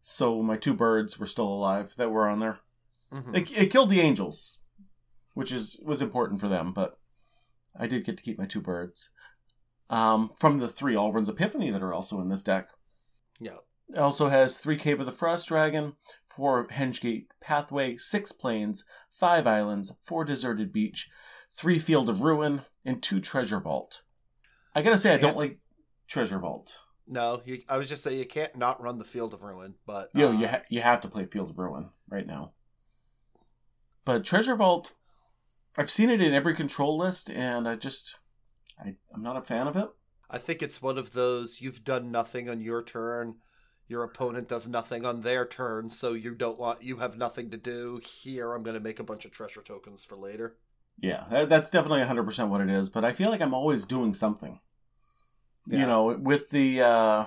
So 0.00 0.42
my 0.42 0.56
two 0.56 0.74
birds 0.74 1.18
were 1.18 1.26
still 1.26 1.48
alive 1.48 1.94
that 1.96 2.10
were 2.10 2.28
on 2.28 2.40
there. 2.40 2.58
Mhm. 3.12 3.36
It, 3.36 3.52
it 3.56 3.70
killed 3.70 3.90
the 3.90 4.00
angels, 4.00 4.58
which 5.34 5.52
is 5.52 5.80
was 5.84 6.02
important 6.02 6.40
for 6.40 6.48
them, 6.48 6.72
but 6.72 6.98
I 7.78 7.86
did 7.86 8.04
get 8.04 8.16
to 8.16 8.22
keep 8.22 8.38
my 8.38 8.46
two 8.46 8.60
birds. 8.60 9.10
Um, 9.90 10.28
from 10.28 10.58
the 10.58 10.68
three 10.68 10.94
Alrund's 10.94 11.30
Epiphany 11.30 11.70
that 11.70 11.82
are 11.82 11.94
also 11.94 12.20
in 12.20 12.28
this 12.28 12.42
deck. 12.42 12.68
Yeah. 13.40 13.56
It 13.88 13.96
also 13.96 14.28
has 14.28 14.58
three 14.58 14.76
Cave 14.76 15.00
of 15.00 15.06
the 15.06 15.12
Frost 15.12 15.48
Dragon, 15.48 15.94
four 16.26 16.66
Hengegate 16.68 17.28
Pathway, 17.40 17.96
six 17.96 18.30
Plains, 18.30 18.84
five 19.10 19.46
Islands, 19.46 19.94
four 20.02 20.26
Deserted 20.26 20.74
Beach, 20.74 21.08
three 21.52 21.78
Field 21.78 22.08
of 22.08 22.22
Ruin, 22.22 22.62
and 22.84 23.02
two 23.02 23.20
Treasure 23.20 23.60
Vault. 23.60 24.02
I 24.74 24.82
gotta 24.82 24.98
say, 24.98 25.14
I 25.14 25.18
don't 25.18 25.36
like 25.36 25.58
Treasure 26.06 26.38
Vault. 26.38 26.78
No, 27.06 27.42
you, 27.44 27.62
I 27.68 27.78
was 27.78 27.88
just 27.88 28.02
saying 28.02 28.18
you 28.18 28.26
can't 28.26 28.56
not 28.56 28.82
run 28.82 28.98
the 28.98 29.04
Field 29.04 29.32
of 29.32 29.42
Ruin, 29.42 29.74
but 29.86 30.10
Yo, 30.14 30.28
uh, 30.28 30.32
you 30.32 30.48
ha- 30.48 30.62
you 30.68 30.80
have 30.80 31.00
to 31.02 31.08
play 31.08 31.26
Field 31.26 31.50
of 31.50 31.58
Ruin 31.58 31.90
right 32.08 32.26
now. 32.26 32.52
But 34.04 34.24
Treasure 34.24 34.56
Vault, 34.56 34.94
I've 35.76 35.90
seen 35.90 36.10
it 36.10 36.20
in 36.20 36.34
every 36.34 36.54
control 36.54 36.98
list, 36.98 37.30
and 37.30 37.68
I 37.68 37.76
just 37.76 38.18
I, 38.78 38.96
I'm 39.14 39.22
not 39.22 39.36
a 39.36 39.42
fan 39.42 39.66
of 39.66 39.76
it. 39.76 39.88
I 40.30 40.38
think 40.38 40.62
it's 40.62 40.82
one 40.82 40.98
of 40.98 41.12
those 41.12 41.60
you've 41.60 41.84
done 41.84 42.10
nothing 42.10 42.50
on 42.50 42.60
your 42.60 42.82
turn, 42.82 43.36
your 43.88 44.02
opponent 44.02 44.48
does 44.48 44.68
nothing 44.68 45.06
on 45.06 45.22
their 45.22 45.46
turn, 45.46 45.88
so 45.88 46.12
you 46.12 46.34
don't 46.34 46.58
want 46.58 46.82
you 46.82 46.98
have 46.98 47.16
nothing 47.16 47.50
to 47.50 47.56
do. 47.56 48.00
Here, 48.04 48.52
I'm 48.52 48.62
going 48.62 48.74
to 48.74 48.80
make 48.80 49.00
a 49.00 49.04
bunch 49.04 49.24
of 49.24 49.32
treasure 49.32 49.62
tokens 49.62 50.04
for 50.04 50.16
later. 50.16 50.56
Yeah, 51.00 51.44
that's 51.44 51.70
definitely 51.70 52.00
100% 52.00 52.48
what 52.48 52.60
it 52.60 52.68
is, 52.68 52.88
but 52.90 53.04
I 53.04 53.12
feel 53.12 53.30
like 53.30 53.40
I'm 53.40 53.54
always 53.54 53.84
doing 53.86 54.14
something. 54.14 54.60
You 55.66 55.86
know, 55.86 56.16
with 56.18 56.48
the 56.50 56.80
uh, 56.80 57.24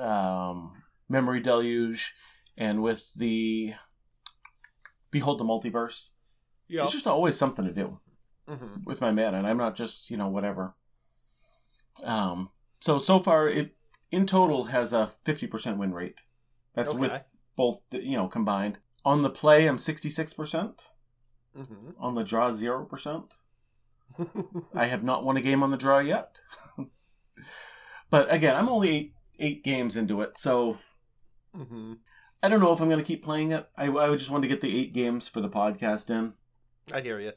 um, 0.00 0.82
Memory 1.08 1.40
Deluge 1.40 2.12
and 2.56 2.82
with 2.82 3.14
the 3.14 3.74
Behold 5.12 5.38
the 5.38 5.44
Multiverse, 5.44 6.10
Yeah. 6.66 6.82
it's 6.82 6.92
just 6.92 7.06
always 7.06 7.38
something 7.38 7.64
to 7.64 7.72
do 7.72 8.00
hmm 8.48 8.82
with 8.84 9.00
my 9.00 9.12
mana, 9.12 9.38
and 9.38 9.46
I'm 9.46 9.56
not 9.56 9.76
just, 9.76 10.10
you 10.10 10.16
know, 10.16 10.28
whatever. 10.28 10.74
Um, 12.04 12.50
so, 12.80 12.98
so 12.98 13.18
far, 13.18 13.48
it 13.48 13.76
in 14.10 14.26
total 14.26 14.64
has 14.64 14.92
a 14.92 15.10
50% 15.24 15.78
win 15.78 15.94
rate. 15.94 16.18
That's 16.74 16.92
Okay. 16.92 17.00
with 17.02 17.34
both, 17.56 17.82
you 17.92 18.16
know, 18.16 18.26
combined. 18.28 18.78
On 19.04 19.22
the 19.22 19.30
play, 19.30 19.66
I'm 19.66 19.76
66%. 19.78 20.88
Hmm 21.54 21.90
On 21.98 22.14
the 22.14 22.24
draw, 22.24 22.50
0%. 22.50 23.30
I 24.74 24.86
have 24.86 25.02
not 25.02 25.24
won 25.24 25.36
a 25.36 25.40
game 25.40 25.62
on 25.62 25.70
the 25.70 25.76
draw 25.76 25.98
yet. 25.98 26.40
but 28.10 28.32
again, 28.32 28.56
I'm 28.56 28.68
only 28.68 28.90
eight, 28.90 29.14
eight 29.38 29.64
games 29.64 29.96
into 29.96 30.20
it, 30.20 30.38
so 30.38 30.78
hmm 31.54 31.94
I 32.42 32.48
don't 32.48 32.60
know 32.60 32.72
if 32.72 32.80
I'm 32.80 32.90
going 32.90 33.02
to 33.02 33.06
keep 33.06 33.24
playing 33.24 33.52
it. 33.52 33.66
I, 33.74 33.88
I 33.88 34.14
just 34.16 34.30
want 34.30 34.42
to 34.42 34.48
get 34.48 34.60
the 34.60 34.78
eight 34.78 34.92
games 34.92 35.26
for 35.26 35.40
the 35.40 35.48
podcast 35.48 36.10
in. 36.10 36.34
I 36.92 37.00
hear 37.00 37.18
you. 37.18 37.32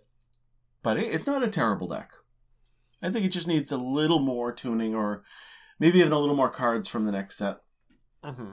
But 0.83 0.97
it, 0.97 1.05
it's 1.05 1.25
not 1.25 1.43
a 1.43 1.47
terrible 1.47 1.87
deck. 1.87 2.11
I 3.01 3.09
think 3.09 3.23
it 3.25 3.31
just 3.31 3.47
needs 3.47 3.71
a 3.71 3.77
little 3.77 4.19
more 4.19 4.51
tuning 4.51 4.93
or 4.93 5.23
Maybe 5.79 5.99
even 5.99 6.11
a 6.11 6.19
little 6.19 6.35
more 6.35 6.49
cards 6.49 6.87
from 6.87 7.05
the 7.05 7.11
next 7.11 7.37
set. 7.37 7.57
Mm-hmm. 8.23 8.51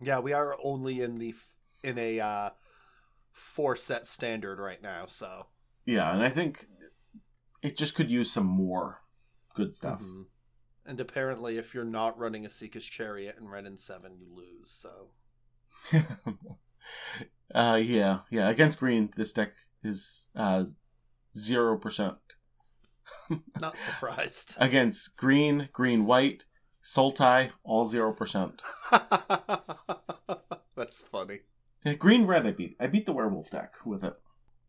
Yeah, 0.00 0.18
we 0.20 0.32
are 0.32 0.56
only 0.62 1.00
in 1.00 1.18
the 1.18 1.34
in 1.82 1.98
a 1.98 2.20
uh, 2.20 2.50
four 3.56 3.74
set 3.74 4.06
standard 4.06 4.58
right 4.58 4.82
now, 4.82 5.06
so 5.06 5.46
Yeah, 5.86 6.12
and 6.12 6.22
I 6.22 6.28
think 6.28 6.66
it 7.62 7.74
just 7.76 7.94
could 7.94 8.10
use 8.10 8.30
some 8.30 8.44
more 8.46 9.00
good 9.54 9.74
stuff. 9.74 10.02
Mhm. 10.02 10.26
And 10.84 11.00
apparently, 11.00 11.56
if 11.56 11.74
you're 11.74 11.84
not 11.84 12.18
running 12.18 12.44
a 12.44 12.48
Esika's 12.48 12.84
Chariot 12.84 13.36
and 13.38 13.50
Wrenn 13.50 13.66
and 13.66 13.80
Seven, 13.80 14.18
you 14.18 14.28
lose. 14.32 14.70
So 14.70 15.10
uh, 17.54 17.80
yeah, 17.82 18.20
yeah. 18.30 18.48
Against 18.50 18.78
green, 18.78 19.10
this 19.16 19.32
deck 19.32 19.52
is 19.82 20.28
uh 20.36 20.66
zero 21.36 21.78
percent. 21.78 22.18
not 23.60 23.76
surprised. 23.76 24.54
Against 24.58 25.16
green, 25.16 25.70
green, 25.72 26.04
white, 26.04 26.44
Sultai, 26.84 27.50
all 27.64 27.84
zero 27.86 28.12
percent. 28.12 28.62
That's 30.76 31.00
funny. 31.00 31.40
Yeah, 31.86 31.94
green, 31.94 32.26
red. 32.26 32.44
I 32.44 32.50
beat. 32.50 32.74
I 32.80 32.88
beat 32.88 33.06
the 33.06 33.12
werewolf 33.12 33.48
deck 33.48 33.74
with 33.84 34.02
it. 34.02 34.14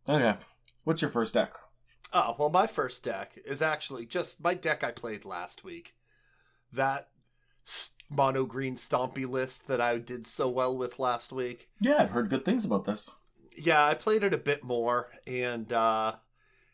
Okay, 0.07 0.35
what's 0.83 1.01
your 1.01 1.09
first 1.09 1.33
deck? 1.33 1.51
Oh, 2.13 2.35
well, 2.37 2.51
my 2.51 2.67
first 2.67 3.03
deck 3.03 3.33
is 3.43 3.59
actually 3.59 4.05
just 4.05 4.43
my 4.43 4.53
deck 4.53 4.83
I 4.83 4.91
played 4.91 5.25
last 5.25 5.63
week. 5.63 5.95
That 6.71 7.09
mono 8.07 8.45
green 8.45 8.75
stompy 8.75 9.27
list 9.27 9.67
that 9.67 9.81
I 9.81 9.97
did 9.97 10.27
so 10.27 10.47
well 10.47 10.77
with 10.77 10.99
last 10.99 11.33
week. 11.33 11.69
Yeah, 11.81 11.97
I've 11.99 12.11
heard 12.11 12.29
good 12.29 12.45
things 12.45 12.63
about 12.63 12.85
this. 12.85 13.09
Yeah, 13.57 13.83
I 13.83 13.95
played 13.95 14.23
it 14.23 14.33
a 14.35 14.37
bit 14.37 14.63
more 14.63 15.09
and 15.25 15.73
uh 15.73 16.17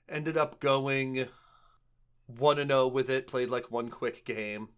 ended 0.09 0.35
up 0.35 0.59
going 0.59 1.29
1 2.27 2.59
and 2.59 2.69
0 2.69 2.89
with 2.89 3.09
it, 3.09 3.27
played 3.27 3.49
like 3.49 3.71
one 3.71 3.87
quick 3.87 4.25
game. 4.25 4.69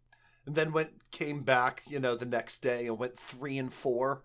And 0.46 0.54
then 0.54 0.72
went 0.72 0.92
came 1.10 1.42
back, 1.42 1.82
you 1.88 2.00
know, 2.00 2.16
the 2.16 2.28
next 2.28 2.60
day 2.60 2.86
and 2.86 3.00
went 3.00 3.18
3 3.18 3.58
and 3.58 3.74
4. 3.74 4.22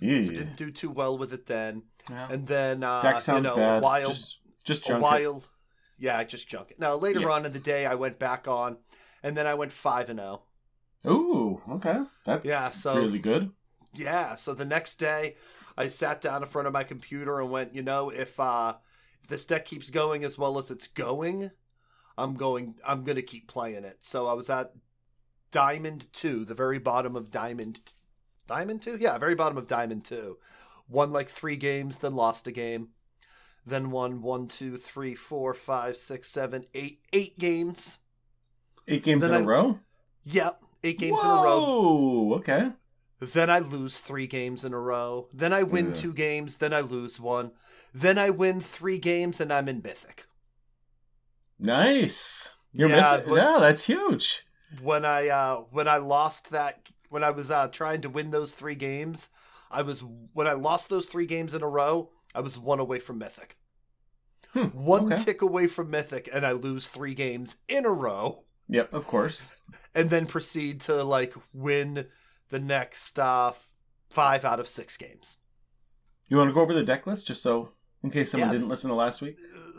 Yeah, 0.00 0.18
Didn't 0.20 0.56
do 0.56 0.70
too 0.70 0.90
well 0.90 1.18
with 1.18 1.32
it 1.32 1.46
then. 1.46 1.82
Yeah. 2.10 2.28
And 2.30 2.46
then 2.46 2.82
uh 2.82 3.00
deck 3.00 3.20
sounds 3.20 3.44
you 3.44 3.50
know, 3.50 3.56
bad. 3.56 3.78
a 3.78 3.80
while 3.84 4.06
Just, 4.06 4.38
just 4.64 4.84
a 4.84 4.88
junk 4.88 5.00
it. 5.00 5.02
while. 5.02 5.44
Yeah, 5.98 6.18
I 6.18 6.24
just 6.24 6.48
junk 6.48 6.70
it. 6.70 6.80
Now 6.80 6.94
later 6.96 7.20
Yeah. 7.20 7.30
on 7.30 7.46
in 7.46 7.52
the 7.52 7.58
day, 7.58 7.86
I 7.86 7.94
went 7.94 8.18
back 8.18 8.48
on, 8.48 8.78
and 9.22 9.36
then 9.36 9.46
I 9.46 9.54
went 9.54 9.70
five 9.72 10.10
and 10.10 10.18
oh. 10.18 10.42
zero. 11.02 11.14
Ooh, 11.16 11.62
okay, 11.72 12.00
that's 12.24 12.46
Yeah, 12.48 12.70
so- 12.70 12.96
really 12.96 13.18
good. 13.18 13.50
Yeah. 13.94 14.36
So 14.36 14.54
the 14.54 14.64
next 14.64 14.96
day, 14.96 15.36
I 15.76 15.88
sat 15.88 16.20
down 16.20 16.42
in 16.42 16.48
front 16.48 16.66
of 16.66 16.72
my 16.72 16.84
computer 16.84 17.40
and 17.40 17.50
went, 17.50 17.74
you 17.74 17.82
know, 17.82 18.08
if 18.10 18.40
uh, 18.40 18.74
if 19.22 19.28
this 19.28 19.44
deck 19.44 19.64
keeps 19.66 19.90
going 19.90 20.24
as 20.24 20.38
well 20.38 20.58
as 20.58 20.70
it's 20.70 20.86
going, 20.86 21.50
I'm 22.16 22.34
going. 22.34 22.76
I'm 22.86 23.04
gonna 23.04 23.22
keep 23.22 23.48
playing 23.48 23.84
it. 23.84 23.98
So 24.00 24.26
I 24.26 24.32
was 24.32 24.48
at 24.50 24.72
Diamond 25.50 26.12
Two, 26.12 26.44
the 26.44 26.54
very 26.54 26.78
bottom 26.78 27.14
of 27.16 27.30
Diamond. 27.30 27.92
Diamond 28.52 28.82
Two, 28.82 28.98
yeah, 29.00 29.16
very 29.16 29.34
bottom 29.34 29.56
of 29.56 29.66
Diamond 29.66 30.04
Two. 30.04 30.36
Won 30.88 31.10
like 31.10 31.30
three 31.30 31.56
games, 31.56 31.98
then 31.98 32.14
lost 32.14 32.46
a 32.46 32.52
game. 32.52 32.88
Then 33.64 33.90
won 33.90 34.20
one, 34.20 34.46
two, 34.48 34.76
three, 34.76 35.14
four, 35.14 35.54
five, 35.54 35.96
six, 35.96 36.28
seven, 36.28 36.66
eight, 36.74 37.00
eight 37.14 37.38
games. 37.38 37.98
Eight 38.88 39.04
games 39.04 39.22
Then 39.22 39.34
in 39.34 39.40
a 39.40 39.44
I- 39.44 39.46
row. 39.46 39.78
Yep, 40.24 40.62
eight 40.84 40.98
games 40.98 41.18
in 41.18 41.26
a 41.26 41.32
row. 41.32 41.60
Whoa, 41.60 42.34
Okay. 42.40 42.70
Then 43.20 43.48
I 43.50 43.60
lose 43.60 43.96
three 43.98 44.26
games 44.26 44.64
in 44.64 44.74
a 44.74 44.78
row. 44.80 45.28
Then 45.32 45.52
I 45.52 45.62
win 45.62 45.90
Ugh. 45.92 45.94
two 45.94 46.12
games. 46.12 46.56
Then 46.56 46.74
I 46.74 46.80
lose 46.80 47.20
one. 47.20 47.52
Then 47.94 48.18
I 48.18 48.30
win 48.30 48.60
three 48.60 48.98
games 48.98 49.40
and 49.40 49.52
I'm 49.52 49.68
in 49.68 49.80
Mythic. 49.80 50.26
Nice. 51.58 52.54
You're 52.72 52.88
Yeah, 52.88 53.18
mythic- 53.18 53.36
yeah, 53.36 53.56
that's 53.60 53.84
huge. 53.84 54.44
When 54.82 55.04
I 55.04 55.28
uh 55.28 55.56
when 55.70 55.86
I 55.86 55.98
lost 55.98 56.50
that 56.50 56.88
when 57.12 57.22
I 57.22 57.30
was 57.30 57.50
uh 57.50 57.68
trying 57.68 58.00
to 58.02 58.08
win 58.10 58.30
those 58.30 58.52
three 58.52 58.74
games, 58.74 59.28
I 59.70 59.82
was 59.82 60.02
when 60.32 60.46
I 60.46 60.52
lost 60.54 60.88
those 60.88 61.06
three 61.06 61.26
games 61.26 61.54
in 61.54 61.62
a 61.62 61.68
row, 61.68 62.10
I 62.34 62.40
was 62.40 62.58
one 62.58 62.80
away 62.80 62.98
from 62.98 63.18
Mythic. 63.18 63.56
Hmm, 64.52 64.66
One 64.66 65.10
okay. 65.12 65.22
tick 65.22 65.40
away 65.42 65.66
from 65.66 65.90
Mythic 65.90 66.28
and 66.32 66.44
I 66.44 66.52
lose 66.52 66.86
three 66.88 67.14
games 67.14 67.56
in 67.68 67.86
a 67.86 67.90
row 67.90 68.44
Yep, 68.68 68.92
of 68.92 69.06
course. 69.06 69.64
and 69.94 70.10
then 70.10 70.26
proceed 70.26 70.80
to 70.82 71.02
like 71.04 71.34
win 71.54 72.06
the 72.50 72.58
next 72.60 73.18
uh 73.18 73.52
five 74.10 74.44
out 74.44 74.60
of 74.60 74.68
six 74.68 74.96
games. 74.96 75.38
You 76.28 76.36
want 76.38 76.48
to 76.50 76.54
go 76.54 76.60
over 76.60 76.74
the 76.74 76.84
deck 76.84 77.06
list 77.06 77.26
just 77.28 77.42
so, 77.42 77.70
in 78.02 78.10
case 78.10 78.30
someone 78.30 78.48
Yeah. 78.50 78.54
didn't 78.54 78.68
listen 78.68 78.88
to 78.90 78.96
last 78.96 79.22
week? 79.22 79.36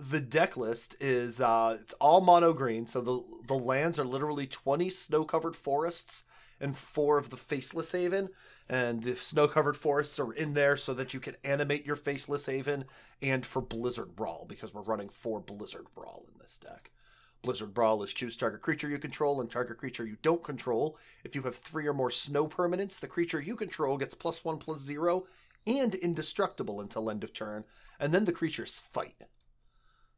the 0.10 0.20
deck 0.20 0.58
list 0.58 0.96
is 1.00 1.40
uh 1.40 1.78
it's 1.80 1.94
all 1.94 2.20
mono 2.20 2.52
green 2.52 2.86
so 2.86 3.00
the 3.00 3.22
the 3.48 3.54
lands 3.54 3.98
are 3.98 4.04
literally 4.04 4.46
20 4.46 4.90
snow 4.90 5.24
covered 5.24 5.56
forests 5.56 6.24
and 6.64 6.78
four 6.78 7.18
of 7.18 7.30
the 7.30 7.38
faceless 7.38 7.92
haven 7.92 8.30
and 8.70 9.04
the 9.04 9.16
snow 9.16 9.48
covered 9.48 9.78
forests 9.78 10.20
are 10.20 10.32
in 10.32 10.54
there 10.54 10.78
so 10.78 10.94
that 10.94 11.14
you 11.14 11.20
can 11.20 11.36
animate 11.44 11.86
your 11.86 11.96
faceless 11.96 12.46
haven 12.46 12.86
and 13.22 13.46
for 13.46 13.62
blizzard 13.62 14.16
brawl 14.16 14.46
because 14.48 14.74
we're 14.74 14.82
running 14.82 15.10
four 15.10 15.40
blizzard 15.40 15.86
brawl 15.94 16.26
in 16.34 16.40
this 16.40 16.58
deck 16.58 16.90
blizzard 17.42 17.74
brawl 17.74 18.02
is 18.02 18.14
choose 18.14 18.38
target 18.38 18.62
creature 18.62 18.90
you 18.90 18.98
control 18.98 19.42
and 19.42 19.52
target 19.52 19.78
creature 19.78 20.06
you 20.06 20.18
don't 20.22 20.44
control 20.44 20.98
if 21.24 21.36
you 21.36 21.42
have 21.44 21.56
three 21.56 21.86
or 21.86 21.94
more 21.94 22.12
snow 22.12 22.48
permanents 22.48 23.00
the 23.00 23.08
creature 23.08 23.42
you 23.42 23.56
control 23.56 23.98
gets 23.98 24.16
plus 24.16 24.44
one 24.44 24.58
plus 24.58 24.80
zero 24.80 25.24
and 25.68 25.96
indestructible 25.96 26.82
until 26.82 27.10
end 27.10 27.24
of 27.24 27.34
turn 27.34 27.64
and 28.00 28.14
then 28.14 28.26
the 28.26 28.32
creatures 28.32 28.82
fight 28.92 29.24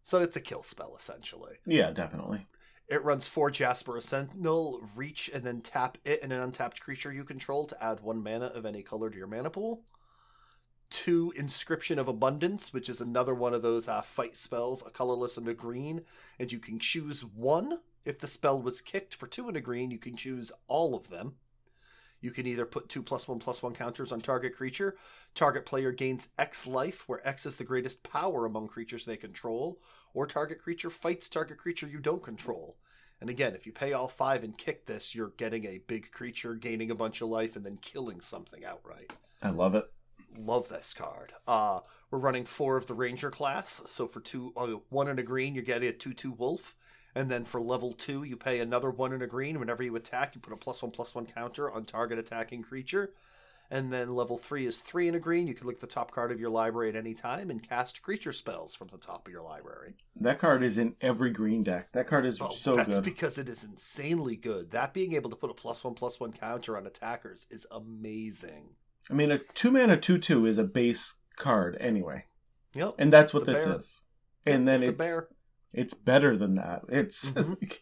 so 0.06 0.20
it's 0.20 0.36
a 0.36 0.42
kill 0.42 0.64
spell 0.64 0.96
essentially. 0.98 1.56
Yeah, 1.66 1.92
definitely. 1.92 2.46
It 2.88 3.04
runs 3.04 3.28
four 3.28 3.50
Jasper 3.50 4.00
Sentinel, 4.00 4.82
reach, 4.96 5.30
and 5.34 5.44
then 5.44 5.62
tap 5.62 5.98
it 6.06 6.22
and 6.22 6.32
an 6.32 6.42
untapped 6.42 6.80
creature 6.80 7.12
you 7.12 7.24
control 7.24 7.66
to 7.66 7.84
add 7.84 8.02
one 8.02 8.22
mana 8.22 8.46
of 8.46 8.66
any 8.66 8.84
color 8.84 9.10
to 9.10 9.18
your 9.18 9.28
mana 9.28 9.50
pool. 9.50 9.84
Two 10.92 11.34
Inscription 11.36 11.98
of 11.98 12.08
Abundance, 12.08 12.72
which 12.72 12.88
is 12.88 13.02
another 13.02 13.34
one 13.34 13.56
of 13.56 13.64
those 13.64 13.88
uh, 13.88 14.02
fight 14.02 14.36
spells, 14.38 14.86
a 14.86 14.92
colorless 14.92 15.36
and 15.36 15.48
a 15.48 15.54
green, 15.56 16.02
and 16.38 16.52
you 16.52 16.60
can 16.60 16.78
choose 16.78 17.26
one. 17.26 17.80
If 18.06 18.20
the 18.20 18.28
spell 18.28 18.62
was 18.62 18.82
kicked 18.82 19.16
for 19.16 19.26
two 19.26 19.48
and 19.48 19.58
a 19.58 19.62
green, 19.62 19.90
you 19.90 19.98
can 19.98 20.16
choose 20.16 20.52
all 20.68 20.96
of 20.96 21.10
them. 21.10 21.36
You 22.22 22.30
can 22.30 22.46
either 22.46 22.66
put 22.66 22.88
two 22.88 23.02
plus 23.02 23.28
one 23.28 23.40
plus 23.40 23.64
one 23.64 23.74
counters 23.74 24.12
on 24.12 24.22
target 24.22 24.56
creature. 24.56 24.96
Target 25.34 25.66
player 25.66 25.92
gains 25.92 26.30
X 26.38 26.68
life, 26.68 27.10
where 27.10 27.28
X 27.28 27.48
is 27.48 27.58
the 27.58 27.64
greatest 27.64 28.04
power 28.04 28.46
among 28.46 28.68
creatures 28.68 29.06
they 29.06 29.18
control, 29.18 29.80
or 30.16 30.26
target 30.26 30.60
creature 30.60 30.90
fights 30.90 31.30
target 31.30 31.60
creature 31.60 31.88
you 31.88 32.00
don't 32.00 32.24
control. 32.24 32.78
And 33.22 33.30
again, 33.30 33.54
if 33.54 33.66
you 33.66 33.72
pay 33.72 33.94
all 33.94 34.08
five 34.08 34.44
and 34.44 34.58
kick 34.58 34.88
this, 34.88 35.14
you're 35.14 35.34
getting 35.38 35.66
a 35.66 35.82
big 35.86 36.12
creature, 36.12 36.56
gaining 36.56 36.90
a 36.90 36.96
bunch 36.96 37.22
of 37.22 37.30
life, 37.30 37.56
and 37.56 37.66
then 37.66 37.78
killing 37.78 38.20
something 38.20 38.66
outright. 38.66 39.14
I 39.44 39.52
love 39.52 39.76
it. 39.76 39.86
Love 40.38 40.68
this 40.68 40.94
card. 40.94 41.32
Uh, 41.48 41.80
we're 42.12 42.20
running 42.20 42.46
four 42.46 42.76
of 42.76 42.88
the 42.88 42.94
Ranger 42.94 43.32
class, 43.32 43.82
so 43.86 44.08
for 44.08 44.20
two, 44.20 44.52
uh, 44.58 44.68
one 44.90 45.08
in 45.08 45.20
a 45.20 45.24
green, 45.24 45.56
you're 45.56 45.64
getting 45.64 45.88
a 45.88 45.94
two-two 45.94 46.32
Wolf, 46.32 46.76
and 47.16 47.32
then 47.32 47.46
for 47.46 47.62
level 47.62 47.94
two, 47.94 48.24
you 48.24 48.36
pay 48.36 48.60
another 48.60 48.92
one 48.92 49.14
in 49.14 49.22
a 49.22 49.28
green. 49.28 49.60
Whenever 49.60 49.82
you 49.82 49.96
attack, 49.96 50.36
you 50.36 50.42
put 50.42 50.54
a 50.54 50.58
plus 50.58 50.82
one 50.82 50.92
plus 50.92 51.16
one 51.16 51.26
counter 51.26 51.72
on 51.72 51.86
target 51.86 52.20
attacking 52.20 52.64
creature. 52.64 53.14
And 53.72 53.92
then 53.92 54.10
level 54.12 54.38
three 54.38 54.66
is 54.68 54.78
three 54.78 55.08
in 55.08 55.16
a 55.16 55.20
green. 55.20 55.48
You 55.48 55.56
can 55.56 55.66
look 55.66 55.76
at 55.78 55.82
the 55.82 55.88
top 55.88 56.12
card 56.12 56.32
of 56.32 56.40
your 56.40 56.52
library 56.52 56.90
at 56.90 56.96
any 56.96 57.14
time 57.16 57.50
and 57.50 57.68
cast 57.68 58.02
creature 58.04 58.32
spells 58.34 58.76
from 58.76 58.90
the 58.90 58.98
top 59.00 59.26
of 59.28 59.32
your 59.34 59.42
library. 59.42 59.94
That 60.16 60.38
card 60.38 60.62
is 60.62 60.78
in 60.78 60.96
every 61.02 61.32
green 61.32 61.64
deck. 61.64 61.92
That 61.94 62.06
card 62.08 62.26
is 62.26 62.40
Oh, 62.42 62.50
so 62.50 62.76
that's 62.76 62.96
good. 62.96 63.04
because 63.04 63.38
it 63.40 63.50
is 63.50 63.64
insanely 63.64 64.36
good. 64.36 64.70
That 64.72 64.94
being 64.94 65.14
able 65.14 65.30
to 65.32 65.36
put 65.36 65.50
a 65.50 65.56
plus 65.56 65.84
one 65.84 65.96
plus 65.96 66.20
one 66.20 66.32
counter 66.32 66.78
on 66.78 66.86
attackers 66.86 67.48
is 67.50 67.66
amazing. 67.72 68.76
I 69.10 69.14
mean, 69.14 69.32
a 69.32 69.40
two 69.40 69.72
mana 69.72 69.98
two 69.98 70.18
two 70.20 70.46
is 70.46 70.58
a 70.58 70.64
base 70.64 71.22
card 71.36 71.76
anyway, 71.80 72.26
Yep. 72.76 72.96
and 73.00 73.12
that's 73.12 73.34
what 73.34 73.46
this 73.46 73.66
bear. 73.66 73.76
is. 73.78 74.04
And 74.46 74.68
then 74.68 74.82
it's, 74.84 74.90
it's 74.92 75.00
a 75.00 75.04
bear. 75.04 75.28
it's 75.74 75.94
better 75.96 76.38
than 76.38 76.56
that. 76.56 76.84
It's 76.90 77.30
Mhm. 77.32 77.62
like, 77.62 77.82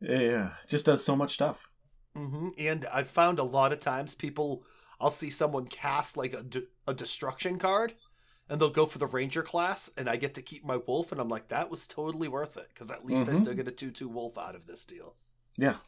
yeah, 0.00 0.54
just 0.68 0.86
does 0.86 1.04
so 1.04 1.14
much 1.16 1.34
stuff. 1.34 1.70
hmm 2.16 2.48
And 2.58 2.86
I've 2.92 3.08
found 3.08 3.38
a 3.38 3.44
lot 3.44 3.72
of 3.72 3.80
times 3.80 4.14
people, 4.14 4.64
I'll 5.02 5.10
see 5.10 5.30
someone 5.30 5.66
cast 5.66 6.16
like 6.16 6.32
a, 6.32 6.44
de- 6.44 6.68
a 6.86 6.94
destruction 6.94 7.58
card, 7.58 7.94
and 8.48 8.60
they'll 8.60 8.70
go 8.70 8.86
for 8.86 8.98
the 8.98 9.06
ranger 9.08 9.42
class, 9.42 9.90
and 9.98 10.08
I 10.08 10.14
get 10.14 10.32
to 10.34 10.42
keep 10.42 10.64
my 10.64 10.76
wolf, 10.76 11.10
and 11.10 11.20
I'm 11.20 11.28
like, 11.28 11.48
that 11.48 11.70
was 11.70 11.88
totally 11.88 12.28
worth 12.28 12.56
it 12.56 12.68
because 12.72 12.88
at 12.90 13.04
least 13.04 13.28
I 13.28 13.32
Mhm. 13.32 13.38
still 13.40 13.54
get 13.54 13.66
a 13.66 13.72
two-two 13.72 14.08
wolf 14.08 14.38
out 14.38 14.54
of 14.54 14.66
this 14.66 14.84
deal. 14.84 15.16
Yeah, 15.58 15.78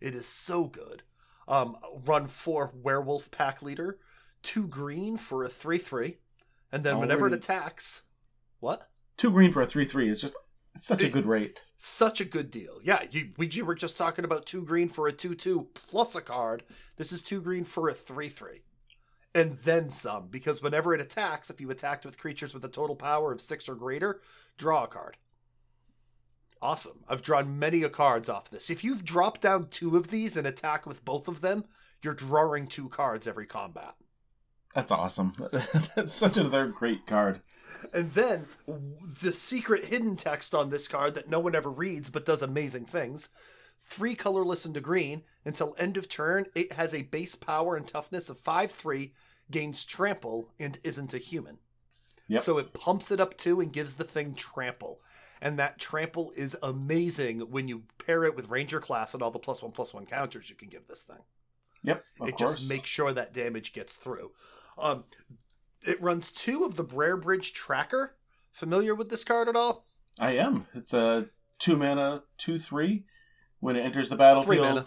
It 0.00 0.14
is 0.14 0.26
so 0.26 0.64
good. 0.64 1.02
Um, 1.48 1.76
run 2.06 2.28
four 2.28 2.70
werewolf 2.74 3.32
pack 3.32 3.60
leader, 3.62 3.98
two 4.42 4.68
green 4.68 5.16
for 5.16 5.42
a 5.42 5.48
three-three, 5.48 6.18
and 6.70 6.84
then 6.84 7.00
whenever 7.00 7.26
it 7.26 7.32
attacks, 7.32 8.02
what? 8.60 8.88
two 9.16 9.32
green 9.32 9.50
for 9.50 9.60
a 9.62 9.66
three 9.66 9.84
three 9.84 10.08
is 10.08 10.20
just 10.20 10.36
such 10.76 11.02
a 11.02 11.08
good 11.08 11.26
rate. 11.26 11.64
Such 11.76 12.20
a 12.20 12.24
good 12.24 12.52
deal. 12.52 12.78
Yeah, 12.84 13.02
you 13.10 13.32
we 13.36 13.48
you 13.48 13.64
were 13.64 13.74
just 13.74 13.98
talking 13.98 14.24
about 14.24 14.46
two 14.46 14.62
green 14.64 14.88
for 14.88 15.08
a 15.08 15.12
two 15.12 15.34
two 15.34 15.68
plus 15.74 16.14
a 16.14 16.20
card. 16.20 16.62
This 16.98 17.12
is 17.12 17.22
two 17.22 17.40
green 17.40 17.64
for 17.64 17.88
a 17.88 17.94
three 17.94 18.28
three, 18.28 18.62
and 19.34 19.56
then 19.58 19.88
some. 19.88 20.26
Because 20.28 20.60
whenever 20.60 20.92
it 20.92 21.00
attacks, 21.00 21.48
if 21.48 21.60
you 21.60 21.70
attacked 21.70 22.04
with 22.04 22.18
creatures 22.18 22.52
with 22.52 22.64
a 22.64 22.68
total 22.68 22.96
power 22.96 23.32
of 23.32 23.40
six 23.40 23.68
or 23.68 23.76
greater, 23.76 24.20
draw 24.58 24.84
a 24.84 24.88
card. 24.88 25.16
Awesome. 26.60 27.04
I've 27.08 27.22
drawn 27.22 27.58
many 27.58 27.84
a 27.84 27.88
cards 27.88 28.28
off 28.28 28.50
this. 28.50 28.68
If 28.68 28.82
you 28.82 28.96
drop 28.96 29.40
down 29.40 29.68
two 29.68 29.96
of 29.96 30.08
these 30.08 30.36
and 30.36 30.46
attack 30.46 30.86
with 30.86 31.04
both 31.04 31.28
of 31.28 31.40
them, 31.40 31.64
you're 32.02 32.14
drawing 32.14 32.66
two 32.66 32.88
cards 32.88 33.28
every 33.28 33.46
combat. 33.46 33.94
That's 34.74 34.90
awesome. 34.92 35.34
That's 35.94 36.12
such 36.12 36.36
another 36.36 36.66
great 36.66 37.06
card. 37.06 37.40
And 37.94 38.12
then 38.12 38.46
the 38.66 39.32
secret 39.32 39.86
hidden 39.86 40.16
text 40.16 40.54
on 40.54 40.70
this 40.70 40.88
card 40.88 41.14
that 41.14 41.30
no 41.30 41.38
one 41.38 41.54
ever 41.54 41.70
reads 41.70 42.10
but 42.10 42.26
does 42.26 42.42
amazing 42.42 42.86
things. 42.86 43.28
Three 43.88 44.14
colorless 44.14 44.66
into 44.66 44.80
green. 44.80 45.22
Until 45.44 45.74
end 45.78 45.96
of 45.96 46.08
turn, 46.08 46.46
it 46.54 46.74
has 46.74 46.92
a 46.92 47.02
base 47.02 47.34
power 47.34 47.74
and 47.74 47.86
toughness 47.86 48.28
of 48.28 48.38
5 48.38 48.70
3, 48.70 49.14
gains 49.50 49.84
trample, 49.84 50.50
and 50.58 50.78
isn't 50.84 51.14
a 51.14 51.18
human. 51.18 51.58
Yep. 52.28 52.42
So 52.42 52.58
it 52.58 52.74
pumps 52.74 53.10
it 53.10 53.20
up 53.20 53.36
two 53.38 53.60
and 53.60 53.72
gives 53.72 53.94
the 53.94 54.04
thing 54.04 54.34
trample. 54.34 55.00
And 55.40 55.58
that 55.58 55.78
trample 55.78 56.32
is 56.36 56.56
amazing 56.62 57.40
when 57.50 57.68
you 57.68 57.84
pair 58.04 58.24
it 58.24 58.36
with 58.36 58.50
Ranger 58.50 58.80
class 58.80 59.14
and 59.14 59.22
all 59.22 59.30
the 59.30 59.38
plus 59.38 59.62
one 59.62 59.72
plus 59.72 59.94
one 59.94 60.04
counters 60.04 60.50
you 60.50 60.56
can 60.56 60.68
give 60.68 60.86
this 60.86 61.02
thing. 61.02 61.22
Yep, 61.84 62.04
of 62.20 62.28
it 62.28 62.34
course. 62.36 62.56
just 62.56 62.70
makes 62.70 62.90
sure 62.90 63.12
that 63.12 63.32
damage 63.32 63.72
gets 63.72 63.94
through. 63.94 64.32
Um, 64.76 65.04
it 65.82 66.02
runs 66.02 66.32
two 66.32 66.64
of 66.64 66.76
the 66.76 66.84
Briarbridge 66.84 67.52
Tracker. 67.54 68.16
Familiar 68.52 68.94
with 68.94 69.10
this 69.10 69.24
card 69.24 69.48
at 69.48 69.56
all? 69.56 69.86
I 70.20 70.32
am. 70.32 70.66
It's 70.74 70.92
a 70.92 71.30
two 71.58 71.76
mana, 71.76 72.24
two 72.36 72.58
three. 72.58 73.04
When 73.60 73.76
it 73.76 73.80
enters 73.80 74.08
the 74.08 74.16
battlefield, 74.16 74.56
Three 74.56 74.60
mana. 74.66 74.84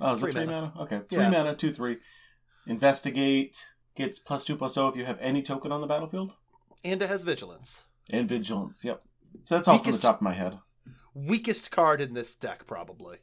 oh, 0.00 0.12
is 0.12 0.20
Three 0.20 0.30
it 0.30 0.32
three 0.34 0.44
mana. 0.46 0.72
mana? 0.74 0.82
Okay, 0.84 1.00
three 1.08 1.18
Yeah. 1.18 1.30
mana, 1.30 1.54
two 1.56 1.72
three. 1.72 1.98
Investigate 2.66 3.66
gets 3.94 4.18
plus 4.18 4.44
two 4.44 4.56
plus 4.56 4.74
zero 4.74 4.88
if 4.88 4.96
you 4.96 5.04
have 5.04 5.18
any 5.20 5.40
token 5.42 5.72
on 5.72 5.80
the 5.80 5.86
battlefield, 5.86 6.36
And 6.84 7.00
it 7.00 7.08
has 7.08 7.22
Vigilance. 7.22 7.84
and 8.12 8.28
vigilance. 8.28 8.84
Yep. 8.84 9.02
So 9.44 9.54
that's 9.56 9.68
all 9.68 9.78
from 9.78 9.92
the 9.92 9.98
top 9.98 10.16
of 10.16 10.22
my 10.22 10.32
head. 10.32 10.58
Weakest 11.14 11.70
card 11.70 12.00
in 12.00 12.12
this 12.14 12.34
deck, 12.34 12.66
probably. 12.66 13.18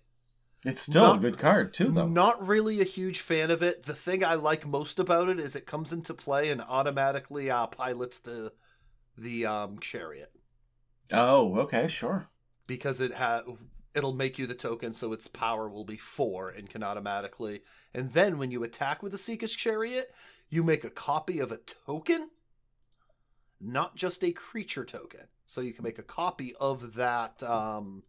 It's 0.66 0.82
still 0.82 1.04
Not- 1.08 1.18
a 1.18 1.20
good 1.20 1.38
card 1.38 1.74
too, 1.74 1.90
though. 1.90 2.08
Not 2.08 2.42
really 2.46 2.80
a 2.80 2.86
huge 2.86 3.20
fan 3.20 3.52
of 3.52 3.62
it. 3.62 3.84
The 3.84 3.94
thing 3.94 4.24
I 4.24 4.36
like 4.36 4.66
most 4.66 4.98
about 4.98 5.28
it 5.30 5.40
is 5.40 5.56
it 5.56 5.66
comes 5.68 5.92
into 5.92 6.14
play 6.14 6.50
and 6.50 6.62
automatically 6.62 7.52
uh, 7.52 7.68
pilots 7.68 8.18
the 8.20 8.54
the 9.16 9.46
um, 9.46 9.78
chariot 9.80 10.32
Oh, 11.12 11.60
okay, 11.60 11.88
sure. 11.88 12.28
because 12.66 13.00
it 13.00 13.14
ha- 13.16 13.44
it'll 13.96 14.14
make 14.14 14.38
you 14.40 14.48
the 14.48 14.54
token, 14.54 14.94
so 14.94 15.14
its 15.14 15.28
power 15.28 15.70
will 15.70 15.86
be 15.86 15.98
four 15.98 16.50
and 16.50 16.70
can 16.70 16.84
automatically. 16.84 17.62
And 17.94 18.14
then 18.14 18.38
when 18.38 18.52
you 18.52 18.64
attack 18.64 19.04
with 19.04 19.12
the 19.12 19.18
Seeker's 19.18 19.56
chariot, 19.56 20.14
you 20.50 20.64
make 20.64 20.84
a 20.84 20.90
copy 20.90 21.40
of 21.40 21.52
a 21.52 21.58
token, 21.58 22.30
not 23.60 23.96
just 23.96 24.24
a 24.24 24.32
creature 24.32 24.86
token. 24.86 25.28
So 25.46 25.62
you 25.62 25.74
can 25.74 25.84
make 25.84 26.00
a 26.00 26.04
copy 26.04 26.54
of 26.60 26.96
that 26.96 27.44
um, 27.44 28.04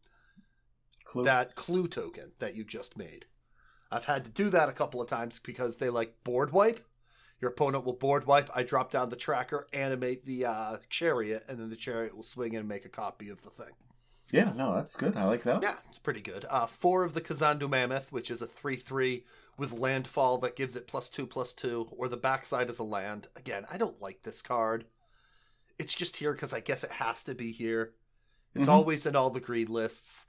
Clue. 1.04 1.24
that 1.24 1.54
clue 1.54 1.86
token 1.86 2.32
that 2.38 2.54
you 2.54 2.64
just 2.64 2.96
made. 2.96 3.26
I've 3.90 4.06
had 4.06 4.24
to 4.24 4.30
do 4.30 4.48
that 4.50 4.68
a 4.68 4.72
couple 4.72 5.00
of 5.00 5.08
times 5.08 5.38
because 5.38 5.76
they 5.76 5.90
like 5.90 6.24
board 6.24 6.52
wipe. 6.52 6.80
Your 7.40 7.50
opponent 7.50 7.84
will 7.84 7.92
board 7.92 8.26
wipe. 8.26 8.48
I 8.54 8.62
drop 8.62 8.90
down 8.90 9.10
the 9.10 9.16
tracker, 9.16 9.66
animate 9.72 10.24
the 10.24 10.46
uh, 10.46 10.76
chariot, 10.88 11.44
and 11.48 11.58
then 11.58 11.68
the 11.68 11.76
chariot 11.76 12.16
will 12.16 12.22
swing 12.22 12.54
in 12.54 12.60
and 12.60 12.68
make 12.68 12.86
a 12.86 12.90
copy 12.90 13.28
of 13.28 13.42
the 13.42 13.50
thing. 13.50 13.74
Yeah, 14.34 14.52
no, 14.54 14.74
that's 14.74 14.96
good. 14.96 15.16
I 15.16 15.24
like 15.24 15.42
that. 15.44 15.62
Yeah, 15.62 15.76
it's 15.88 15.98
pretty 15.98 16.20
good. 16.20 16.44
Uh, 16.50 16.66
four 16.66 17.04
of 17.04 17.14
the 17.14 17.20
Kazandu 17.20 17.68
Mammoth, 17.68 18.12
which 18.12 18.30
is 18.30 18.42
a 18.42 18.46
3 18.46 18.76
3 18.76 19.24
with 19.56 19.72
landfall 19.72 20.38
that 20.38 20.56
gives 20.56 20.74
it 20.76 20.88
plus 20.88 21.08
two, 21.08 21.26
plus 21.26 21.52
two, 21.52 21.86
or 21.96 22.08
the 22.08 22.16
backside 22.16 22.68
is 22.68 22.78
a 22.80 22.82
land. 22.82 23.28
Again, 23.36 23.64
I 23.70 23.76
don't 23.78 24.02
like 24.02 24.22
this 24.22 24.42
card. 24.42 24.84
It's 25.78 25.94
just 25.94 26.16
here 26.16 26.32
because 26.32 26.52
I 26.52 26.60
guess 26.60 26.82
it 26.84 26.90
has 26.92 27.22
to 27.24 27.34
be 27.34 27.52
here. 27.52 27.92
It's 28.54 28.66
Mhm. 28.66 28.72
always 28.72 29.06
in 29.06 29.14
all 29.16 29.30
the 29.30 29.40
green 29.40 29.68
lists. 29.68 30.26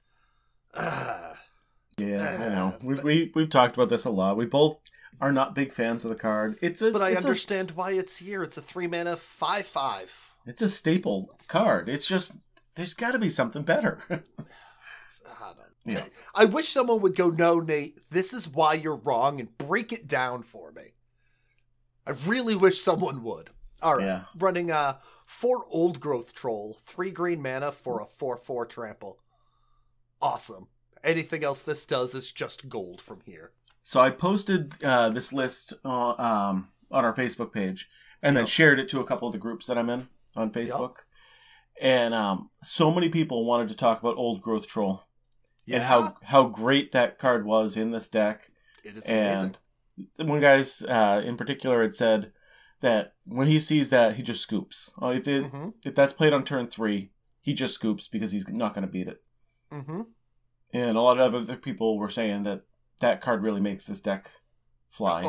Ah. 0.74 1.40
Yeah, 1.98 2.36
I 2.38 2.48
know. 2.54 2.66
Uh, 2.66 2.78
We've 2.82 2.96
but- 2.98 3.04
we, 3.06 3.32
we've 3.34 3.48
talked 3.48 3.74
about 3.74 3.88
this 3.88 4.04
a 4.04 4.10
lot. 4.10 4.36
We 4.36 4.44
both 4.44 4.78
are 5.18 5.32
not 5.32 5.54
big 5.54 5.72
fans 5.72 6.04
of 6.04 6.10
the 6.10 6.14
card. 6.16 6.58
It's 6.60 6.82
a 6.82 6.90
But 6.92 7.00
I 7.00 7.10
it's 7.12 7.24
a 7.24 7.28
understand 7.28 7.70
why 7.70 7.92
it's 7.92 8.18
here. 8.18 8.42
It's 8.42 8.58
a 8.58 8.60
three 8.60 8.86
mana 8.86 9.16
five 9.16 9.64
five. 9.66 10.12
It's 10.44 10.60
a 10.60 10.68
staple 10.68 11.30
card. 11.48 11.88
It's 11.88 12.06
just 12.06 12.36
there's 12.76 12.94
got 12.94 13.12
to 13.12 13.18
be 13.18 13.28
something 13.30 13.62
better. 13.62 13.98
I 14.10 15.52
don't. 15.54 15.58
Yeah. 15.84 16.04
I 16.34 16.44
wish 16.44 16.68
someone 16.68 17.00
would 17.02 17.14
go, 17.16 17.30
no, 17.30 17.60
Nate. 17.60 17.98
This 18.10 18.32
is 18.32 18.48
why 18.48 18.74
you're 18.74 18.96
wrong, 18.96 19.40
and 19.40 19.56
break 19.58 19.92
it 19.92 20.06
down 20.08 20.42
for 20.42 20.72
me. 20.72 20.94
I 22.06 22.12
really 22.26 22.56
wish 22.56 22.80
someone 22.82 23.22
would. 23.24 23.50
All 23.82 23.96
right, 23.96 24.04
Yeah. 24.06 24.20
running 24.36 24.70
uh 24.70 24.98
four 25.26 25.64
old 25.68 26.00
growth 26.00 26.32
troll, 26.34 26.78
three 26.84 27.10
green 27.10 27.42
mana 27.42 27.70
for 27.72 28.00
a 28.00 28.06
four 28.06 28.36
four 28.38 28.64
trample. 28.66 29.18
Awesome. 30.22 30.68
Anything 31.04 31.44
else 31.44 31.62
this 31.62 31.84
does 31.84 32.14
is 32.14 32.32
just 32.32 32.68
gold 32.68 33.00
from 33.00 33.20
here. 33.26 33.52
so 33.82 34.00
I 34.00 34.10
posted 34.10 34.82
uh, 34.82 35.10
this 35.10 35.32
list 35.32 35.74
uh, 35.84 36.14
um, 36.18 36.68
on 36.90 37.04
our 37.04 37.12
Facebook 37.14 37.52
page, 37.52 37.88
and 38.22 38.36
then 38.36 38.46
shared 38.46 38.80
it 38.80 38.88
to 38.88 39.00
a 39.00 39.04
couple 39.04 39.28
of 39.28 39.32
the 39.32 39.38
groups 39.38 39.66
that 39.66 39.78
I'm 39.78 39.90
in 39.90 40.08
on 40.34 40.50
Facebook. 40.50 40.98
And 41.80 42.14
um, 42.14 42.50
so 42.62 42.90
many 42.90 43.08
people 43.08 43.44
wanted 43.44 43.68
to 43.68 43.76
talk 43.76 44.00
about 44.00 44.16
Old 44.16 44.40
Growth 44.40 44.66
Troll 44.66 45.02
and 45.68 45.82
how 45.82 46.16
how 46.22 46.44
great 46.46 46.92
that 46.92 47.18
card 47.18 47.44
was 47.44 47.76
in 47.76 47.90
this 47.90 48.08
deck. 48.08 48.50
it 48.84 48.96
is 48.96 49.06
amazing. 49.08 49.56
One 50.28 50.40
guy's 50.40 50.82
uh, 50.82 51.22
in 51.24 51.36
particular 51.36 51.82
had 51.82 51.94
said 51.94 52.32
that 52.80 53.14
when 53.24 53.46
he 53.48 53.58
sees 53.58 53.90
that, 53.90 54.16
he 54.16 54.22
just 54.22 54.42
scoops. 54.42 54.94
Oh, 55.00 55.10
if 55.10 55.26
it, 55.26 55.44
Mm-hmm. 55.44 55.68
if 55.84 55.94
that's 55.94 56.12
played 56.12 56.32
on 56.34 56.44
turn 56.44 56.66
three, 56.66 57.10
he 57.40 57.54
just 57.54 57.74
scoops 57.74 58.06
because 58.08 58.32
he's 58.32 58.48
not 58.50 58.74
going 58.74 58.86
to 58.86 58.92
beat 58.92 59.08
it. 59.08 59.22
Mm-hmm. 59.72 60.02
And 60.72 60.96
a 60.96 61.00
lot 61.00 61.18
of 61.18 61.34
other 61.34 61.56
people 61.56 61.98
were 61.98 62.10
saying 62.10 62.42
that 62.44 62.62
that 63.00 63.20
card 63.20 63.42
really 63.42 63.60
makes 63.60 63.86
this 63.86 64.00
deck 64.02 64.30
fly. 64.88 65.22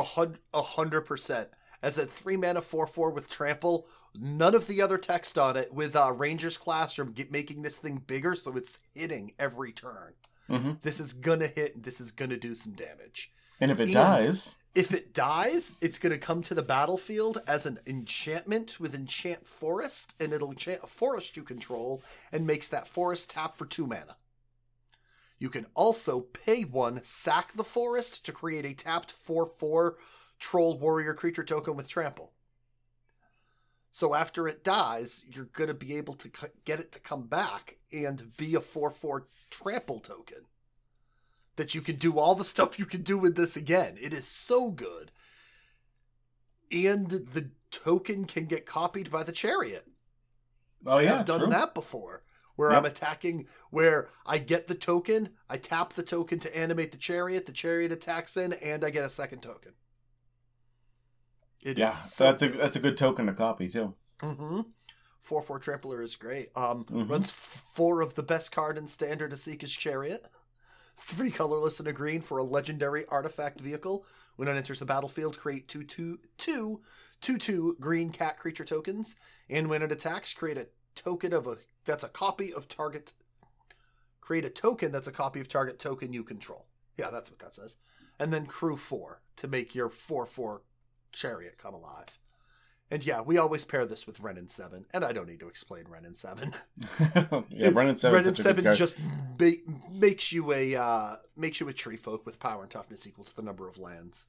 A 0.54 0.62
hundred 0.62 1.02
percent. 1.02 1.50
As 1.82 1.98
a 1.98 2.06
three 2.06 2.36
mana 2.38 2.62
four 2.62 2.88
four 2.88 3.12
with 3.12 3.30
trample, 3.30 3.88
none 4.20 4.56
of 4.56 4.68
the 4.68 4.82
other 4.82 4.98
text 4.98 5.38
on 5.38 5.56
it 5.58 5.74
with 5.74 5.96
uh, 5.96 6.12
Rangers 6.12 6.58
Classroom 6.58 7.12
get, 7.12 7.32
making 7.32 7.62
this 7.62 7.78
thing 7.78 8.04
bigger, 8.06 8.36
so 8.36 8.56
it's 8.56 8.80
hitting 8.94 9.34
every 9.40 9.72
turn. 9.72 10.14
hmm 10.48 10.72
This 10.82 11.00
is 11.00 11.14
gonna 11.14 11.48
hit. 11.48 11.76
and 11.76 11.84
This 11.84 12.00
is 12.02 12.12
gonna 12.12 12.38
do 12.38 12.56
some 12.56 12.74
damage. 12.74 13.32
And 13.60 13.72
if 13.72 13.80
it 13.80 13.84
And- 13.86 13.94
dies, 13.94 14.58
If 14.76 14.94
it 14.94 15.12
dies, 15.14 15.78
it's 15.82 15.98
gonna 15.98 16.20
come 16.20 16.44
to 16.44 16.54
the 16.54 16.62
battlefield 16.62 17.40
as 17.48 17.66
an 17.66 17.80
enchantment 17.88 18.80
with 18.80 18.94
enchant 18.94 19.48
forest, 19.48 20.14
and 20.20 20.32
it'll 20.32 20.52
enchant 20.52 20.82
a 20.84 20.88
forest 20.88 21.36
you 21.36 21.42
control 21.44 22.04
and 22.32 22.46
makes 22.46 22.68
that 22.68 22.88
forest 22.88 23.32
tap 23.32 23.58
for 23.58 23.66
two 23.66 23.88
mana. 23.88 24.18
You 25.40 25.50
can 25.50 25.68
also 25.76 26.22
pay 26.22 26.64
one, 26.64 27.04
sack 27.04 27.54
the 27.54 27.64
forest 27.64 28.26
to 28.26 28.32
create 28.32 28.66
a 28.66 28.74
tapped 28.74 29.12
4 29.12 29.46
4 29.48 29.98
troll 30.40 30.78
warrior 30.78 31.14
creature 31.16 31.44
token 31.44 31.76
with 31.76 31.88
trample. 31.88 32.34
So 33.98 34.14
after 34.14 34.48
it 34.48 34.64
dies, 34.64 35.26
you're 35.28 35.46
going 35.46 35.70
to 35.70 35.74
be 35.74 35.98
able 35.98 36.14
to 36.14 36.30
c- 36.32 36.48
get 36.66 36.80
it 36.80 36.92
to 36.92 37.00
come 37.00 37.24
back 37.24 37.78
and 37.92 38.38
be 38.38 38.54
a 38.54 38.62
4 38.62 38.92
4 38.92 39.26
trample 39.50 40.00
token. 40.00 40.46
That 41.56 41.74
you 41.74 41.82
can 41.82 41.96
do 41.96 42.20
all 42.20 42.36
the 42.36 42.44
stuff 42.54 42.78
you 42.78 42.86
can 42.86 43.02
do 43.02 43.18
with 43.18 43.36
this 43.36 43.58
again. 43.58 43.98
It 44.00 44.14
is 44.14 44.28
so 44.28 44.70
good. 44.70 45.12
And 46.72 47.10
the 47.10 47.50
token 47.72 48.26
can 48.26 48.46
get 48.46 48.68
copied 48.68 49.10
by 49.10 49.24
the 49.24 49.32
chariot. 49.32 49.88
oh 50.86 51.00
yeah, 51.00 51.22
I've 51.22 51.26
done 51.26 51.40
true. 51.40 51.50
that 51.50 51.74
before. 51.74 52.22
Where 52.56 52.70
Yep. 52.70 52.78
I'm 52.78 52.86
attacking, 52.86 53.48
where 53.72 54.10
I 54.28 54.38
get 54.38 54.68
the 54.68 54.76
token, 54.76 55.30
I 55.50 55.58
tap 55.58 55.94
the 55.94 56.04
token 56.04 56.38
to 56.42 56.56
animate 56.56 56.92
the 56.92 57.00
chariot, 57.00 57.48
the 57.48 57.52
chariot 57.52 57.92
attacks 57.92 58.38
in, 58.38 58.54
and 58.54 58.86
I 58.86 58.92
get 58.92 59.06
a 59.06 59.10
second 59.10 59.42
token. 59.42 59.74
It 61.64 61.78
Yeah, 61.78 61.90
so 61.90 62.24
that's 62.26 62.42
a 62.42 62.50
that's 62.50 62.76
a 62.76 62.80
good 62.80 62.98
token 62.98 63.26
to 63.28 63.34
copy 63.34 63.68
too. 63.68 63.94
Mm-hmm. 64.22 64.62
Four 65.22 65.42
four 65.42 65.60
trampler 65.60 66.02
is 66.02 66.16
great. 66.16 66.50
Um, 66.56 66.86
Mhm. 66.86 67.10
runs 67.10 67.32
four 67.32 68.02
of 68.02 68.16
the 68.16 68.24
best 68.24 68.52
card 68.52 68.78
in 68.78 68.88
standard 68.88 69.32
to 69.32 69.36
Esika's 69.36 69.74
Chariot. 69.74 70.26
Three 70.98 71.32
colorless 71.32 71.80
and 71.80 71.88
a 71.88 71.94
green 71.94 72.22
for 72.22 72.38
a 72.38 72.44
legendary 72.44 73.06
artifact 73.08 73.60
vehicle. 73.60 74.06
When 74.36 74.48
it 74.48 74.56
enters 74.56 74.80
the 74.80 74.86
battlefield, 74.86 75.38
create 75.38 75.68
two 75.68 75.84
two 75.84 76.20
two 76.38 76.82
two 77.22 77.38
two 77.38 77.76
green 77.80 78.12
cat 78.12 78.38
creature 78.38 78.66
tokens, 78.66 79.16
and 79.50 79.70
when 79.70 79.82
it 79.82 79.92
attacks, 79.92 80.34
create 80.34 80.58
a 80.58 80.70
token 80.96 81.34
of 81.34 81.48
a 81.48 81.58
that's 81.86 82.04
a 82.04 82.10
copy 82.10 82.54
of 82.54 82.68
target. 82.68 83.14
Create 84.22 84.46
a 84.46 84.50
token 84.50 84.92
that's 84.92 85.08
a 85.08 85.12
copy 85.12 85.40
of 85.40 85.48
target 85.48 85.80
token 85.80 86.14
you 86.14 86.24
control. 86.24 86.68
Yeah, 86.98 87.10
that's 87.12 87.30
what 87.30 87.40
that 87.40 87.56
says. 87.56 87.78
And 88.20 88.34
then 88.34 88.46
crew 88.46 88.76
four 88.78 89.22
to 89.38 89.48
make 89.48 89.74
your 89.76 89.90
four 89.90 90.26
four 90.26 90.64
chariot 91.12 91.58
come 91.58 91.74
alive. 91.74 92.20
And 92.90 93.06
yeah, 93.06 93.20
we 93.20 93.38
always 93.38 93.66
pair 93.66 93.86
this 93.86 94.08
with 94.08 94.22
Wrenn 94.22 94.38
and 94.38 94.50
Seven, 94.50 94.86
and 94.94 95.04
I 95.04 95.12
don't 95.12 95.28
need 95.28 95.42
to 95.42 95.50
explain 95.50 95.84
Wrenn 95.90 96.06
and 96.06 96.16
Seven. 96.16 96.54
yeah, 97.50 97.66
Seven. 97.66 97.74
Ren 97.74 97.88
and 97.88 97.98
such 97.98 98.14
a 98.14 98.24
good 98.24 98.38
Seven 98.38 98.76
just 98.76 98.98
ma- 99.38 99.74
makes 99.92 100.32
you 100.32 100.54
a 100.54 100.76
uh, 100.76 101.16
makes 101.36 101.60
you 101.60 101.68
a 101.68 101.74
tree 101.74 101.98
folk 101.98 102.26
with 102.26 102.40
power 102.40 102.62
and 102.62 102.72
toughness 102.72 103.06
equal 103.06 103.26
to 103.26 103.36
the 103.36 103.42
number 103.42 103.68
of 103.68 103.78
lands. 103.78 104.28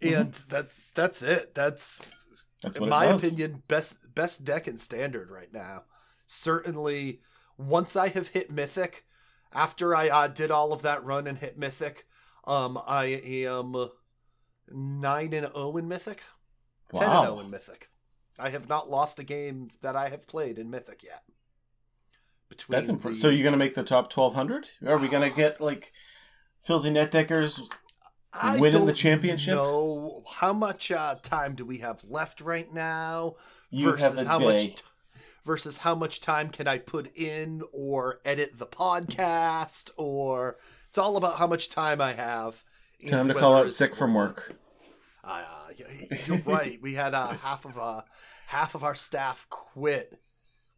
Mm-hmm. 0.00 0.20
And 0.20 0.32
that 0.50 0.68
that's 0.94 1.22
it. 1.22 1.56
That's 1.56 2.14
That's 2.62 2.78
in 2.78 2.88
my 2.88 3.06
opinion 3.06 3.62
best 3.68 4.14
best 4.14 4.44
deck 4.44 4.68
in 4.68 4.78
standard 4.78 5.30
right 5.30 5.52
now. 5.52 5.84
Certainly 6.26 7.20
once 7.56 7.96
I 7.96 8.08
have 8.08 8.28
hit 8.28 8.50
Mythic, 8.50 9.04
after 9.52 9.94
I 9.94 10.08
uh, 10.08 10.28
did 10.28 10.50
all 10.50 10.72
of 10.72 10.82
that 10.82 11.04
run 11.04 11.26
and 11.26 11.38
hit 11.38 11.58
Mythic, 11.58 12.06
um, 12.44 12.78
I 12.86 13.06
am 13.06 13.90
nine 14.72 15.32
and 15.34 15.46
zero 15.52 15.76
in 15.76 15.88
Mythic. 15.88 16.22
Ten 16.94 17.02
and 17.02 17.24
zero 17.26 17.40
in 17.40 17.50
Mythic. 17.50 17.88
I 18.38 18.50
have 18.50 18.68
not 18.68 18.88
lost 18.90 19.18
a 19.18 19.24
game 19.24 19.68
that 19.82 19.96
I 19.96 20.08
have 20.10 20.26
played 20.28 20.58
in 20.58 20.70
Mythic 20.70 21.02
yet. 21.02 21.22
Between 22.48 22.76
That's 22.76 22.88
impressive. 22.88 23.16
the- 23.16 23.20
So 23.20 23.28
you're 23.28 23.44
gonna 23.44 23.56
make 23.56 23.74
the 23.74 23.82
top 23.82 24.10
1200? 24.10 24.68
Are 24.86 24.98
we 24.98 25.08
gonna 25.08 25.30
get 25.30 25.60
like 25.60 25.92
filthy 26.60 26.90
net 26.90 27.10
deckers? 27.10 27.78
I 28.32 28.58
winning 28.58 28.86
the 28.86 28.92
championship? 28.92 29.54
know 29.54 30.22
how 30.30 30.52
much 30.52 30.90
uh, 30.90 31.16
time 31.22 31.54
do 31.54 31.64
we 31.64 31.78
have 31.78 32.04
left 32.04 32.40
right 32.40 32.72
now? 32.72 33.36
You 33.70 33.94
have 33.94 34.16
the 34.16 34.24
how 34.24 34.38
day. 34.38 34.44
much 34.44 34.76
t- 34.76 34.82
versus 35.44 35.78
how 35.78 35.94
much 35.94 36.20
time 36.20 36.50
can 36.50 36.68
I 36.68 36.78
put 36.78 37.10
in 37.16 37.62
or 37.72 38.20
edit 38.24 38.58
the 38.58 38.66
podcast 38.66 39.90
or 39.96 40.58
it's 40.88 40.98
all 40.98 41.16
about 41.16 41.38
how 41.38 41.46
much 41.46 41.68
time 41.70 42.00
I 42.00 42.12
have. 42.12 42.62
Time 43.06 43.28
to 43.28 43.34
call 43.34 43.54
out 43.54 43.70
sick 43.70 43.94
from 43.94 44.14
work. 44.14 44.56
Uh, 45.22 45.42
you're 46.26 46.38
right. 46.38 46.80
We 46.82 46.94
had 46.94 47.14
uh, 47.14 47.28
half 47.42 47.64
of 47.64 47.78
uh, 47.78 48.02
half 48.48 48.74
of 48.74 48.82
our 48.82 48.94
staff 48.94 49.46
quit 49.50 50.18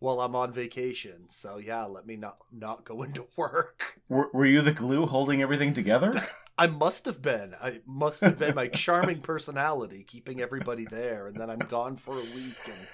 while 0.01 0.21
I'm 0.21 0.35
on 0.37 0.53
vacation. 0.53 1.29
So 1.29 1.57
yeah, 1.59 1.85
let 1.85 2.07
me 2.07 2.17
not 2.17 2.37
not 2.53 2.85
go 2.85 3.03
into 3.05 3.27
work. 3.37 4.01
Were, 4.09 4.29
were 4.35 4.45
you 4.47 4.61
the 4.61 4.73
glue 4.73 5.07
holding 5.07 5.41
everything 5.41 5.73
together? 5.73 6.21
I 6.59 6.67
must 6.67 7.07
have 7.07 7.23
been. 7.23 7.55
I 7.63 7.81
must 7.87 8.21
have 8.21 8.39
been 8.39 8.55
my 8.55 8.67
charming 8.69 9.21
personality 9.21 10.05
keeping 10.07 10.41
everybody 10.43 10.85
there, 10.85 11.27
and 11.27 11.37
then 11.37 11.49
I'm 11.49 11.61
gone 11.61 11.97
for 11.97 12.13
a 12.13 12.17
week, 12.17 12.59
and 12.67 12.87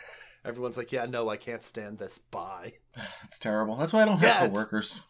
everyone's 0.45 0.77
like, 0.77 0.93
"Yeah, 0.93 1.07
no, 1.07 1.29
I 1.29 1.37
can't 1.37 1.65
stand 1.65 1.99
this. 1.99 2.19
Bye." 2.19 2.75
It's 3.25 3.41
terrible. 3.41 3.75
That's 3.77 3.93
why 3.93 4.03
I 4.03 4.05
don't 4.05 4.23
Yeah, 4.23 4.35
have 4.35 4.51
it's- 4.51 4.53
coworkers. 4.55 5.03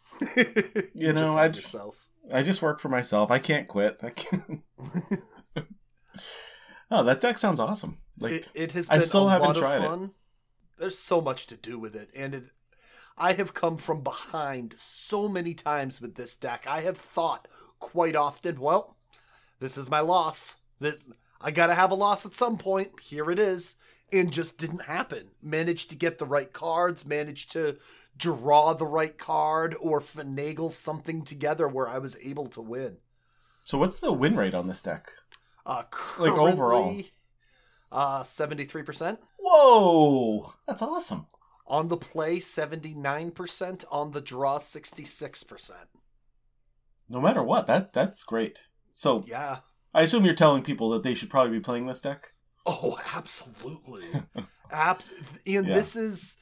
you 0.95 1.13
know, 1.13 1.35
I 1.35 1.45
yourself. 1.47 2.06
I 2.33 2.43
just 2.43 2.61
work 2.61 2.79
for 2.79 2.89
myself. 2.89 3.31
I 3.31 3.39
can't 3.39 3.67
quit. 3.67 3.97
I 4.03 4.09
can't. 4.09 4.61
oh, 6.91 7.03
that 7.03 7.21
deck 7.21 7.37
sounds 7.37 7.59
awesome. 7.59 7.97
Like 8.19 8.33
it, 8.33 8.49
it 8.53 8.71
has 8.73 8.89
I 8.89 8.99
still 8.99 9.27
a 9.27 9.31
haven't 9.31 9.47
lot 9.47 9.55
tried 9.55 9.83
it. 9.83 10.09
There's 10.77 10.97
so 10.97 11.21
much 11.21 11.47
to 11.47 11.55
do 11.55 11.79
with 11.79 11.95
it, 11.95 12.09
and 12.15 12.35
it. 12.35 12.43
I 13.17 13.33
have 13.33 13.53
come 13.53 13.77
from 13.77 14.01
behind 14.03 14.75
so 14.77 15.27
many 15.27 15.55
times 15.55 15.99
with 15.99 16.15
this 16.15 16.35
deck. 16.35 16.65
I 16.67 16.81
have 16.81 16.97
thought 16.97 17.47
quite 17.79 18.15
often, 18.15 18.59
well, 18.59 18.95
this 19.59 19.77
is 19.77 19.89
my 19.89 20.01
loss. 20.01 20.57
That 20.79 20.99
I 21.41 21.51
gotta 21.51 21.73
have 21.73 21.91
a 21.91 21.95
loss 21.95 22.25
at 22.25 22.35
some 22.35 22.57
point. 22.57 22.91
Here 23.01 23.31
it 23.31 23.39
is, 23.39 23.75
and 24.11 24.31
just 24.31 24.57
didn't 24.57 24.83
happen. 24.83 25.29
Managed 25.41 25.89
to 25.89 25.95
get 25.95 26.19
the 26.19 26.25
right 26.25 26.51
cards. 26.51 27.05
Managed 27.05 27.51
to 27.53 27.77
draw 28.17 28.73
the 28.73 28.85
right 28.87 29.17
card 29.17 29.75
or 29.79 30.01
finagle 30.01 30.71
something 30.71 31.23
together 31.23 31.67
where 31.67 31.87
I 31.87 31.99
was 31.99 32.17
able 32.23 32.47
to 32.47 32.61
win. 32.61 32.97
so 33.63 33.77
what's 33.77 33.99
the 33.99 34.11
win 34.13 34.35
rate 34.35 34.53
on 34.55 34.67
this 34.67 34.81
deck? 34.81 35.11
Uh, 35.65 35.83
Like, 36.17 36.31
overall. 36.31 37.01
uh, 37.91 38.23
seventy 38.23 38.63
three 38.65 38.83
percent. 38.83 39.19
Whoa, 39.39 40.53
that's 40.65 40.81
awesome. 40.81 41.27
On 41.69 41.89
the 41.89 41.97
play, 41.97 42.37
79%. 42.37 43.83
On 43.91 44.11
the 44.11 44.21
draw, 44.21 44.57
66%. 44.57 45.71
No 47.09 47.19
matter 47.19 47.43
what, 47.43 47.67
that 47.67 47.91
that's 47.91 48.23
great. 48.23 48.67
So 48.91 49.23
Yeah. 49.27 49.59
I 49.93 50.03
assume 50.03 50.23
you're 50.23 50.33
telling 50.33 50.63
people 50.63 50.89
that 50.91 51.03
they 51.03 51.13
should 51.13 51.29
probably 51.29 51.51
be 51.57 51.63
playing 51.63 51.87
this 51.87 51.99
deck. 52.01 52.31
Oh, 52.65 52.99
absolutely. 53.13 54.05
Abs- 54.71 55.11
and 55.45 55.67
Yeah. 55.67 55.73
this 55.73 55.95
is, 55.97 56.37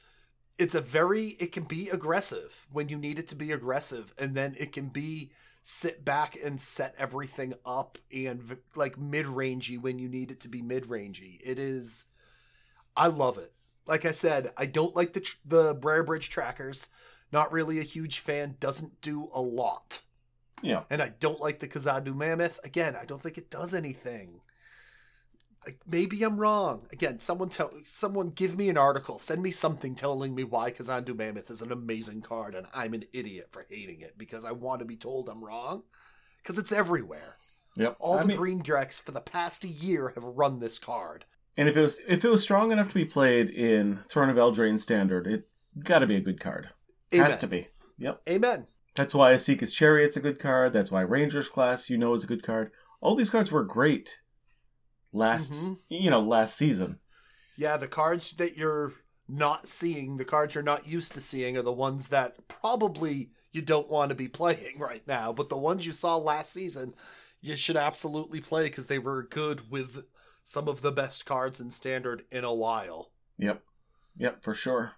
it's 0.58 0.74
a 0.74 0.80
very, 0.80 1.36
it 1.38 1.52
can 1.52 1.64
be 1.64 1.88
aggressive 1.88 2.66
when 2.72 2.88
you 2.88 2.96
need 2.96 3.18
it 3.18 3.26
to 3.28 3.34
be 3.34 3.52
aggressive. 3.52 4.14
And 4.18 4.34
then 4.34 4.56
it 4.58 4.72
can 4.72 4.88
be 4.88 5.30
sit 5.62 6.04
back 6.04 6.36
and 6.42 6.60
set 6.60 6.94
everything 6.96 7.54
up 7.64 7.98
and 8.14 8.40
v- 8.42 8.56
like 8.74 8.96
mid 8.96 9.26
rangey 9.26 9.80
when 9.80 9.98
you 9.98 10.08
need 10.08 10.30
it 10.30 10.40
to 10.40 10.48
be 10.48 10.62
mid 10.62 10.84
rangey. 10.84 11.40
It 11.44 11.58
is, 11.58 12.04
I 12.96 13.08
love 13.08 13.38
it. 13.38 13.52
Like 13.86 14.04
I 14.04 14.12
said, 14.12 14.52
I 14.56 14.66
don't 14.66 14.96
like 14.96 15.12
the 15.12 15.20
tr- 15.20 15.36
the 15.44 15.74
Briarbridge 15.74 16.28
trackers. 16.28 16.88
Not 17.32 17.52
really 17.52 17.78
a 17.78 17.84
huge 17.84 18.20
fan. 18.20 18.56
Doesn't 18.60 19.00
do 19.00 19.28
a 19.34 19.40
lot. 19.40 20.00
Yeah. 20.62 20.84
And 20.88 21.02
I 21.02 21.12
don't 21.20 21.40
like 21.40 21.58
the 21.58 21.68
Kazandu 21.68 22.14
Mammoth. 22.14 22.60
Again, 22.64 22.96
I 23.00 23.04
don't 23.04 23.22
think 23.22 23.36
it 23.36 23.50
does 23.50 23.74
anything. 23.74 24.40
Maybe 25.86 26.22
I'm 26.22 26.38
wrong. 26.38 26.86
Again, 26.92 27.18
someone 27.18 27.48
tell 27.48 27.72
someone 27.84 28.30
give 28.30 28.56
me 28.56 28.68
an 28.68 28.78
article. 28.78 29.18
Send 29.18 29.42
me 29.42 29.50
something 29.50 29.94
telling 29.94 30.34
me 30.34 30.44
why 30.44 30.70
Kazandu 30.70 31.16
Mammoth 31.16 31.50
is 31.50 31.62
an 31.62 31.72
amazing 31.72 32.22
card 32.22 32.54
and 32.54 32.66
I'm 32.74 32.94
an 32.94 33.04
idiot 33.12 33.48
for 33.50 33.66
hating 33.68 34.00
it 34.00 34.16
because 34.16 34.44
I 34.44 34.52
want 34.52 34.80
to 34.80 34.86
be 34.86 34.96
told 34.96 35.28
I'm 35.28 35.44
wrong. 35.44 35.82
Because 36.42 36.58
it's 36.58 36.72
everywhere. 36.72 37.34
Yep. 37.76 37.96
All 37.98 38.18
I 38.18 38.22
the 38.22 38.28
mean- 38.28 38.36
green 38.36 38.58
decks 38.60 39.00
for 39.00 39.10
the 39.12 39.20
past 39.20 39.64
year 39.64 40.12
have 40.14 40.24
run 40.24 40.60
this 40.60 40.78
card. 40.78 41.24
And 41.58 41.68
if 41.68 41.76
it 41.76 41.80
was 41.80 42.00
if 42.06 42.24
it 42.24 42.28
was 42.28 42.42
strong 42.42 42.70
enough 42.70 42.88
to 42.88 42.94
be 42.94 43.04
played 43.04 43.48
in 43.50 43.96
Throne 44.08 44.28
of 44.28 44.36
Eldraine 44.36 44.78
standard, 44.78 45.26
it's 45.26 45.72
got 45.74 46.00
to 46.00 46.06
be 46.06 46.16
a 46.16 46.20
good 46.20 46.38
card. 46.38 46.68
Amen. 47.12 47.24
Has 47.24 47.38
to 47.38 47.46
be. 47.46 47.68
Yep. 47.98 48.20
Amen. 48.28 48.66
That's 48.94 49.14
why 49.14 49.32
Esika's 49.32 49.74
Chariot's 49.74 50.16
a 50.16 50.20
good 50.20 50.38
card. 50.38 50.72
That's 50.72 50.90
why 50.90 51.00
Rangers 51.00 51.48
class 51.48 51.88
you 51.90 51.96
know 51.98 52.12
is 52.12 52.24
a 52.24 52.26
good 52.28 52.42
card. 52.42 52.70
All 53.00 53.14
these 53.14 53.30
cards 53.30 53.50
were 53.50 53.64
great 53.64 54.20
last 55.16 55.52
Mhm. 55.52 55.78
you 55.88 56.10
know 56.10 56.20
last 56.20 56.56
season. 56.56 56.98
Yeah, 57.56 57.76
the 57.76 57.88
cards 57.88 58.32
that 58.32 58.56
you're 58.56 58.92
not 59.28 59.66
seeing, 59.66 60.18
the 60.18 60.24
cards 60.24 60.54
you're 60.54 60.62
not 60.62 60.86
used 60.86 61.14
to 61.14 61.20
seeing, 61.20 61.56
are 61.56 61.62
the 61.62 61.72
ones 61.72 62.08
that 62.08 62.46
probably 62.48 63.30
you 63.50 63.62
don't 63.62 63.88
want 63.88 64.10
to 64.10 64.14
be 64.14 64.28
playing 64.40 64.78
right 64.78 65.06
now. 65.06 65.32
But 65.32 65.48
the 65.48 65.56
ones 65.56 65.86
you 65.86 65.92
saw 65.92 66.16
last 66.16 66.52
season, 66.52 66.94
you 67.40 67.56
should 67.56 67.76
absolutely 67.76 68.40
play 68.40 68.64
because 68.64 68.86
they 68.86 68.98
were 68.98 69.22
good 69.22 69.70
with 69.70 70.04
some 70.44 70.68
of 70.68 70.82
the 70.82 70.92
best 70.92 71.24
cards 71.26 71.58
in 71.60 71.70
standard 71.70 72.24
in 72.30 72.44
a 72.44 72.54
while. 72.54 73.10
Yep. 73.38 73.62
Yep, 74.18 74.42
for 74.44 74.54
sure. 74.54 74.92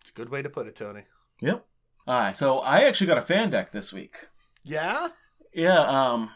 It's 0.00 0.10
a 0.10 0.14
good 0.14 0.30
way 0.30 0.42
to 0.42 0.50
put 0.50 0.66
it, 0.66 0.74
Tony. 0.76 1.04
Yep. 1.40 1.64
All 2.06 2.20
right, 2.20 2.36
so 2.36 2.58
I 2.58 2.80
actually 2.80 3.06
got 3.06 3.18
a 3.18 3.22
fan 3.22 3.50
deck 3.50 3.70
this 3.72 3.92
week. 3.92 4.16
Yeah? 4.62 5.08
Yeah, 5.54 5.78
um, 5.80 6.30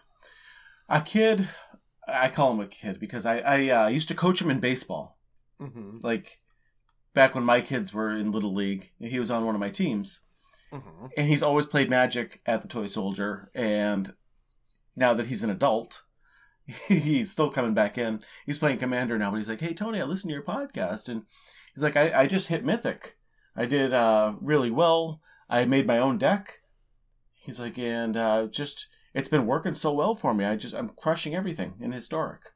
a 0.89 1.01
kid. 1.03 1.49
I 2.09 2.29
call 2.29 2.53
him 2.53 2.61
a 2.61 2.67
kid 2.67 2.99
because 2.99 3.27
I 3.27 3.39
I 3.39 3.69
uh, 3.69 3.89
used 3.89 4.09
to 4.09 4.15
coach 4.15 4.41
him 4.41 4.51
in 4.51 4.61
baseball. 4.61 5.19
Mm-hmm. 5.61 5.97
Like 6.03 6.41
back 7.15 7.35
when 7.35 7.45
my 7.45 7.61
kids 7.61 7.93
were 7.93 8.11
in 8.11 8.33
little 8.33 8.55
league, 8.55 8.93
he 9.01 9.19
was 9.19 9.31
on 9.31 9.45
one 9.45 9.55
of 9.55 9.61
my 9.61 9.71
teams, 9.71 10.21
Mm-hmm. 10.73 11.07
and 11.17 11.29
he's 11.29 11.43
always 11.43 11.65
played 11.67 11.89
Magic 11.89 12.41
at 12.45 12.61
the 12.63 12.69
Toy 12.69 12.87
Soldier. 12.87 13.51
And 13.55 14.13
now 14.97 15.15
that 15.15 15.29
he's 15.29 15.43
an 15.43 15.49
adult, 15.51 16.03
he's 16.89 17.31
still 17.31 17.51
coming 17.51 17.73
back 17.75 17.97
in. 17.97 18.23
He's 18.45 18.59
playing 18.59 18.79
Commander 18.79 19.19
now, 19.19 19.31
but 19.31 19.39
he's 19.39 19.49
like, 19.49 19.61
"Hey 19.61 19.75
Tony, 19.75 20.01
I 20.01 20.05
listened 20.05 20.31
to 20.31 20.35
your 20.35 20.43
podcast," 20.45 21.09
and 21.09 21.23
he's 21.75 21.83
like, 21.83 21.97
"I, 21.97 22.23
I 22.23 22.27
just 22.27 22.49
hit 22.49 22.65
Mythic. 22.65 23.17
I 23.57 23.65
did 23.67 23.93
uh, 23.93 24.35
really 24.41 24.71
well. 24.71 25.21
I 25.49 25.65
made 25.65 25.87
my 25.87 25.99
own 25.99 26.19
deck." 26.19 26.61
He's 27.35 27.59
like, 27.59 27.79
and 27.79 28.15
uh, 28.17 28.47
just 28.49 28.87
it's 29.19 29.29
been 29.29 29.47
working 29.47 29.75
so 29.75 29.93
well 29.93 30.15
for 30.15 30.33
me. 30.35 30.45
I 30.45 30.57
just 30.57 30.75
I'm 30.75 30.89
crushing 30.89 31.35
everything 31.35 31.75
in 31.81 31.93
historic, 31.93 32.51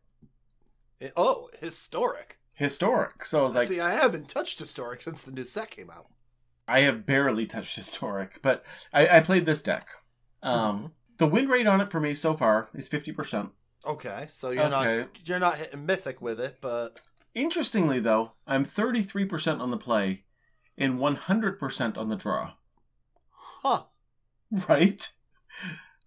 oh, 1.17 1.49
historic. 1.61 2.39
historic. 2.57 3.25
So 3.25 3.41
I 3.41 3.43
was 3.43 3.55
like, 3.55 3.69
See, 3.69 3.81
I 3.81 3.93
haven't 3.95 4.29
touched 4.29 4.59
historic 4.59 5.03
since 5.03 5.23
the 5.23 5.33
new 5.33 5.45
set 5.45 5.71
came 5.71 5.91
out. 5.91 6.07
I 6.69 6.81
have 6.81 7.05
barely 7.05 7.47
touched 7.47 7.77
historic, 7.77 8.41
but 8.43 8.63
I, 8.93 9.19
I 9.19 9.21
played 9.21 9.45
this 9.45 9.63
deck. 9.63 9.89
Um, 10.43 10.93
the 11.19 11.27
win 11.27 11.49
rate 11.49 11.67
on 11.67 11.81
it 11.81 11.89
for 11.89 12.01
me 12.01 12.15
so 12.15 12.35
far 12.35 12.69
is 12.75 12.89
fifty 12.89 13.13
percent. 13.13 13.51
Okay, 13.85 14.29
so 14.31 14.51
you're 14.53 14.63
Okay. 14.65 14.99
not 14.99 15.09
you're 15.25 15.39
not 15.41 15.59
hitting 15.59 15.85
mythic 15.87 16.21
with 16.23 16.41
it, 16.41 16.59
but 16.61 17.01
Interestingly, 17.35 17.99
though, 17.99 18.33
I'm 18.47 18.65
thirty 18.65 19.03
three 19.03 19.25
percent 19.25 19.61
on 19.61 19.71
the 19.71 19.79
play, 19.79 20.25
and 20.79 20.99
one 21.01 21.17
hundred 21.17 21.59
percent 21.59 21.97
on 21.99 22.09
the 22.09 22.17
draw. 22.17 22.53
huh. 23.63 23.83
Right, 24.69 25.09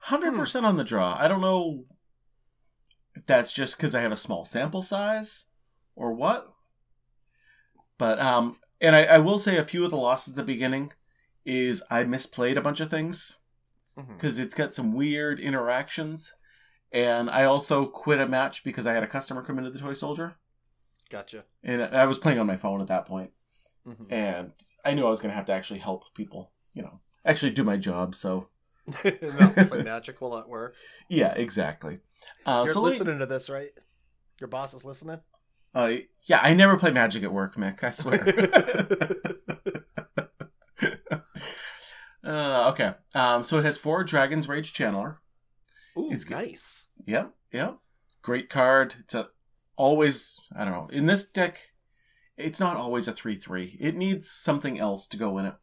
hundred 0.05 0.33
percent 0.35 0.65
on 0.65 0.77
the 0.77 0.83
draw. 0.83 1.15
I 1.19 1.27
don't 1.27 1.41
know 1.41 1.85
if 3.15 3.25
that's 3.25 3.51
just 3.53 3.77
because 3.77 3.93
I 3.95 4.01
have 4.01 4.11
a 4.11 4.15
small 4.17 4.45
sample 4.45 4.81
size 4.81 5.47
or 5.95 6.13
what. 6.13 6.51
But 7.97 8.19
um, 8.19 8.57
and 8.81 8.95
I, 8.95 9.03
I 9.05 9.17
will 9.19 9.37
say 9.37 9.57
a 9.57 9.63
few 9.63 9.83
of 9.85 9.91
the 9.91 9.97
losses 9.97 10.33
at 10.33 10.37
the 10.37 10.43
beginning 10.43 10.91
is 11.45 11.83
I 11.89 12.03
misplayed 12.03 12.57
a 12.57 12.61
bunch 12.61 12.79
of 12.79 12.89
things. 12.89 13.37
Because 14.09 14.39
it's 14.39 14.53
got 14.53 14.73
some 14.73 14.91
weird 14.93 15.39
interactions. 15.39 16.33
And 16.91 17.29
I 17.29 17.45
also 17.45 17.85
quit 17.85 18.19
a 18.19 18.27
match 18.27 18.61
because 18.65 18.85
I 18.85 18.91
had 18.93 19.03
a 19.03 19.07
customer 19.07 19.41
come 19.41 19.57
into 19.57 19.69
the 19.71 19.79
toy 19.79 19.93
soldier, 19.93 20.35
Gotcha. 21.09 21.45
and 21.63 21.81
I 21.81 22.05
was 22.05 22.19
playing 22.19 22.37
on 22.39 22.45
my 22.45 22.57
phone 22.57 22.81
at 22.81 22.87
that 22.87 23.05
point, 23.05 23.31
Mhm. 23.87 24.11
and 24.11 24.53
I 24.83 24.93
knew 24.93 25.05
I 25.05 25.09
was 25.09 25.21
going 25.21 25.29
to 25.31 25.35
have 25.35 25.45
to 25.45 25.53
actually 25.53 25.79
help 25.79 26.13
people, 26.13 26.51
you 26.73 26.81
know, 26.81 26.99
actually 27.25 27.51
do 27.51 27.63
my 27.63 27.77
job. 27.77 28.15
So 28.15 28.49
no, 29.03 29.49
play 29.65 29.83
magic 29.83 30.21
while 30.21 30.37
at 30.37 30.47
work. 30.47 30.75
yeah, 31.09 31.33
exactly. 31.33 31.99
Uh, 32.45 32.63
You're 32.65 32.73
so 32.73 32.81
let 32.81 32.93
me- 32.93 32.99
listening 32.99 33.19
to 33.19 33.25
this, 33.25 33.49
right? 33.49 33.69
Your 34.39 34.47
boss 34.47 34.73
is 34.73 34.85
listening. 34.85 35.19
uh, 35.73 35.91
yeah, 36.25 36.39
I 36.41 36.53
never 36.53 36.77
play 36.77 36.91
Magic 36.91 37.23
at 37.23 37.33
work, 37.33 37.55
Mick. 37.55 37.83
I 37.83 37.91
swear. 37.91 38.25
Uh, 42.23 42.69
okay. 42.71 42.93
Um, 43.13 43.43
so 43.43 43.59
it 43.59 43.65
has 43.65 43.77
four 43.77 44.03
Dragon's 44.03 44.49
Rage 44.49 44.73
Channeler. 44.73 45.17
Ooh, 45.95 46.09
It's 46.11 46.27
nice. 46.27 46.87
Yep, 47.05 47.29
yep. 47.53 47.77
Great 48.23 48.49
card. 48.49 48.95
It's 49.01 49.13
a 49.13 49.27
always 49.75 50.39
I 50.55 50.65
don't 50.65 50.73
know. 50.73 50.87
In 50.91 51.05
this 51.05 51.23
deck, 51.23 51.59
it's 52.35 52.59
not 52.59 52.77
always 52.77 53.07
a 53.07 53.11
three 53.11 53.35
three. 53.35 53.77
It 53.79 53.95
needs 53.95 54.27
something 54.27 54.79
else 54.79 55.05
to 55.07 55.17
go 55.17 55.37
in 55.37 55.45
it. 55.45 55.53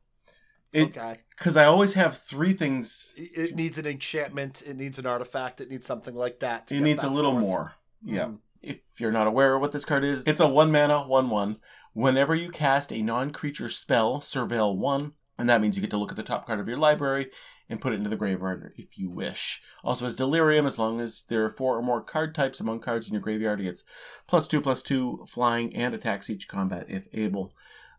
It 0.72 0.96
okay. 0.96 1.16
because 1.36 1.56
I 1.56 1.64
always 1.64 1.94
have 1.94 2.16
three 2.16 2.54
things. 2.54 3.14
It 3.16 3.54
needs 3.54 3.76
an 3.76 3.86
enchantment. 3.86 4.62
It 4.66 4.76
needs 4.76 4.98
an 4.98 5.06
artifact. 5.06 5.60
It 5.60 5.68
needs 5.68 5.86
something 5.86 6.14
like 6.14 6.40
that. 6.40 6.72
It 6.72 6.80
needs 6.80 7.04
a 7.04 7.10
little 7.10 7.32
forth. 7.32 7.44
more. 7.44 7.74
Yeah. 8.02 8.24
Mm. 8.24 8.38
If 8.62 8.80
you're 8.98 9.12
not 9.12 9.26
aware 9.26 9.54
of 9.54 9.60
what 9.60 9.72
this 9.72 9.84
card 9.84 10.04
is, 10.04 10.24
it's 10.26 10.40
a 10.40 10.48
one 10.48 10.70
mana, 10.70 11.02
one 11.02 11.28
one. 11.28 11.56
Whenever 11.92 12.34
you 12.34 12.48
cast 12.48 12.92
a 12.92 13.02
non 13.02 13.32
creature 13.32 13.68
spell, 13.68 14.20
surveil 14.20 14.76
one, 14.76 15.12
and 15.38 15.48
that 15.48 15.60
means 15.60 15.76
you 15.76 15.82
get 15.82 15.90
to 15.90 15.96
look 15.96 16.12
at 16.12 16.16
the 16.16 16.22
top 16.22 16.46
card 16.46 16.60
of 16.60 16.68
your 16.68 16.76
library 16.76 17.28
and 17.68 17.80
put 17.80 17.92
it 17.92 17.96
into 17.96 18.08
the 18.08 18.16
graveyard 18.16 18.72
if 18.76 18.98
you 18.98 19.10
wish. 19.10 19.60
Also 19.82 20.04
has 20.04 20.14
delirium 20.14 20.66
as 20.66 20.78
long 20.78 21.00
as 21.00 21.24
there 21.24 21.44
are 21.44 21.50
four 21.50 21.76
or 21.76 21.82
more 21.82 22.00
card 22.00 22.34
types 22.34 22.60
among 22.60 22.80
cards 22.80 23.08
in 23.08 23.14
your 23.14 23.22
graveyard. 23.22 23.60
It 23.60 23.64
gets 23.64 23.84
plus 24.26 24.46
two, 24.46 24.60
plus 24.60 24.82
two 24.82 25.26
flying 25.28 25.74
and 25.74 25.92
attacks 25.94 26.30
each 26.30 26.48
combat 26.48 26.86
if 26.88 27.08
able. 27.12 27.52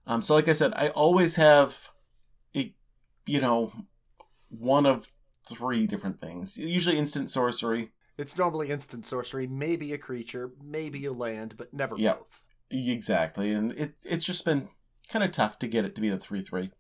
Um, 0.05 0.21
so 0.21 0.33
like 0.33 0.47
I 0.47 0.53
said, 0.53 0.73
I 0.75 0.89
always 0.89 1.35
have 1.37 1.89
you 3.25 3.39
know, 3.39 3.71
one 4.49 4.85
of 4.85 5.07
three 5.47 5.85
different 5.87 6.19
things. 6.19 6.57
Usually 6.57 6.97
instant 6.97 7.29
sorcery. 7.29 7.91
It's 8.17 8.37
normally 8.37 8.69
instant 8.69 9.05
sorcery, 9.05 9.47
maybe 9.47 9.91
a 9.93 9.97
creature, 9.97 10.51
maybe 10.63 11.05
a 11.05 11.11
land, 11.11 11.55
but 11.57 11.73
never 11.73 11.97
Yep. 11.97 12.19
both. 12.19 12.39
Exactly, 12.69 13.51
and 13.51 13.71
it's 13.73 14.05
it's 14.05 14.23
just 14.23 14.45
been 14.45 14.69
kind 15.09 15.23
of 15.23 15.31
tough 15.31 15.59
to 15.59 15.67
get 15.67 15.85
it 15.85 15.95
to 15.95 16.01
be 16.01 16.09
the 16.09 16.17
three 16.17 16.41
three. 16.41 16.71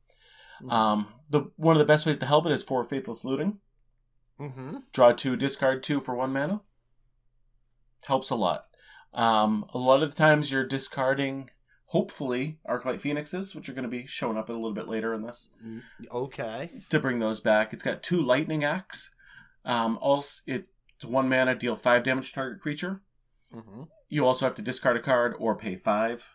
Mhm. 0.61 0.71
Um, 0.71 1.07
the 1.29 1.51
one 1.55 1.75
of 1.75 1.79
the 1.79 1.85
best 1.85 2.05
ways 2.05 2.17
to 2.19 2.25
help 2.25 2.45
it 2.45 2.51
is 2.51 2.63
for 2.63 2.83
faithless 2.83 3.23
looting. 3.25 3.59
Mm-hmm. 4.39 4.77
Draw 4.91 5.11
two, 5.13 5.35
discard 5.35 5.83
two 5.83 5.99
for 5.99 6.15
one 6.15 6.33
mana. 6.33 6.61
Helps 8.07 8.29
a 8.29 8.35
lot. 8.35 8.65
Um, 9.13 9.65
a 9.73 9.77
lot 9.77 10.01
of 10.01 10.09
the 10.09 10.15
times 10.15 10.51
you're 10.51 10.65
discarding, 10.65 11.49
hopefully, 11.93 12.57
Arclight 12.67 12.99
Phoenixes, 12.99 13.55
which 13.55 13.69
are 13.69 13.73
going 13.73 13.83
to 13.83 13.89
be 13.89 14.05
showing 14.05 14.37
up 14.37 14.49
a 14.49 14.53
little 14.53 14.73
bit 14.73 14.87
later 14.87 15.13
in 15.13 15.21
this, 15.21 15.51
Okay. 16.11 16.71
to 16.89 16.99
bring 16.99 17.19
those 17.19 17.39
back. 17.39 17.71
It's 17.71 17.83
got 17.83 18.01
two 18.03 18.21
Lightning 18.21 18.63
Axe. 18.63 19.13
Um, 19.63 19.97
also, 20.01 20.41
it's 20.47 21.05
one 21.05 21.29
mana, 21.29 21.55
deal 21.55 21.75
five 21.75 22.03
damage 22.03 22.29
to 22.29 22.33
target 22.33 22.59
creature. 22.61 23.01
Mm-hmm. 23.55 23.83
You 24.09 24.25
also 24.25 24.45
have 24.45 24.55
to 24.55 24.61
discard 24.61 24.97
a 24.97 24.99
card 24.99 25.35
or 25.39 25.55
pay 25.55 25.75
five. 25.75 26.33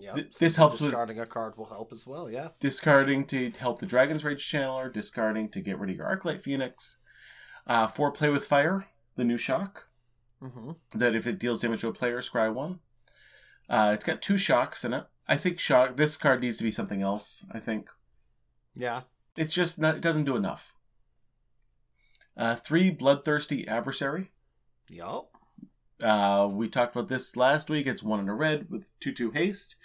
Yep. 0.00 0.14
Th- 0.14 0.32
this 0.38 0.56
helps 0.56 0.80
with- 0.80 0.90
discarding 0.90 1.18
a 1.20 1.26
card 1.26 1.56
will 1.56 1.66
help 1.66 1.92
as 1.92 2.06
well. 2.06 2.28
Yeah. 2.30 2.48
discarding 2.60 3.24
to 3.26 3.50
help 3.50 3.78
the 3.78 3.86
Dragon's 3.86 4.24
Rage 4.24 4.44
Channeler, 4.50 4.92
discarding 4.92 5.48
to 5.50 5.60
get 5.60 5.78
rid 5.78 5.90
of 5.90 5.96
your 5.96 6.06
Arclight 6.06 6.40
Phoenix. 6.40 6.98
Uh, 7.66 7.86
for 7.86 8.10
Play 8.10 8.30
with 8.30 8.44
Fire, 8.44 8.86
the 9.16 9.24
new 9.24 9.36
shock, 9.38 9.86
Mm-hmm. 10.42 10.70
that 10.98 11.14
if 11.14 11.26
it 11.26 11.38
deals 11.38 11.60
damage 11.60 11.82
to 11.82 11.88
a 11.88 11.92
player, 11.92 12.20
scry 12.20 12.52
one. 12.52 12.80
Uh, 13.70 13.92
it's 13.94 14.04
got 14.04 14.20
two 14.20 14.36
shocks 14.36 14.84
in 14.84 14.92
it. 14.92 15.06
I 15.28 15.36
think 15.36 15.58
shock. 15.60 15.96
This 15.96 16.16
card 16.16 16.42
needs 16.42 16.58
to 16.58 16.64
be 16.64 16.70
something 16.72 17.00
else. 17.02 17.44
I 17.52 17.60
think 17.60 17.88
Yeah. 18.74 19.02
it's 19.36 19.54
just 19.54 19.78
not. 19.78 19.94
It 19.94 20.00
doesn't 20.02 20.24
do 20.24 20.36
enough. 20.36 20.74
Uh, 22.36 22.56
three 22.56 22.90
bloodthirsty 22.90 23.66
adversary. 23.68 24.32
Yup. 24.88 25.30
Uh, 26.02 26.48
we 26.50 26.68
talked 26.68 26.96
about 26.96 27.08
this 27.08 27.36
last 27.36 27.70
week. 27.70 27.86
It's 27.86 28.02
one 28.02 28.18
in 28.20 28.28
a 28.28 28.34
red 28.34 28.68
with 28.70 28.90
two 28.98 29.12
two 29.12 29.30
haste. 29.30 29.76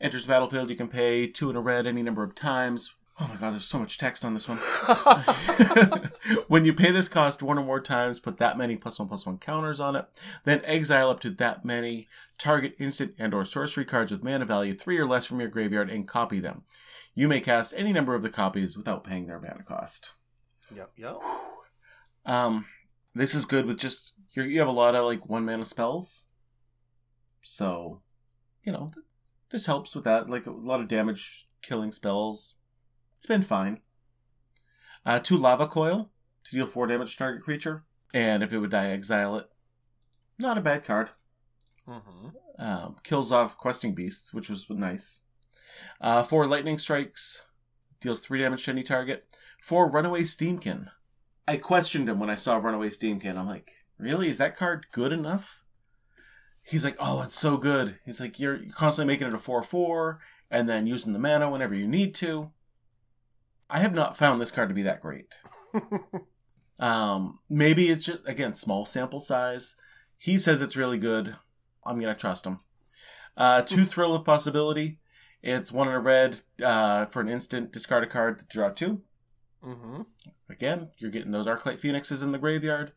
Enters 0.00 0.26
the 0.26 0.30
battlefield. 0.32 0.70
You 0.70 0.76
can 0.76 0.88
pay 0.88 1.26
two 1.26 1.50
in 1.50 1.56
a 1.56 1.60
red 1.60 1.86
any 1.86 2.02
number 2.02 2.22
of 2.22 2.34
times. 2.34 2.94
Oh 3.20 3.28
my 3.28 3.36
god, 3.36 3.52
there's 3.52 3.64
so 3.64 3.78
much 3.78 3.98
text 3.98 4.24
on 4.24 4.34
this 4.34 4.48
one. 4.48 4.58
when 6.48 6.64
you 6.64 6.72
pay 6.72 6.90
this 6.90 7.08
cost 7.08 7.42
one 7.42 7.58
or 7.58 7.64
more 7.64 7.80
times, 7.80 8.18
put 8.18 8.38
that 8.38 8.56
many 8.56 8.76
plus 8.76 8.98
one 8.98 9.08
plus 9.08 9.26
one 9.26 9.38
counters 9.38 9.80
on 9.80 9.96
it. 9.96 10.06
Then 10.44 10.62
exile 10.64 11.10
up 11.10 11.20
to 11.20 11.30
that 11.30 11.64
many 11.64 12.08
target 12.38 12.74
instant 12.78 13.14
and 13.18 13.34
or 13.34 13.44
sorcery 13.44 13.84
cards 13.84 14.10
with 14.10 14.24
mana 14.24 14.46
value 14.46 14.72
three 14.74 14.98
or 14.98 15.04
less 15.04 15.26
from 15.26 15.40
your 15.40 15.50
graveyard 15.50 15.90
and 15.90 16.08
copy 16.08 16.40
them. 16.40 16.62
You 17.14 17.28
may 17.28 17.40
cast 17.40 17.74
any 17.76 17.92
number 17.92 18.14
of 18.14 18.22
the 18.22 18.30
copies 18.30 18.76
without 18.76 19.04
paying 19.04 19.26
their 19.26 19.40
mana 19.40 19.62
cost. 19.62 20.12
yep. 20.74 20.90
Yep. 20.96 21.18
Um, 22.24 22.66
this 23.14 23.34
is 23.34 23.44
good 23.44 23.66
with 23.66 23.78
just 23.78 24.14
you 24.34 24.44
you 24.44 24.58
have 24.58 24.68
a 24.68 24.72
lot 24.72 24.94
of 24.94 25.04
like 25.04 25.28
one 25.28 25.44
mana 25.44 25.64
spells, 25.64 26.28
so 27.42 28.00
you 28.64 28.72
know 28.72 28.90
th- 28.94 29.04
this 29.50 29.66
helps 29.66 29.94
with 29.94 30.04
that. 30.04 30.30
Like 30.30 30.46
a 30.46 30.50
lot 30.50 30.80
of 30.80 30.88
damage 30.88 31.46
killing 31.60 31.92
spells. 31.92 32.56
It's 33.22 33.28
been 33.28 33.42
fine. 33.42 33.78
Uh, 35.06 35.20
two 35.20 35.38
lava 35.38 35.68
coil 35.68 36.10
to 36.42 36.56
deal 36.56 36.66
four 36.66 36.88
damage 36.88 37.12
to 37.12 37.18
target 37.18 37.44
creature, 37.44 37.84
and 38.12 38.42
if 38.42 38.52
it 38.52 38.58
would 38.58 38.72
die, 38.72 38.90
exile 38.90 39.36
it. 39.36 39.46
Not 40.40 40.58
a 40.58 40.60
bad 40.60 40.82
card. 40.82 41.10
Mm-hmm. 41.88 42.30
Um, 42.58 42.96
kills 43.04 43.30
off 43.30 43.56
questing 43.56 43.94
beasts, 43.94 44.34
which 44.34 44.50
was 44.50 44.68
nice. 44.68 45.22
Uh, 46.00 46.24
four 46.24 46.46
lightning 46.46 46.78
strikes, 46.78 47.44
deals 48.00 48.18
three 48.18 48.40
damage 48.40 48.64
to 48.64 48.72
any 48.72 48.82
target. 48.82 49.24
Four 49.62 49.88
runaway 49.88 50.22
steamkin. 50.22 50.88
I 51.46 51.58
questioned 51.58 52.08
him 52.08 52.18
when 52.18 52.28
I 52.28 52.34
saw 52.34 52.56
runaway 52.56 52.88
steamkin. 52.88 53.36
I'm 53.36 53.46
like, 53.46 53.70
really? 54.00 54.30
Is 54.30 54.38
that 54.38 54.56
card 54.56 54.86
good 54.90 55.12
enough? 55.12 55.62
He's 56.64 56.84
like, 56.84 56.96
oh, 56.98 57.22
it's 57.22 57.38
so 57.38 57.56
good. 57.56 58.00
He's 58.04 58.20
like, 58.20 58.40
you're 58.40 58.62
constantly 58.74 59.14
making 59.14 59.28
it 59.28 59.34
a 59.34 59.38
four-four, 59.38 60.18
and 60.50 60.68
then 60.68 60.88
using 60.88 61.12
the 61.12 61.20
mana 61.20 61.48
whenever 61.48 61.74
you 61.76 61.86
need 61.86 62.16
to. 62.16 62.50
I 63.72 63.80
have 63.80 63.94
not 63.94 64.16
found 64.16 64.40
this 64.40 64.52
card 64.52 64.68
to 64.68 64.74
be 64.74 64.82
that 64.82 65.00
great. 65.00 65.34
Um, 66.82 67.38
maybe 67.48 67.90
it's 67.90 68.04
just 68.04 68.28
again 68.28 68.52
small 68.52 68.84
sample 68.84 69.20
size. 69.20 69.76
He 70.18 70.36
says 70.36 70.60
it's 70.60 70.76
really 70.76 70.98
good. 70.98 71.36
I'm 71.86 71.98
gonna 71.98 72.16
trust 72.16 72.44
him. 72.44 72.58
Uh, 73.36 73.62
two 73.62 73.84
thrill 73.86 74.16
of 74.16 74.24
possibility. 74.24 74.98
It's 75.42 75.70
one 75.70 75.88
in 75.88 75.94
a 75.94 76.00
red 76.00 76.42
uh, 76.62 77.06
for 77.06 77.20
an 77.20 77.28
instant. 77.28 77.72
Discard 77.72 78.02
a 78.02 78.08
card 78.08 78.40
to 78.40 78.46
draw 78.46 78.70
two. 78.70 79.02
mm-hmm. 79.64 80.02
Again, 80.50 80.90
you're 80.98 81.10
getting 81.10 81.30
those 81.30 81.46
Arclight 81.46 81.80
Phoenixes 81.80 82.20
in 82.20 82.32
the 82.32 82.38
graveyard. 82.38 82.92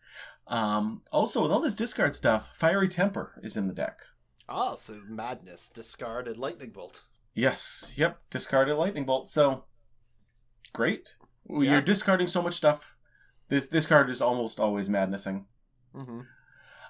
Um, 0.48 1.04
also, 1.12 1.42
with 1.44 1.52
all 1.52 1.62
this 1.62 1.76
discard 1.76 2.16
stuff, 2.16 2.56
Fiery 2.56 2.88
Temper 2.90 3.40
is 3.44 3.56
in 3.56 3.68
the 3.68 3.74
deck. 3.74 4.02
Ah, 4.50 4.76
so 4.76 5.00
madness, 5.08 5.70
discard, 5.70 6.28
and 6.28 6.38
lightning 6.38 6.72
bolt. 6.72 7.04
Yes, 7.36 7.94
yep, 7.98 8.18
discarded 8.30 8.78
Lightning 8.78 9.04
Bolt. 9.06 9.28
So, 9.28 9.66
great. 10.76 11.16
Yeah. 11.50 11.72
You're 11.72 11.82
discarding 11.82 12.28
so 12.28 12.42
much 12.42 12.54
stuff. 12.54 12.96
This 13.50 13.68
this 13.68 13.86
card 13.86 14.10
is 14.10 14.22
almost 14.22 14.60
always 14.60 14.90
madnessing. 14.90 15.46
Mm-hmm. 15.96 16.22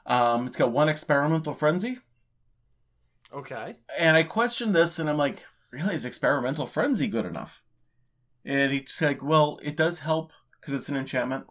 Um, 0.05 0.45
it's 0.45 0.57
got 0.57 0.71
one 0.71 0.89
Experimental 0.89 1.53
Frenzy. 1.53 1.97
Okay. 3.33 3.75
And 3.99 4.15
I 4.15 4.23
questioned 4.23 4.73
this, 4.75 4.99
and 4.99 5.09
I'm 5.09 5.17
like, 5.17 5.43
really, 5.71 5.95
is 5.95 6.05
experimental 6.05 6.67
frenzy 6.67 7.07
good 7.07 7.25
enough? 7.25 7.63
And 8.45 8.71
he's 8.71 9.01
like, 9.01 9.23
well, 9.23 9.59
it 9.63 9.75
does 9.75 9.99
help 9.99 10.31
because 10.59 10.73
it's 10.73 10.89
an 10.89 10.95
enchantment. 10.95 11.45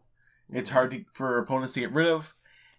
It's 0.51 0.70
hard 0.70 0.93
to, 0.93 1.05
for 1.11 1.39
opponents 1.39 1.74
to 1.74 1.80
get 1.80 1.93
rid 1.93 2.07
of. 2.07 2.35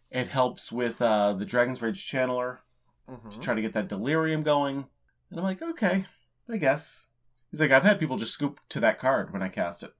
It 0.09 0.27
helps 0.27 0.71
with 0.71 1.01
uh, 1.01 1.33
the 1.33 1.45
Dragon's 1.45 1.81
Rage 1.81 2.09
Channeler 2.09 2.59
Mm-hmm. 3.07 3.29
to 3.29 3.39
try 3.39 3.53
to 3.53 3.61
get 3.61 3.73
that 3.73 3.87
delirium 3.87 4.41
going. 4.41 4.87
And 5.29 5.37
I'm 5.37 5.43
like, 5.43 5.61
okay, 5.61 6.05
I 6.49 6.57
guess. 6.57 7.09
He's 7.55 7.61
like, 7.61 7.71
I've 7.71 7.85
had 7.85 7.99
people 7.99 8.17
just 8.17 8.33
scoop 8.33 8.59
to 8.67 8.81
that 8.81 8.99
card 8.99 9.31
when 9.31 9.41
I 9.41 9.47
cast 9.47 9.81
it. 9.81 9.93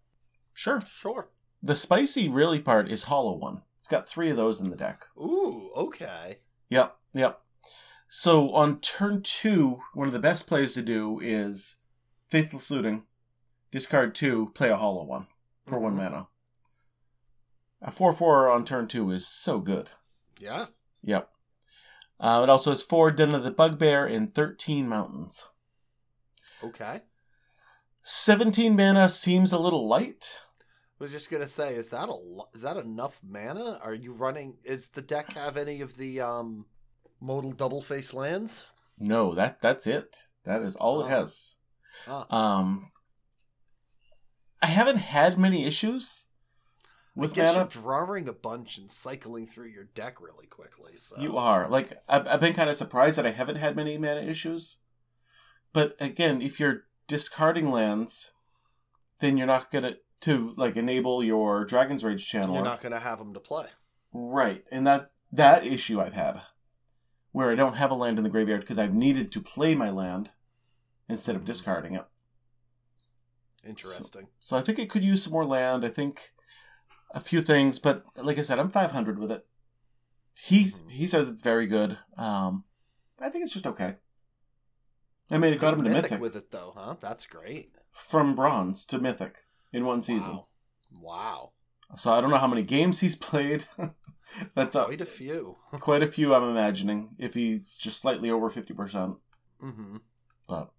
Sure. 0.53 0.81
Sure. 0.91 1.29
The 1.63 1.73
spicy 1.73 2.27
really 2.27 2.59
part 2.59 2.91
is 2.91 3.03
Hollow 3.03 3.33
One. 3.37 3.61
It's 3.79 3.87
got 3.87 4.09
three 4.09 4.29
of 4.29 4.35
those 4.35 4.59
in 4.59 4.71
the 4.71 4.75
deck. 4.75 5.05
Ooh. 5.17 5.71
Okay. 5.73 6.39
Yep, 6.69 6.97
yep. 7.13 7.39
So 8.09 8.51
on 8.51 8.79
turn 8.81 9.21
two, 9.21 9.79
one 9.93 10.05
of 10.05 10.11
the 10.11 10.19
best 10.19 10.47
plays 10.47 10.73
to 10.73 10.81
do 10.81 11.21
is 11.21 11.77
Faithless 12.29 12.69
Looting, 12.69 13.03
discard 13.71 14.13
two, 14.13 14.51
play 14.53 14.69
a 14.69 14.75
hollow 14.75 15.05
one 15.05 15.27
for 15.65 15.79
one 15.79 15.93
Mhm. 15.93 15.95
mana. 15.95 16.27
A 17.81 17.89
4 17.89 18.11
4 18.11 18.49
on 18.49 18.65
turn 18.65 18.89
two 18.89 19.11
is 19.11 19.25
so 19.25 19.59
good. 19.59 19.91
Yeah. 20.37 20.65
Yep. 21.03 21.31
Uh, 22.19 22.41
it 22.43 22.49
also 22.49 22.71
has 22.71 22.83
four 22.83 23.11
Den 23.11 23.33
of 23.33 23.43
the 23.43 23.51
Bugbear 23.51 24.05
and 24.05 24.35
13 24.35 24.89
Mountains. 24.89 25.47
Okay. 26.61 27.03
17 28.07 28.75
mana 28.75 29.09
seems 29.09 29.51
a 29.51 29.57
little 29.57 29.87
light. 29.87 30.37
I 31.01 31.03
was 31.03 31.11
just 31.11 31.31
gonna 31.31 31.47
say, 31.47 31.69
is 31.73 31.89
that 31.89 32.07
a 32.07 32.15
is 32.55 32.61
that 32.61 32.77
enough 32.77 33.19
mana? 33.27 33.79
Are 33.83 33.95
you 33.95 34.13
running? 34.13 34.57
Is 34.63 34.89
the 34.89 35.01
deck 35.01 35.33
have 35.33 35.57
any 35.57 35.81
of 35.81 35.97
the 35.97 36.21
um 36.21 36.67
modal 37.19 37.51
double 37.51 37.81
face 37.81 38.13
lands? 38.13 38.65
No, 38.99 39.33
that 39.33 39.59
that's 39.59 39.87
it. 39.87 40.15
That 40.45 40.61
is 40.61 40.75
all 40.75 41.01
Oh. 41.01 41.05
it 41.05 41.09
has. 41.09 41.57
Um, 42.29 42.91
I 44.61 44.67
haven't 44.67 44.97
had 44.97 45.39
many 45.39 45.65
issues 45.65 46.27
with 47.15 47.37
I 47.39 47.45
mana. 47.45 47.57
you're 47.59 47.65
drawing 47.67 48.29
a 48.29 48.33
bunch 48.33 48.77
and 48.77 48.91
cycling 48.91 49.47
through 49.47 49.69
your 49.69 49.85
deck 49.85 50.21
really 50.21 50.45
quickly. 50.45 50.93
So 50.97 51.15
You 51.19 51.37
are 51.37 51.67
like 51.67 51.91
I've, 52.07 52.27
I've 52.27 52.39
been 52.39 52.53
kind 52.53 52.69
of 52.69 52.75
surprised 52.75 53.17
that 53.17 53.25
I 53.25 53.31
haven't 53.31 53.55
had 53.57 53.75
many 53.75 53.97
mana 53.97 54.21
issues. 54.21 54.77
But 55.73 55.95
again, 55.99 56.41
if 56.41 56.59
you're 56.59 56.83
discarding 57.07 57.71
lands, 57.71 58.33
then 59.19 59.37
you're 59.37 59.47
not 59.47 59.71
gonna 59.71 59.95
to 60.21 60.53
like 60.57 60.75
enable 60.75 61.23
your 61.23 61.65
Dragon's 61.65 62.03
Rage 62.03 62.27
channel. 62.27 62.55
You're 62.55 62.63
not 62.63 62.81
going 62.81 62.93
to 62.93 62.99
have 62.99 63.19
them 63.19 63.33
to 63.33 63.39
play. 63.39 63.67
Right, 64.11 64.63
and 64.71 64.87
that 64.87 65.07
that 65.31 65.65
issue 65.65 65.99
I've 65.99 66.13
had, 66.13 66.41
where 67.31 67.51
I 67.51 67.55
don't 67.55 67.75
have 67.75 67.91
a 67.91 67.95
land 67.95 68.17
in 68.17 68.23
the 68.23 68.29
graveyard 68.29 68.61
because 68.61 68.79
I've 68.79 68.93
needed 68.93 69.31
to 69.33 69.41
play 69.41 69.75
my 69.75 69.89
land 69.89 70.31
instead 71.07 71.35
of 71.35 71.43
Mhm. 71.43 71.45
discarding 71.45 71.95
it. 71.95 72.05
Interesting. 73.63 74.29
So 74.39 74.57
I 74.57 74.61
think 74.61 74.79
it 74.79 74.89
could 74.89 75.03
use 75.03 75.23
some 75.23 75.33
more 75.33 75.45
land. 75.45 75.83
I 75.83 75.89
think 75.89 76.33
a 77.11 77.19
few 77.19 77.41
things, 77.41 77.77
but 77.77 78.03
like 78.15 78.37
I 78.37 78.41
said, 78.41 78.59
I'm 78.59 78.69
500 78.69 79.19
with 79.19 79.31
it. 79.31 79.45
He 80.39 80.65
Mhm. 80.65 80.91
he 80.91 81.07
says 81.07 81.29
it's 81.29 81.41
very 81.41 81.67
good. 81.67 81.97
Um, 82.17 82.65
I 83.21 83.29
think 83.29 83.43
it's 83.43 83.53
just 83.53 83.67
okay. 83.67 83.97
I 85.31 85.37
mean, 85.37 85.53
it 85.53 85.59
got 85.59 85.73
him 85.73 85.83
to 85.83 85.89
mythic, 85.89 86.21
with 86.21 86.35
it 86.35 86.51
though, 86.51 86.73
huh? 86.75 86.95
That's 87.01 87.25
great. 87.25 87.71
from 87.91 88.35
bronze 88.35 88.85
to 88.87 88.99
mythic 88.99 89.43
in 89.73 89.85
one 89.85 90.01
season. 90.01 90.33
Wow. 90.33 90.47
Wow. 91.01 91.51
So 91.95 92.11
I 92.13 92.21
don't 92.21 92.29
know 92.29 92.37
how 92.37 92.47
many 92.47 92.61
games 92.63 92.99
he's 92.99 93.15
played. 93.15 93.65
That's 94.55 94.75
a, 94.75 94.85
Quite 94.85 95.01
a 95.01 95.05
few. 95.05 95.57
quite 95.79 96.03
a 96.03 96.07
few. 96.07 96.33
I'm 96.33 96.49
imagining 96.49 97.15
if 97.19 97.33
he's 97.35 97.77
just 97.77 97.99
slightly 97.99 98.29
over 98.29 98.49
50 98.49 98.73
percent. 98.73 99.15
hmm 99.59 99.97
But 100.47 100.71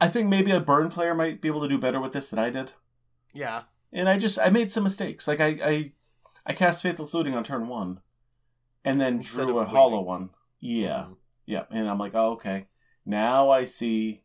I 0.00 0.08
think 0.08 0.28
maybe 0.28 0.50
a 0.50 0.60
burn 0.60 0.88
player 0.88 1.14
might 1.14 1.40
be 1.40 1.48
able 1.48 1.62
to 1.62 1.68
do 1.68 1.78
better 1.78 2.00
with 2.00 2.12
this 2.12 2.28
than 2.28 2.38
I 2.38 2.50
did. 2.50 2.72
Yeah. 3.32 3.62
And 3.92 4.08
I 4.08 4.18
just 4.18 4.38
I 4.38 4.50
made 4.50 4.70
some 4.70 4.84
mistakes. 4.84 5.26
Like 5.28 5.40
I 5.40 5.58
I, 5.64 5.92
I 6.46 6.52
cast 6.52 6.82
Faithless 6.82 7.12
Looting 7.14 7.34
on 7.34 7.44
turn 7.44 7.66
one, 7.68 8.00
and 8.84 9.00
then 9.00 9.16
Instead 9.18 9.46
drew 9.46 9.58
a 9.58 9.62
of 9.62 9.68
hollow 9.68 10.00
one. 10.00 10.30
Yeah, 10.60 11.04
Mhm. 11.08 11.16
yeah. 11.46 11.64
And 11.70 11.88
I'm 11.88 11.98
like, 11.98 12.12
oh, 12.14 12.32
okay. 12.32 12.66
Now 13.10 13.50
I 13.50 13.64
see 13.64 14.22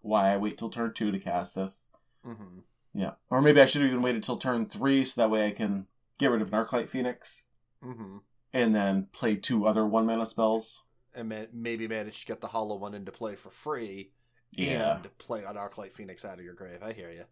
why 0.00 0.32
I 0.32 0.36
wait 0.36 0.58
till 0.58 0.70
turn 0.70 0.92
two 0.92 1.10
to 1.12 1.18
cast 1.18 1.54
this. 1.54 1.90
Mhm. 2.24 2.64
Yeah, 2.92 3.12
or 3.30 3.40
maybe 3.40 3.60
I 3.60 3.64
should 3.64 3.82
have 3.82 3.90
even 3.90 4.02
waited 4.02 4.22
till 4.24 4.38
turn 4.38 4.66
three 4.66 5.04
so 5.04 5.20
that 5.20 5.30
way 5.30 5.46
I 5.46 5.52
can 5.52 5.86
get 6.18 6.30
rid 6.32 6.42
of 6.42 6.52
an 6.52 6.58
Arclight 6.58 6.88
Phoenix 6.88 7.44
Mhm. 7.82 8.22
and 8.52 8.74
then 8.74 9.06
play 9.12 9.36
two 9.36 9.66
other 9.66 9.86
one 9.86 10.04
mana 10.06 10.26
spells. 10.26 10.84
And 11.14 11.28
ma- 11.28 11.46
maybe 11.52 11.86
manage 11.86 12.20
to 12.20 12.26
get 12.26 12.40
the 12.40 12.48
hollow 12.48 12.76
one 12.76 12.94
into 12.94 13.12
play 13.12 13.36
for 13.36 13.50
free. 13.50 14.12
Yeah. 14.50 14.96
And 14.96 15.18
play 15.18 15.44
an 15.44 15.54
Arclight 15.56 15.92
Phoenix 15.92 16.24
out 16.24 16.38
of 16.38 16.44
your 16.44 16.54
grave. 16.54 16.82
I 16.82 16.92
hear 16.92 17.10
you. 17.12 17.24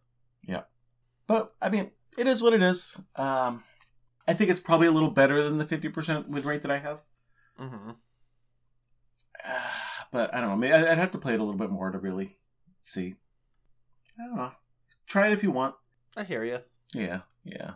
Yeah, 0.42 0.64
but 1.26 1.54
I 1.60 1.68
mean, 1.68 1.90
it 2.16 2.26
is 2.28 2.42
what 2.42 2.52
it 2.52 2.62
is. 2.62 2.96
Um, 3.16 3.64
I 4.28 4.34
think 4.34 4.50
it's 4.50 4.60
probably 4.60 4.86
a 4.86 4.92
little 4.92 5.10
better 5.10 5.42
than 5.42 5.58
the 5.58 5.66
fifty 5.66 5.88
percent 5.88 6.28
win 6.28 6.44
rate 6.44 6.62
that 6.62 6.70
I 6.70 6.78
have. 6.78 7.06
hmm 7.56 7.92
but 10.10 10.34
I 10.34 10.40
don't 10.40 10.50
know. 10.50 10.56
Maybe 10.56 10.72
I'd 10.72 10.98
have 10.98 11.10
to 11.12 11.18
play 11.18 11.34
it 11.34 11.40
a 11.40 11.42
little 11.42 11.58
bit 11.58 11.70
more 11.70 11.90
to 11.90 11.98
really 11.98 12.38
see. 12.80 13.14
I 14.18 14.26
don't 14.26 14.36
know. 14.36 14.52
Try 15.06 15.28
it 15.28 15.32
if 15.32 15.42
you 15.42 15.50
want. 15.50 15.74
I 16.16 16.24
hear 16.24 16.44
you. 16.44 16.58
Yeah, 16.94 17.20
yeah. 17.44 17.72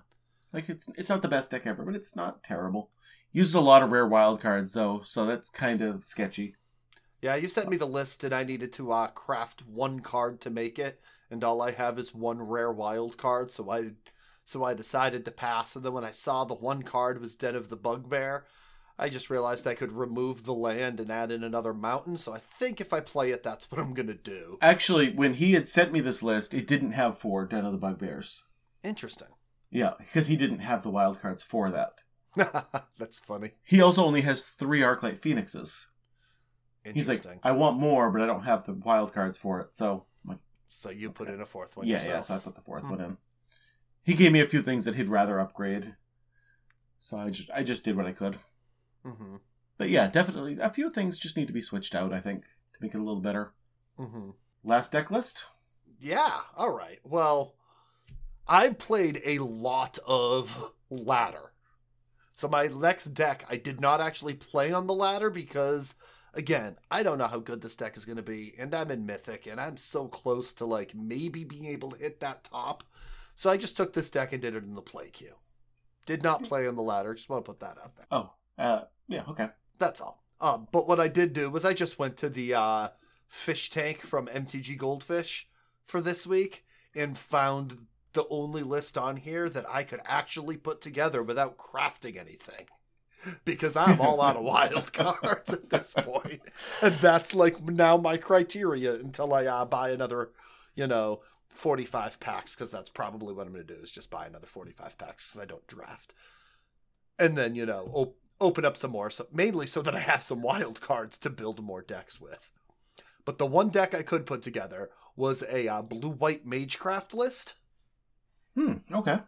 Like 0.52 0.68
it's 0.68 0.88
it's 0.96 1.08
not 1.08 1.22
the 1.22 1.28
best 1.28 1.50
deck 1.50 1.66
ever, 1.66 1.84
but 1.84 1.94
it's 1.94 2.16
not 2.16 2.42
terrible. 2.42 2.90
Uses 3.32 3.54
a 3.54 3.60
lot 3.60 3.82
of 3.82 3.92
rare 3.92 4.06
wild 4.06 4.40
cards 4.40 4.72
though, 4.72 5.00
so 5.00 5.24
that's 5.24 5.50
kind 5.50 5.80
of 5.80 6.02
sketchy. 6.02 6.56
Yeah, 7.20 7.34
you 7.36 7.48
sent 7.48 7.68
me 7.68 7.76
the 7.76 7.86
list, 7.86 8.24
and 8.24 8.34
I 8.34 8.44
needed 8.44 8.72
to 8.74 8.92
uh, 8.92 9.08
craft 9.08 9.66
one 9.66 10.00
card 10.00 10.40
to 10.40 10.50
make 10.50 10.78
it, 10.78 11.00
and 11.30 11.44
all 11.44 11.60
I 11.60 11.72
have 11.72 11.98
is 11.98 12.14
one 12.14 12.40
rare 12.40 12.72
wild 12.72 13.18
card. 13.18 13.50
So 13.50 13.70
I, 13.70 13.90
so 14.46 14.64
I 14.64 14.72
decided 14.72 15.24
to 15.24 15.30
pass. 15.30 15.76
And 15.76 15.84
then 15.84 15.92
when 15.92 16.04
I 16.04 16.12
saw 16.12 16.44
the 16.44 16.54
one 16.54 16.82
card 16.82 17.20
was 17.20 17.34
Den 17.34 17.54
of 17.54 17.68
the 17.68 17.76
Bugbear, 17.76 18.46
I 19.00 19.08
just 19.08 19.30
realized 19.30 19.66
I 19.66 19.74
could 19.74 19.92
remove 19.92 20.44
the 20.44 20.52
land 20.54 21.00
and 21.00 21.10
add 21.10 21.30
in 21.30 21.42
another 21.42 21.72
mountain. 21.72 22.16
So 22.16 22.32
I 22.34 22.38
think 22.38 22.80
if 22.80 22.92
I 22.92 23.00
play 23.00 23.30
it, 23.30 23.42
that's 23.42 23.70
what 23.70 23.80
I'm 23.80 23.94
gonna 23.94 24.14
do. 24.14 24.58
Actually, 24.60 25.12
when 25.12 25.34
he 25.34 25.52
had 25.54 25.66
sent 25.66 25.90
me 25.92 26.00
this 26.00 26.22
list, 26.22 26.52
it 26.52 26.66
didn't 26.66 26.92
have 26.92 27.18
four 27.18 27.46
Den 27.46 27.64
of 27.64 27.72
the 27.72 27.78
Bugbears. 27.78 28.44
Interesting. 28.84 29.28
Yeah, 29.70 29.94
because 29.98 30.26
he 30.26 30.36
didn't 30.36 30.58
have 30.60 30.82
the 30.82 30.90
wild 30.90 31.20
cards 31.20 31.42
for 31.42 31.70
that. 31.70 31.92
that's 32.98 33.18
funny. 33.18 33.52
He 33.64 33.80
also 33.80 34.04
only 34.04 34.20
has 34.20 34.48
three 34.48 34.80
Arclight 34.80 35.18
Phoenixes. 35.18 35.88
He's 36.84 37.08
like, 37.08 37.24
I 37.42 37.52
want 37.52 37.78
more, 37.78 38.10
but 38.10 38.22
I 38.22 38.26
don't 38.26 38.44
have 38.44 38.64
the 38.64 38.72
wild 38.72 39.12
cards 39.12 39.36
for 39.36 39.60
it. 39.60 39.74
So, 39.74 40.04
like, 40.24 40.38
so 40.68 40.90
you 40.90 41.10
put 41.10 41.26
okay. 41.28 41.34
in 41.34 41.40
a 41.40 41.46
fourth 41.46 41.76
one 41.76 41.86
yeah, 41.86 41.94
yourself. 41.94 42.14
yeah. 42.14 42.20
So 42.20 42.34
I 42.34 42.38
put 42.38 42.54
the 42.54 42.60
fourth 42.60 42.84
Hmm. 42.84 42.90
one 42.90 43.00
in. 43.02 43.16
He 44.02 44.14
gave 44.14 44.32
me 44.32 44.40
a 44.40 44.46
few 44.48 44.62
things 44.62 44.84
that 44.86 44.94
he'd 44.94 45.08
rather 45.08 45.38
upgrade, 45.38 45.94
so 46.96 47.18
I 47.18 47.30
just 47.30 47.50
I 47.54 47.62
just 47.62 47.84
did 47.84 47.96
what 47.96 48.06
I 48.06 48.12
could. 48.12 48.38
Mm-hmm. 49.06 49.36
But 49.78 49.88
yeah, 49.88 50.08
definitely 50.08 50.58
a 50.60 50.70
few 50.70 50.90
things 50.90 51.18
just 51.18 51.36
need 51.36 51.46
to 51.46 51.52
be 51.52 51.62
switched 51.62 51.94
out. 51.94 52.12
I 52.12 52.20
think 52.20 52.44
to 52.44 52.82
make 52.82 52.94
it 52.94 52.98
a 52.98 53.02
little 53.02 53.20
better. 53.20 53.52
Mm-hmm. 53.98 54.30
Last 54.62 54.92
deck 54.92 55.10
list. 55.10 55.46
Yeah, 55.98 56.40
all 56.56 56.70
right. 56.70 56.98
Well, 57.04 57.54
I 58.46 58.70
played 58.70 59.20
a 59.24 59.38
lot 59.38 59.98
of 60.06 60.72
ladder. 60.90 61.52
So 62.34 62.48
my 62.48 62.68
next 62.68 63.06
deck, 63.14 63.44
I 63.50 63.56
did 63.56 63.80
not 63.80 64.00
actually 64.00 64.34
play 64.34 64.72
on 64.72 64.86
the 64.86 64.94
ladder 64.94 65.28
because, 65.28 65.94
again, 66.32 66.76
I 66.90 67.02
don't 67.02 67.18
know 67.18 67.26
how 67.26 67.38
good 67.38 67.60
this 67.60 67.76
deck 67.76 67.98
is 67.98 68.06
going 68.06 68.16
to 68.16 68.22
be, 68.22 68.54
and 68.58 68.74
I'm 68.74 68.90
in 68.90 69.04
Mythic, 69.04 69.46
and 69.46 69.60
I'm 69.60 69.76
so 69.76 70.08
close 70.08 70.54
to 70.54 70.64
like 70.64 70.94
maybe 70.94 71.44
being 71.44 71.66
able 71.66 71.90
to 71.90 71.98
hit 71.98 72.20
that 72.20 72.44
top. 72.44 72.82
So 73.36 73.50
I 73.50 73.58
just 73.58 73.76
took 73.76 73.92
this 73.92 74.10
deck 74.10 74.32
and 74.32 74.40
did 74.40 74.54
it 74.54 74.64
in 74.64 74.74
the 74.74 74.82
play 74.82 75.10
queue. 75.10 75.34
Did 76.06 76.22
not 76.22 76.42
play 76.42 76.66
on 76.66 76.76
the 76.76 76.82
ladder. 76.82 77.14
Just 77.14 77.28
want 77.28 77.44
to 77.44 77.50
put 77.50 77.60
that 77.60 77.76
out 77.82 77.96
there. 77.96 78.06
Oh, 78.10 78.32
uh, 78.60 78.84
yeah, 79.08 79.22
okay. 79.28 79.48
That's 79.78 80.00
all. 80.00 80.22
Um, 80.40 80.68
but 80.70 80.86
what 80.86 81.00
I 81.00 81.08
did 81.08 81.32
do 81.32 81.50
was 81.50 81.64
I 81.64 81.74
just 81.74 81.98
went 81.98 82.16
to 82.18 82.28
the 82.28 82.54
uh, 82.54 82.88
fish 83.28 83.70
tank 83.70 84.00
from 84.00 84.26
MTG 84.26 84.76
Goldfish 84.76 85.48
for 85.86 86.00
this 86.00 86.26
week 86.26 86.64
and 86.94 87.16
found 87.16 87.86
the 88.12 88.26
only 88.28 88.62
list 88.62 88.98
on 88.98 89.16
here 89.16 89.48
that 89.48 89.68
I 89.68 89.82
could 89.82 90.00
actually 90.04 90.56
put 90.56 90.80
together 90.80 91.22
without 91.22 91.56
crafting 91.56 92.18
anything. 92.18 92.66
Because 93.44 93.76
I'm 93.76 94.00
all 94.00 94.22
out 94.22 94.36
of 94.36 94.42
wild 94.44 94.92
cards 94.92 95.52
at 95.52 95.70
this 95.70 95.94
point. 95.94 96.40
And 96.82 96.94
that's 96.94 97.34
like 97.34 97.62
now 97.62 97.96
my 97.96 98.16
criteria 98.16 98.94
until 98.94 99.34
I 99.34 99.44
uh, 99.44 99.64
buy 99.66 99.90
another, 99.90 100.30
you 100.74 100.86
know, 100.86 101.20
45 101.50 102.18
packs, 102.18 102.54
because 102.54 102.70
that's 102.70 102.88
probably 102.88 103.34
what 103.34 103.46
I'm 103.46 103.52
going 103.52 103.66
to 103.66 103.74
do 103.74 103.82
is 103.82 103.90
just 103.90 104.10
buy 104.10 104.26
another 104.26 104.46
45 104.46 104.96
packs 104.96 105.30
because 105.30 105.42
I 105.42 105.46
don't 105.46 105.66
draft. 105.66 106.14
And 107.18 107.36
then, 107.36 107.54
you 107.54 107.66
know, 107.66 107.90
op- 107.92 108.16
open 108.40 108.64
up 108.64 108.76
some 108.76 108.90
more, 108.92 109.10
so 109.10 109.26
mainly 109.32 109.66
so 109.66 109.82
that 109.82 109.94
I 109.94 110.00
have 110.00 110.22
some 110.22 110.42
wild 110.42 110.80
cards 110.80 111.18
to 111.18 111.30
build 111.30 111.62
more 111.62 111.82
decks 111.82 112.20
with. 112.20 112.50
But 113.24 113.38
the 113.38 113.46
one 113.46 113.68
deck 113.68 113.94
I 113.94 114.02
could 114.02 114.26
put 114.26 114.42
together 114.42 114.90
was 115.16 115.42
a 115.50 115.68
uh, 115.68 115.82
blue-white 115.82 116.46
magecraft 116.46 117.12
list, 117.14 117.54
Hmm. 118.56 118.74
Okay. 118.92 119.18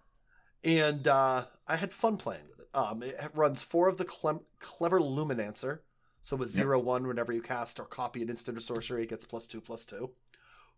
and 0.64 1.06
uh, 1.06 1.44
I 1.68 1.76
had 1.76 1.92
fun 1.92 2.16
playing 2.16 2.44
with 2.48 2.60
it. 2.60 2.68
Um, 2.74 3.02
it 3.02 3.20
runs 3.34 3.62
four 3.62 3.88
of 3.88 3.98
the 3.98 4.04
clem- 4.04 4.40
clever 4.58 4.98
Lumimancer, 5.00 5.80
so 6.22 6.36
with 6.36 6.48
zero 6.50 6.78
one, 6.78 7.06
whenever 7.06 7.32
you 7.32 7.42
cast 7.42 7.78
or 7.78 7.84
copy 7.84 8.22
an 8.22 8.28
instant 8.30 8.56
or 8.56 8.60
sorcery, 8.60 9.02
it 9.02 9.10
gets 9.10 9.24
plus 9.24 9.46
two 9.46 9.60
plus 9.60 9.84
two. 9.84 10.10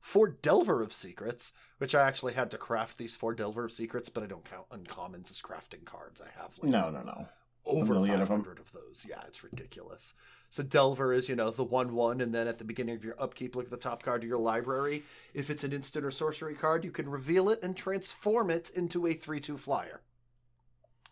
Four 0.00 0.28
Delver 0.28 0.82
of 0.82 0.92
Secrets, 0.92 1.52
which 1.78 1.94
I 1.94 2.06
actually 2.06 2.34
had 2.34 2.50
to 2.50 2.58
craft 2.58 2.98
these 2.98 3.16
four 3.16 3.32
Delver 3.34 3.64
of 3.64 3.72
Secrets, 3.72 4.08
but 4.10 4.22
I 4.22 4.26
don't 4.26 4.44
count 4.44 4.68
uncommons 4.68 5.30
as 5.30 5.40
crafting 5.40 5.84
cards. 5.86 6.20
I 6.20 6.28
have 6.40 6.58
like 6.58 6.70
No, 6.70 6.90
no, 6.90 7.02
no. 7.02 7.26
Over 7.66 7.94
million 7.94 8.18
500 8.18 8.58
of, 8.58 8.72
those. 8.72 9.06
Yeah, 9.08 9.22
it's 9.26 9.42
ridiculous. 9.44 10.14
So 10.50 10.62
Delver 10.62 11.12
is, 11.12 11.28
you 11.28 11.34
know, 11.34 11.50
the 11.50 11.64
1 11.64 11.94
1, 11.94 12.20
and 12.20 12.34
then 12.34 12.46
at 12.46 12.58
the 12.58 12.64
beginning 12.64 12.94
of 12.94 13.04
your 13.04 13.20
upkeep, 13.20 13.56
look 13.56 13.64
at 13.64 13.70
the 13.70 13.76
top 13.76 14.02
card 14.02 14.22
of 14.22 14.28
your 14.28 14.38
library. 14.38 15.02
If 15.32 15.50
it's 15.50 15.64
an 15.64 15.72
instant 15.72 16.04
or 16.04 16.10
sorcery 16.10 16.54
card, 16.54 16.84
you 16.84 16.90
can 16.92 17.08
reveal 17.08 17.48
it 17.48 17.60
and 17.62 17.76
transform 17.76 18.50
it 18.50 18.70
into 18.70 19.06
a 19.06 19.14
3 19.14 19.40
2 19.40 19.58
flyer, 19.58 20.02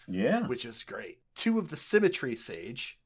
Yeah. 0.06 0.46
which 0.46 0.64
is 0.64 0.82
great. 0.82 1.18
Two 1.34 1.58
of 1.58 1.70
the 1.70 1.76
Symmetry 1.76 2.36
Sage, 2.36 2.98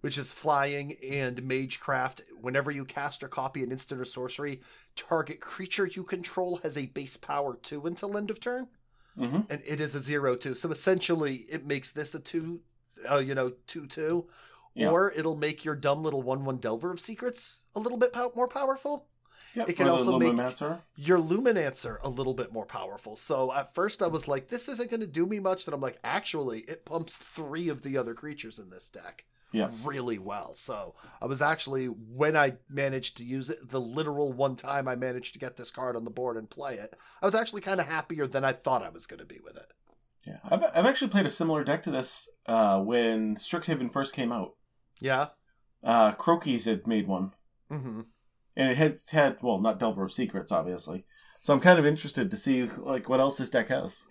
which 0.00 0.16
is 0.16 0.32
flying 0.32 0.92
and 1.04 1.42
magecraft. 1.42 2.22
Whenever 2.40 2.70
you 2.70 2.84
cast 2.84 3.22
or 3.22 3.28
copy 3.28 3.62
an 3.64 3.72
instant 3.72 4.00
or 4.00 4.04
sorcery, 4.04 4.60
target 4.94 5.40
creature 5.40 5.86
you 5.86 6.04
control 6.04 6.60
has 6.62 6.78
a 6.78 6.86
base 6.86 7.16
power 7.16 7.58
2 7.60 7.86
until 7.86 8.16
end 8.16 8.30
of 8.30 8.40
turn 8.40 8.68
Mm-hmm. 9.18 9.40
and 9.50 9.62
it 9.66 9.80
is 9.80 9.94
a 9.94 10.00
zero 10.02 10.36
two. 10.36 10.54
So 10.54 10.70
essentially, 10.70 11.46
it 11.50 11.64
makes 11.64 11.90
this 11.90 12.14
a 12.14 12.20
two, 12.20 12.60
uh, 13.10 13.16
you 13.18 13.34
know, 13.34 13.52
two 13.66 13.86
two, 13.86 14.28
Yeah. 14.74 14.90
or 14.90 15.10
it'll 15.12 15.36
make 15.36 15.64
your 15.64 15.74
dumb 15.74 16.02
little 16.02 16.22
one 16.22 16.44
one 16.44 16.58
Delver 16.58 16.90
of 16.92 17.00
Secrets 17.00 17.60
a 17.74 17.80
little 17.80 17.98
bit 17.98 18.12
pow- 18.12 18.32
more 18.34 18.48
powerful. 18.48 19.06
Yep. 19.54 19.68
It 19.70 19.72
can 19.76 19.88
also 19.88 20.18
make-. 20.18 20.34
Your 20.96 21.18
Lumimancer 21.18 21.96
a 22.02 22.10
little 22.10 22.34
bit 22.34 22.52
more 22.52 22.66
powerful. 22.66 23.16
So 23.16 23.52
at 23.54 23.74
first 23.74 24.02
I 24.02 24.06
was 24.06 24.28
like, 24.28 24.48
this 24.48 24.68
isn't 24.68 24.90
going 24.90 25.00
to 25.00 25.06
do 25.06 25.24
me 25.24 25.40
much. 25.40 25.64
Then 25.64 25.72
I'm 25.74 25.80
like, 25.80 25.98
actually, 26.04 26.60
it 26.60 26.84
pumps 26.84 27.16
three 27.16 27.70
of 27.70 27.80
the 27.80 27.96
other 27.96 28.12
creatures 28.12 28.58
in 28.58 28.68
this 28.68 28.90
deck. 28.90 29.24
Yeah. 29.52 29.70
Really 29.84 30.18
well. 30.18 30.54
So 30.54 30.94
I 31.22 31.26
was 31.26 31.40
actually 31.40 31.86
when 31.86 32.36
I 32.36 32.54
managed 32.68 33.16
to 33.18 33.24
use 33.24 33.48
it, 33.48 33.70
the 33.70 33.80
literal 33.80 34.30
one 34.32 34.56
time 34.56 34.88
I 34.88 34.96
managed 34.96 35.32
to 35.34 35.38
get 35.38 35.56
this 35.56 35.70
card 35.70 35.96
on 35.96 36.04
the 36.04 36.10
board 36.10 36.36
and 36.36 36.50
play 36.50 36.74
it, 36.74 36.94
I 37.22 37.26
was 37.26 37.34
actually 37.34 37.62
kind 37.62 37.80
of 37.80 37.86
happier 37.86 38.26
than 38.26 38.44
I 38.44 38.52
thought 38.52 38.82
I 38.82 38.90
was 38.90 39.06
going 39.06 39.20
to 39.20 39.24
be 39.24 39.40
with 39.42 39.56
it. 39.56 39.72
Yeah. 40.26 40.38
I've, 40.44 40.64
I've 40.74 40.86
actually 40.86 41.08
played 41.10 41.26
a 41.26 41.30
similar 41.30 41.62
deck 41.64 41.82
to 41.84 41.90
this 41.90 42.28
uh, 42.46 42.80
when 42.80 43.36
Strixhaven 43.36 43.92
first 43.92 44.14
came 44.14 44.32
out. 44.32 44.54
Yeah. 45.00 45.28
Uh, 45.84 46.12
Crokeyz 46.12 46.66
had 46.66 46.86
made 46.86 47.06
one, 47.06 47.32
Mm-hmm. 47.70 48.00
and 48.56 48.70
it 48.70 48.76
has 48.76 49.10
had 49.10 49.36
well, 49.42 49.60
not 49.60 49.78
Delver 49.78 50.04
of 50.04 50.12
Secrets, 50.12 50.50
obviously. 50.50 51.04
So 51.40 51.52
I'm 51.54 51.60
kind 51.60 51.78
of 51.78 51.86
interested 51.86 52.30
to 52.30 52.36
see 52.36 52.64
like 52.64 53.08
what 53.08 53.20
else 53.20 53.38
this 53.38 53.50
deck 53.50 53.68
has. 53.68 54.06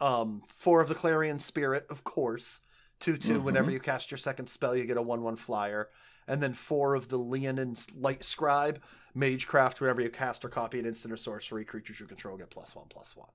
Um, 0.00 0.42
four 0.48 0.80
of 0.80 0.88
the 0.88 0.94
Clarion 0.94 1.38
Spirit, 1.38 1.86
of 1.90 2.02
course. 2.04 2.60
2 3.00 3.16
2. 3.16 3.38
Mhm. 3.38 3.42
Whenever 3.44 3.70
you 3.70 3.80
cast 3.80 4.10
your 4.10 4.18
second 4.18 4.48
spell, 4.48 4.74
you 4.76 4.84
get 4.86 4.96
a 4.96 5.02
1 5.02 5.22
1 5.22 5.36
flyer. 5.36 5.88
And 6.26 6.42
then 6.42 6.52
four 6.52 6.94
of 6.94 7.08
the 7.08 7.16
Leonin 7.16 7.76
Light 7.96 8.24
Scribe, 8.24 8.80
Magecraft. 9.16 9.80
Whenever 9.80 10.00
you 10.02 10.10
cast 10.10 10.44
or 10.44 10.48
copy 10.48 10.78
an 10.78 10.86
instant 10.86 11.12
or 11.12 11.16
sorcery, 11.16 11.64
creatures 11.64 11.98
you 12.00 12.06
control 12.06 12.36
get 12.36 12.50
plus 12.50 12.74
one 12.76 12.86
plus 12.88 13.16
one. 13.16 13.30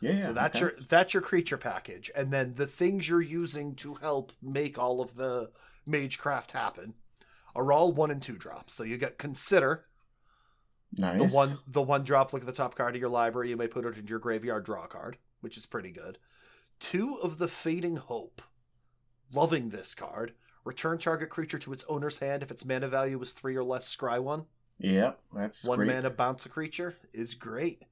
Yeah, 0.00 0.26
so 0.26 0.32
that's 0.32 0.56
okay. 0.56 0.60
your 0.60 0.84
that's 0.88 1.14
your 1.14 1.22
creature 1.22 1.56
package, 1.56 2.10
and 2.14 2.32
then 2.32 2.54
the 2.54 2.66
things 2.66 3.08
you're 3.08 3.20
using 3.20 3.74
to 3.76 3.94
help 3.94 4.32
make 4.40 4.78
all 4.78 5.00
of 5.00 5.16
the 5.16 5.50
Magecraft 5.88 6.52
happen 6.52 6.94
are 7.56 7.72
all 7.72 7.92
one 7.92 8.10
and 8.10 8.22
two 8.22 8.34
drops. 8.34 8.74
So 8.74 8.84
you 8.84 8.96
get 8.96 9.18
consider 9.18 9.86
nice. 10.96 11.18
the 11.18 11.36
one 11.36 11.58
the 11.66 11.82
one 11.82 12.04
drop. 12.04 12.32
Look 12.32 12.42
at 12.42 12.46
the 12.46 12.52
top 12.52 12.76
card 12.76 12.94
of 12.94 13.00
your 13.00 13.10
library. 13.10 13.50
You 13.50 13.56
may 13.56 13.66
put 13.66 13.84
it 13.84 13.96
into 13.96 14.08
your 14.08 14.20
graveyard. 14.20 14.64
Draw 14.64 14.86
card, 14.86 15.18
which 15.40 15.56
is 15.56 15.66
pretty 15.66 15.90
good. 15.90 16.18
Two 16.78 17.14
of 17.16 17.38
the 17.38 17.48
Fading 17.48 17.96
Hope. 17.96 18.42
Loving 19.32 19.70
this 19.70 19.94
card. 19.94 20.32
Return 20.64 20.98
target 20.98 21.28
creature 21.28 21.58
to 21.58 21.72
its 21.72 21.84
owner's 21.88 22.18
hand 22.18 22.42
if 22.42 22.50
its 22.50 22.64
mana 22.64 22.88
value 22.88 23.20
is 23.20 23.32
three 23.32 23.56
or 23.56 23.64
less. 23.64 23.94
Scry 23.94 24.22
one. 24.22 24.46
Yep, 24.78 25.18
that's 25.34 25.66
one 25.66 25.78
great. 25.78 25.88
mana 25.88 26.10
bounce 26.10 26.46
a 26.46 26.48
creature 26.48 26.96
is 27.12 27.34
great. 27.34 27.84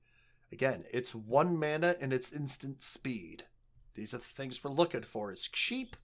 Again, 0.53 0.84
it's 0.92 1.14
one 1.14 1.59
mana 1.59 1.97
and 2.01 2.12
it's 2.12 2.32
instant 2.32 2.82
speed. 2.82 3.44
These 3.94 4.14
are 4.14 4.18
the 4.18 4.24
things 4.24 4.62
we're 4.62 4.70
looking 4.70 5.03
for: 5.03 5.32
is 5.32 5.49
cheap 5.49 5.97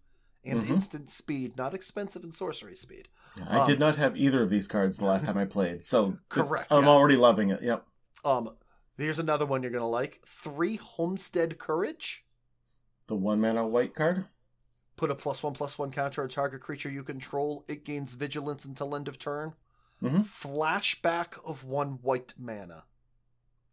and 0.45 0.63
Mhm. 0.63 0.71
instant 0.71 1.11
speed, 1.11 1.57
not 1.57 1.75
expensive 1.75 2.25
and 2.25 2.35
sorcery 2.35 2.75
speed. 2.75 3.09
I 3.49 3.61
Um, 3.61 3.67
did 3.67 3.79
not 3.79 3.97
have 3.97 4.17
either 4.17 4.43
of 4.43 4.51
these 4.51 4.67
cards 4.69 4.99
the 4.99 5.05
last 5.05 5.27
time 5.27 5.39
I 5.39 5.45
played, 5.45 5.85
so 5.85 6.19
Correct, 6.29 6.73
I'm 6.73 6.83
yeah. 6.83 6.89
already 6.89 7.17
loving 7.17 7.51
it. 7.51 7.63
Yep. 7.63 7.87
Um, 8.25 8.57
here's 8.99 9.19
another 9.19 9.47
one 9.47 9.63
you're 9.63 9.73
gonna 9.73 9.89
like: 9.89 10.21
three 10.27 10.77
Homestead 10.77 11.59
Courage. 11.59 12.25
The 13.07 13.17
one 13.17 13.41
mana 13.41 13.67
white 13.67 13.95
card. 13.95 14.25
Put 14.97 15.11
a 15.11 15.15
plus 15.15 15.43
one 15.43 15.55
plus 15.55 15.79
one 15.79 15.91
counter 15.91 16.23
on 16.23 16.29
a 16.29 16.31
target 16.31 16.61
creature 16.61 16.91
you 16.91 17.03
control. 17.03 17.65
It 17.69 17.85
gains 17.85 18.15
vigilance 18.15 18.65
until 18.65 18.95
end 18.95 19.09
of 19.09 19.19
turn. 19.19 19.55
Mhm. 20.03 20.25
Flashback 20.25 21.39
of 21.45 21.65
one 21.65 22.01
white 22.03 22.35
mana. 22.39 22.85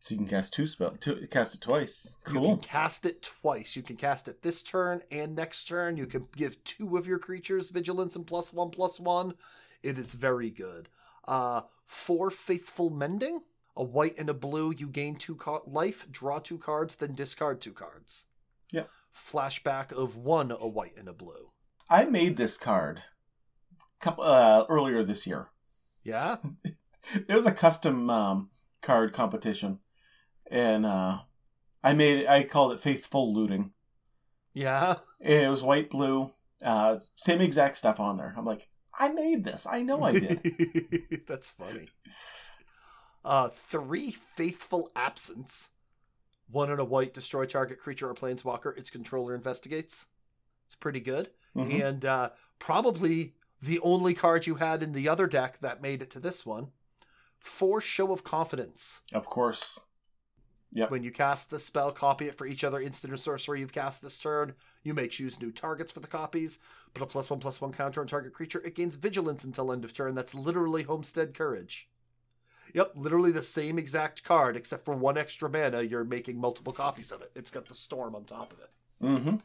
So 0.02 0.14
you 0.14 0.20
can 0.20 0.28
cast 0.28 0.54
two 0.54 0.66
spell, 0.66 0.92
two, 0.92 1.28
cast 1.30 1.56
it 1.56 1.62
twice. 1.62 2.18
You 2.28 2.34
Cool. 2.34 2.58
can 2.58 2.66
cast 2.66 3.06
it 3.06 3.22
twice. 3.22 3.76
You 3.76 3.82
can 3.82 3.98
cast 3.98 4.28
it 4.30 4.42
this 4.44 4.64
turn 4.64 5.02
and 5.12 5.36
next 5.36 5.66
turn. 5.66 5.98
You 5.98 6.06
can 6.06 6.28
give 6.38 6.64
two 6.64 6.96
of 6.98 7.06
your 7.06 7.20
creatures 7.20 7.70
vigilance 7.70 8.16
and 8.16 8.26
plus 8.26 8.54
one 8.54 8.70
plus 8.70 9.00
one. 9.00 9.34
It 9.84 9.98
is 10.00 10.14
very 10.14 10.50
good. 10.50 10.88
Uh, 11.28 11.62
four 11.86 12.30
faithful 12.32 12.90
mending. 12.90 13.42
A 13.76 13.84
white 13.84 14.18
and 14.18 14.30
a 14.30 14.34
blue. 14.34 14.74
You 14.78 14.88
gain 14.88 15.16
two 15.16 15.36
ca- 15.36 15.62
life, 15.66 16.08
draw 16.12 16.40
two 16.40 16.58
cards, 16.58 16.96
then 16.96 17.14
discard 17.16 17.62
two 17.62 17.72
cards. 17.74 18.26
Yeah. 18.72 18.84
Flashback 19.16 19.92
of 19.94 20.16
one 20.18 20.52
a 20.52 20.68
white 20.68 20.98
and 20.98 21.08
a 21.08 21.14
blue. 21.14 21.52
I 21.90 22.06
made 22.06 22.36
this 22.38 22.58
card 22.58 23.04
couple 24.00 24.24
uh, 24.24 24.66
earlier 24.70 25.04
this 25.04 25.28
year. 25.28 25.50
Yeah. 26.04 26.38
There 27.28 27.38
was 27.38 27.46
a 27.46 27.52
custom 27.54 28.10
um, 28.10 28.50
card 28.82 29.14
competition, 29.14 29.80
and 30.50 30.86
uh, 30.86 31.20
I 31.84 31.94
made 31.94 32.20
it. 32.20 32.28
I 32.30 32.44
called 32.44 32.74
it 32.74 32.80
Faithful 32.80 33.34
Looting. 33.34 33.72
Yeah. 34.54 34.96
And 35.22 35.44
it 35.46 35.50
was 35.50 35.64
white, 35.64 35.90
blue, 35.90 36.30
uh, 36.64 36.98
same 37.16 37.42
exact 37.42 37.78
stuff 37.78 38.00
on 38.00 38.18
there. 38.18 38.34
I'm 38.38 38.46
like, 38.46 38.68
I 38.98 39.10
made 39.10 39.44
this. 39.44 39.68
I 39.70 39.82
know 39.82 40.02
I 40.04 40.14
did. 40.14 41.24
That's 41.28 41.50
funny. 41.52 41.88
Uh, 43.24 43.50
three 43.50 44.12
faithful 44.36 44.92
absence. 44.96 45.70
One 46.50 46.72
in 46.72 46.80
a 46.80 46.86
white, 46.86 47.14
destroy 47.14 47.46
target 47.46 47.80
creature 47.80 48.10
or 48.10 48.16
planeswalker. 48.16 48.76
Its 48.78 48.90
controller 48.90 49.36
investigates. 49.36 50.08
It's 50.66 50.76
pretty 50.76 51.00
good, 51.00 51.30
Mhm. 51.56 51.84
and 51.84 52.06
uh, 52.06 52.30
probably 52.60 53.34
the 53.62 53.80
only 53.80 54.14
card 54.14 54.48
you 54.48 54.56
had 54.56 54.82
in 54.84 54.94
the 54.94 55.08
other 55.10 55.28
deck 55.28 55.60
that 55.60 55.82
made 55.82 56.02
it 56.02 56.10
to 56.12 56.20
this 56.20 56.46
one. 56.46 56.72
Four 57.40 57.82
show 57.82 58.12
of 58.12 58.24
confidence. 58.24 59.02
Of 59.14 59.26
course. 59.28 59.80
Yep. 60.74 60.92
When 60.92 61.04
you 61.04 61.12
cast 61.12 61.50
this 61.50 61.66
spell, 61.66 61.92
copy 61.92 62.28
it 62.28 62.38
for 62.38 62.46
each 62.46 62.64
other 62.64 62.80
instant 62.80 63.12
or 63.12 63.18
sorcery 63.18 63.60
you've 63.60 63.74
cast 63.74 64.02
this 64.02 64.20
turn. 64.20 64.54
You 64.84 64.94
may 64.94 65.08
choose 65.08 65.42
new 65.42 65.52
targets 65.52 65.92
for 65.92 66.00
the 66.00 66.08
copies. 66.08 66.60
Put 66.94 67.04
a 67.04 67.08
plus 67.08 67.30
one 67.30 67.40
plus 67.40 67.60
one 67.60 67.72
counter 67.72 68.02
on 68.02 68.08
target 68.08 68.34
creature. 68.34 68.62
It 68.64 68.76
gains 68.76 68.96
vigilance 68.96 69.44
until 69.44 69.72
end 69.72 69.84
of 69.84 69.94
turn. 69.94 70.14
That's 70.14 70.36
literally 70.36 70.84
Homestead 70.84 71.34
Courage. 71.34 71.90
Yep, 72.74 72.92
literally 72.96 73.32
the 73.32 73.42
same 73.42 73.80
exact 73.80 74.24
card, 74.24 74.56
except 74.56 74.86
for 74.86 74.94
one 74.94 75.18
extra 75.18 75.50
mana, 75.50 75.82
you're 75.82 76.04
making 76.04 76.40
multiple 76.40 76.74
copies 76.74 77.12
of 77.12 77.22
it. 77.24 77.32
It's 77.36 77.50
got 77.50 77.66
the 77.66 77.74
storm 77.74 78.16
on 78.16 78.26
top 78.26 78.54
of 78.54 78.60
it. 78.60 78.70
Mm-hmm. 79.02 79.36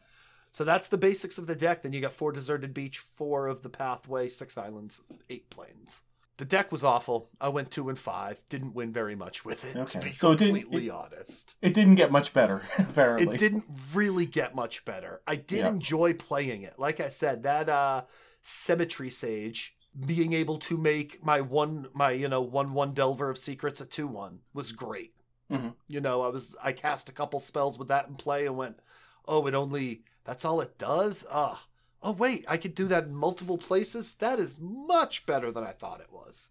So 0.53 0.63
that's 0.63 0.89
the 0.89 0.99
basics 0.99 1.39
of 1.39 1.47
the 1.47 1.57
deck. 1.57 1.83
Then 1.83 1.95
you 1.95 2.03
got 2.03 2.13
four 2.13 2.33
Deserted 2.33 2.75
Beach, 2.75 2.99
four 2.99 3.47
of 3.47 3.63
the 3.63 3.71
Pathway, 3.71 4.29
six 4.29 4.59
islands, 4.59 5.03
eight 5.31 5.49
plains. 5.49 6.03
The 6.37 6.45
deck 6.45 6.73
was 6.73 6.83
awful. 6.83 7.31
I 7.41 7.49
went 7.49 7.71
two 7.71 7.89
and 7.89 7.99
five. 7.99 8.43
Didn't 8.49 8.75
win 8.75 8.93
very 8.93 9.15
much 9.15 9.45
with 9.45 9.65
it, 9.65 9.75
to 9.75 9.99
Okay, 9.99 10.07
be 10.07 10.11
so 10.11 10.33
it 10.33 10.39
didn't- 10.39 10.63
completely 10.63 10.91
honest. 10.91 11.55
It 11.63 11.75
didn't 11.75 11.95
get 11.95 12.11
much 12.11 12.33
better, 12.33 12.63
apparently. 12.79 13.37
It 13.37 13.39
didn't 13.39 13.65
really 13.95 14.27
get 14.27 14.55
much 14.55 14.85
better. 14.85 15.21
I 15.29 15.37
did 15.37 15.61
Yeah. 15.61 15.69
enjoy 15.69 16.15
playing 16.15 16.63
it. 16.63 16.77
Like 16.79 16.99
I 17.01 17.09
said, 17.09 17.45
that 17.45 17.69
uh 17.69 18.05
Symmetry 18.43 19.11
Sage, 19.11 19.75
being 20.05 20.33
able 20.33 20.59
to 20.59 20.77
make 20.77 21.25
my 21.25 21.41
one 21.41 21.87
my, 21.95 22.11
you 22.11 22.29
know, 22.29 22.41
one 22.43 22.73
one 22.75 22.93
Delver 22.95 23.31
of 23.31 23.39
Secrets 23.39 23.81
a 23.81 23.87
two 23.87 24.09
one 24.09 24.41
was 24.53 24.73
great. 24.73 25.15
Mhm. 25.53 25.75
You 25.87 26.01
know, 26.01 26.23
I 26.23 26.29
was 26.29 26.57
I 26.63 26.73
cast 26.73 27.09
a 27.09 27.13
couple 27.13 27.39
spells 27.39 27.79
with 27.79 27.89
that 27.89 28.09
in 28.09 28.17
play 28.17 28.45
and 28.47 28.57
went, 28.57 28.81
Oh, 29.27 29.47
it 29.47 29.55
only 29.55 30.03
that's 30.25 30.45
all 30.45 30.61
it 30.61 30.79
does? 30.79 31.25
Ah. 31.31 31.65
Oh 32.07 32.13
wait, 32.13 32.45
I 32.47 32.59
could 32.59 32.75
do 32.75 32.85
that 32.89 33.05
in 33.05 33.15
multiple 33.15 33.57
places? 33.57 34.15
That 34.17 34.39
is 34.39 34.59
much 34.61 35.25
better 35.25 35.51
than 35.51 35.65
I 35.65 35.71
thought 35.71 36.03
it 36.03 36.13
was. 36.13 36.51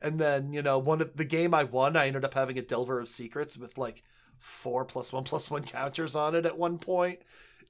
And 0.00 0.18
then, 0.18 0.54
you 0.54 0.62
know, 0.62 0.78
one 0.78 1.02
of 1.02 1.14
the 1.16 1.26
game 1.26 1.52
I 1.52 1.64
won, 1.64 1.94
I 1.94 2.06
ended 2.06 2.24
up 2.24 2.32
having 2.32 2.58
a 2.58 2.62
Delver 2.62 2.98
of 2.98 3.08
Secrets 3.08 3.56
with 3.58 3.76
like 3.76 4.02
four 4.40 4.86
plus 4.86 5.12
one 5.12 5.24
plus 5.24 5.50
one 5.50 5.62
counters 5.62 6.16
on 6.16 6.34
it 6.34 6.46
at 6.46 6.58
one 6.58 6.78
point, 6.78 7.20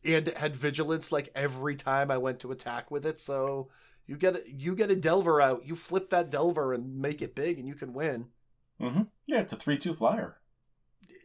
and 0.04 0.28
it 0.28 0.38
had 0.38 0.54
vigilance 0.54 1.10
like 1.10 1.28
every 1.34 1.74
time 1.74 2.08
I 2.08 2.18
went 2.18 2.38
to 2.40 2.52
attack 2.52 2.90
with 2.92 3.04
it. 3.04 3.18
So 3.18 3.68
you 4.06 4.16
get 4.16 4.36
a, 4.36 4.42
you 4.46 4.76
get 4.76 4.92
a 4.92 4.96
Delver 4.96 5.42
out, 5.42 5.66
you 5.66 5.74
flip 5.74 6.08
that 6.10 6.30
Delver 6.30 6.72
and 6.72 7.00
make 7.00 7.20
it 7.20 7.34
big, 7.34 7.58
and 7.58 7.66
you 7.66 7.74
can 7.74 7.92
win. 7.92 8.28
Mm-hmm. 8.80 9.02
Yeah, 9.26 9.40
it's 9.40 9.52
a 9.52 9.56
three-two 9.56 9.94
flyer. 9.94 10.36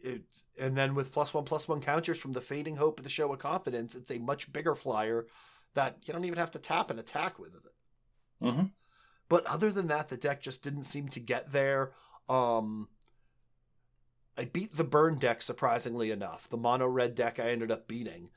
It, 0.02 0.22
and 0.60 0.76
then 0.76 0.96
with 0.96 1.12
plus 1.12 1.32
one 1.32 1.44
plus 1.44 1.68
one 1.68 1.80
counters 1.80 2.18
from 2.18 2.32
the 2.32 2.40
Fading 2.40 2.76
Hope 2.76 2.98
of 2.98 3.04
the 3.04 3.10
Show 3.10 3.32
of 3.32 3.38
Confidence, 3.38 3.94
it's 3.94 4.10
a 4.10 4.18
much 4.18 4.52
bigger 4.52 4.74
flyer 4.74 5.26
that 5.74 5.98
you 6.04 6.12
don't 6.12 6.24
even 6.24 6.38
have 6.38 6.50
to 6.52 6.58
tap 6.58 6.90
and 6.90 6.98
attack 6.98 7.38
with 7.38 7.54
it. 7.54 8.44
Mm-hmm. 8.44 8.64
But 9.28 9.46
other 9.46 9.70
than 9.70 9.88
that, 9.88 10.08
the 10.08 10.16
deck 10.16 10.40
just 10.40 10.62
didn't 10.62 10.84
seem 10.84 11.08
to 11.08 11.20
get 11.20 11.52
there. 11.52 11.92
Um, 12.28 12.88
I 14.36 14.44
beat 14.44 14.76
the 14.76 14.84
burn 14.84 15.18
deck 15.18 15.42
surprisingly 15.42 16.10
enough. 16.10 16.48
The 16.48 16.56
mono 16.56 16.86
red 16.86 17.14
deck 17.14 17.38
I 17.38 17.50
ended 17.50 17.70
up 17.70 17.88
beating, 17.88 18.30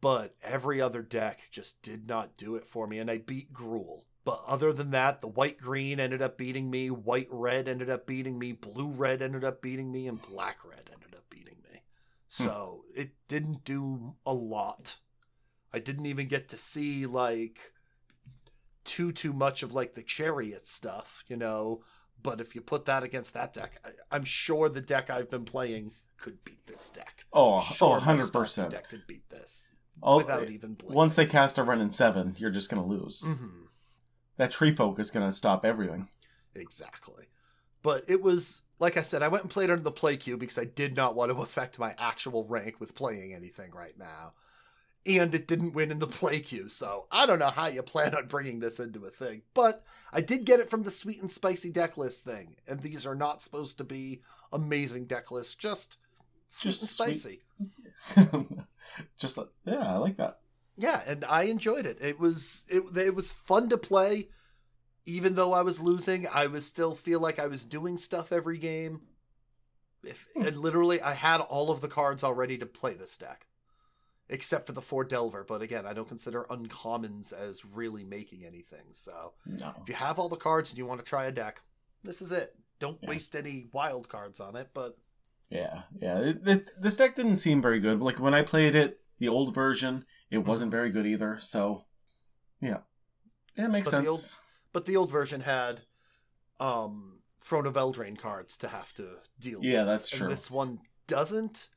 but 0.00 0.36
every 0.42 0.80
other 0.80 1.02
deck 1.02 1.48
just 1.50 1.82
did 1.82 2.08
not 2.08 2.36
do 2.36 2.54
it 2.54 2.66
for 2.66 2.86
me. 2.86 2.98
And 2.98 3.10
I 3.10 3.18
beat 3.18 3.52
Gruul. 3.52 4.04
But 4.24 4.42
other 4.46 4.72
than 4.72 4.90
that, 4.90 5.20
the 5.20 5.26
white 5.26 5.58
green 5.58 5.98
ended 5.98 6.20
up 6.20 6.36
beating 6.36 6.70
me, 6.70 6.90
white 6.90 7.28
red 7.30 7.66
ended 7.66 7.88
up 7.88 8.06
beating 8.06 8.38
me, 8.38 8.52
blue 8.52 8.88
red 8.88 9.22
ended 9.22 9.42
up 9.42 9.62
beating 9.62 9.90
me, 9.90 10.06
and 10.06 10.20
black 10.20 10.58
red 10.64 10.90
ended 10.92 11.14
up 11.14 11.24
beating 11.30 11.56
me. 11.72 11.80
So 12.28 12.84
it 12.94 13.12
didn't 13.26 13.64
do 13.64 14.16
a 14.26 14.34
lot. 14.34 14.98
I 15.72 15.78
didn't 15.78 16.06
even 16.06 16.28
get 16.28 16.48
to 16.50 16.56
see 16.56 17.06
like 17.06 17.72
too 18.84 19.12
too 19.12 19.32
much 19.32 19.62
of 19.62 19.74
like 19.74 19.94
the 19.94 20.02
chariot 20.02 20.66
stuff, 20.66 21.24
you 21.28 21.36
know. 21.36 21.82
But 22.22 22.40
if 22.40 22.54
you 22.54 22.60
put 22.60 22.86
that 22.86 23.02
against 23.02 23.34
that 23.34 23.52
deck, 23.52 23.78
I, 23.84 23.90
I'm 24.10 24.24
sure 24.24 24.68
the 24.68 24.80
deck 24.80 25.08
I've 25.10 25.30
been 25.30 25.44
playing 25.44 25.92
could 26.16 26.42
beat 26.44 26.66
this 26.66 26.90
deck. 26.90 27.26
Oh, 27.32 27.60
Sure, 27.60 27.96
oh, 27.96 28.00
100%. 28.00 28.46
Stealthy 28.48 28.70
deck 28.76 28.88
could 28.88 29.06
beat 29.06 29.30
this 29.30 29.74
Oh, 30.02 30.16
without 30.18 30.48
even 30.48 30.74
blinking. 30.74 30.96
Once 30.96 31.14
they 31.14 31.26
cast 31.26 31.58
a 31.58 31.62
Wrenn 31.62 31.80
and 31.80 31.94
Seven, 31.94 32.34
you're 32.38 32.50
just 32.50 32.70
going 32.70 32.82
to 32.82 32.88
lose. 32.88 33.22
Mhm. 33.22 33.66
That 34.36 34.50
tree 34.50 34.74
folk 34.74 34.98
is 34.98 35.10
going 35.10 35.26
to 35.26 35.32
stop 35.32 35.64
everything. 35.64 36.08
Exactly. 36.54 37.26
But 37.82 38.04
it 38.08 38.22
was 38.22 38.62
like 38.80 38.96
I 38.96 39.02
said, 39.02 39.22
I 39.22 39.28
went 39.28 39.42
and 39.44 39.50
played 39.50 39.70
under 39.70 39.82
the 39.82 39.90
play 39.90 40.16
queue 40.16 40.36
because 40.36 40.58
I 40.58 40.64
did 40.64 40.96
not 40.96 41.14
want 41.14 41.32
to 41.32 41.38
affect 41.42 41.78
my 41.78 41.94
actual 41.98 42.44
rank 42.44 42.80
with 42.80 42.94
playing 42.94 43.34
anything 43.34 43.72
right 43.72 43.96
now. 43.98 44.34
And 45.08 45.34
it 45.34 45.48
didn't 45.48 45.72
win 45.72 45.90
in 45.90 46.00
the 46.00 46.06
play 46.06 46.40
queue, 46.40 46.68
so 46.68 47.06
I 47.10 47.24
don't 47.24 47.38
know 47.38 47.48
how 47.48 47.66
you 47.66 47.82
plan 47.82 48.14
on 48.14 48.26
bringing 48.26 48.60
this 48.60 48.78
into 48.78 49.06
a 49.06 49.10
thing. 49.10 49.42
But 49.54 49.82
I 50.12 50.20
did 50.20 50.44
get 50.44 50.60
it 50.60 50.68
from 50.68 50.82
the 50.82 50.90
sweet 50.90 51.22
and 51.22 51.32
spicy 51.32 51.70
deck 51.70 51.96
list 51.96 52.24
thing, 52.24 52.56
and 52.66 52.80
these 52.80 53.06
are 53.06 53.14
not 53.14 53.42
supposed 53.42 53.78
to 53.78 53.84
be 53.84 54.22
amazing 54.52 55.06
deck 55.06 55.30
lists, 55.30 55.54
just 55.54 55.96
sweet 56.48 56.70
Just 56.70 57.00
and 57.00 57.16
sweet. 57.16 57.40
spicy. 58.14 58.54
just 59.18 59.38
like, 59.38 59.48
yeah, 59.64 59.94
I 59.94 59.96
like 59.96 60.16
that. 60.16 60.40
Yeah, 60.76 61.02
and 61.06 61.24
I 61.24 61.42
enjoyed 61.44 61.86
it. 61.86 61.98
It 62.00 62.20
was 62.20 62.64
it 62.68 62.84
it 62.96 63.14
was 63.14 63.32
fun 63.32 63.68
to 63.70 63.76
play, 63.76 64.28
even 65.04 65.34
though 65.34 65.52
I 65.52 65.62
was 65.62 65.80
losing, 65.80 66.26
I 66.32 66.46
was 66.46 66.66
still 66.66 66.94
feel 66.94 67.18
like 67.18 67.40
I 67.40 67.48
was 67.48 67.64
doing 67.64 67.98
stuff 67.98 68.30
every 68.30 68.58
game. 68.58 69.00
If 70.04 70.26
hmm. 70.34 70.46
and 70.46 70.56
literally, 70.56 71.00
I 71.00 71.14
had 71.14 71.40
all 71.40 71.72
of 71.72 71.80
the 71.80 71.88
cards 71.88 72.22
already 72.22 72.56
to 72.58 72.66
play 72.66 72.94
this 72.94 73.18
deck, 73.18 73.46
except 74.28 74.66
for 74.66 74.72
the 74.72 74.82
four 74.82 75.04
Delver. 75.04 75.44
But 75.44 75.62
again, 75.62 75.86
I 75.86 75.92
don't 75.92 76.08
consider 76.08 76.44
uncommons 76.50 77.32
as 77.32 77.64
really 77.64 78.04
making 78.04 78.44
anything. 78.44 78.86
So 78.92 79.34
No. 79.46 79.74
if 79.82 79.88
you 79.88 79.94
have 79.94 80.18
all 80.18 80.28
the 80.28 80.36
cards 80.36 80.70
and 80.70 80.78
you 80.78 80.86
want 80.86 81.00
to 81.00 81.06
try 81.06 81.24
a 81.26 81.32
deck, 81.32 81.62
this 82.02 82.20
is 82.22 82.30
it. 82.32 82.54
Don't 82.78 82.98
Yeah. 83.02 83.08
waste 83.08 83.34
any 83.34 83.68
wild 83.72 84.08
cards 84.08 84.38
on 84.40 84.54
it. 84.56 84.70
But 84.74 84.98
Yeah, 85.50 85.84
yeah. 85.98 86.32
This, 86.40 86.70
this 86.78 86.96
deck 86.96 87.14
didn't 87.14 87.36
seem 87.36 87.62
very 87.62 87.80
good. 87.80 88.00
Like 88.00 88.20
when 88.20 88.34
I 88.34 88.42
played 88.42 88.74
it, 88.74 89.00
the 89.18 89.28
old 89.28 89.54
version, 89.54 90.04
it 90.30 90.38
wasn't 90.38 90.70
very 90.70 90.90
good 90.90 91.06
either. 91.06 91.40
So, 91.40 91.84
yeah, 92.60 92.80
it 93.56 93.68
makes 93.68 93.90
But 93.90 94.02
the 94.04 94.10
sense. 94.10 94.38
but 94.72 94.84
the 94.86 94.96
old 94.96 95.10
version 95.10 95.40
had 95.40 95.82
um 96.60 97.14
Throne 97.40 97.66
of 97.66 97.74
Eldraine 97.74 98.18
cards 98.18 98.58
to 98.58 98.68
have 98.68 98.92
to 98.94 99.20
deal 99.40 99.60
with. 99.60 99.68
Yeah, 99.68 99.84
that's 99.84 100.12
and 100.12 100.18
true. 100.18 100.28
this 100.28 100.50
one 100.50 100.80
doesn't, 101.06 101.70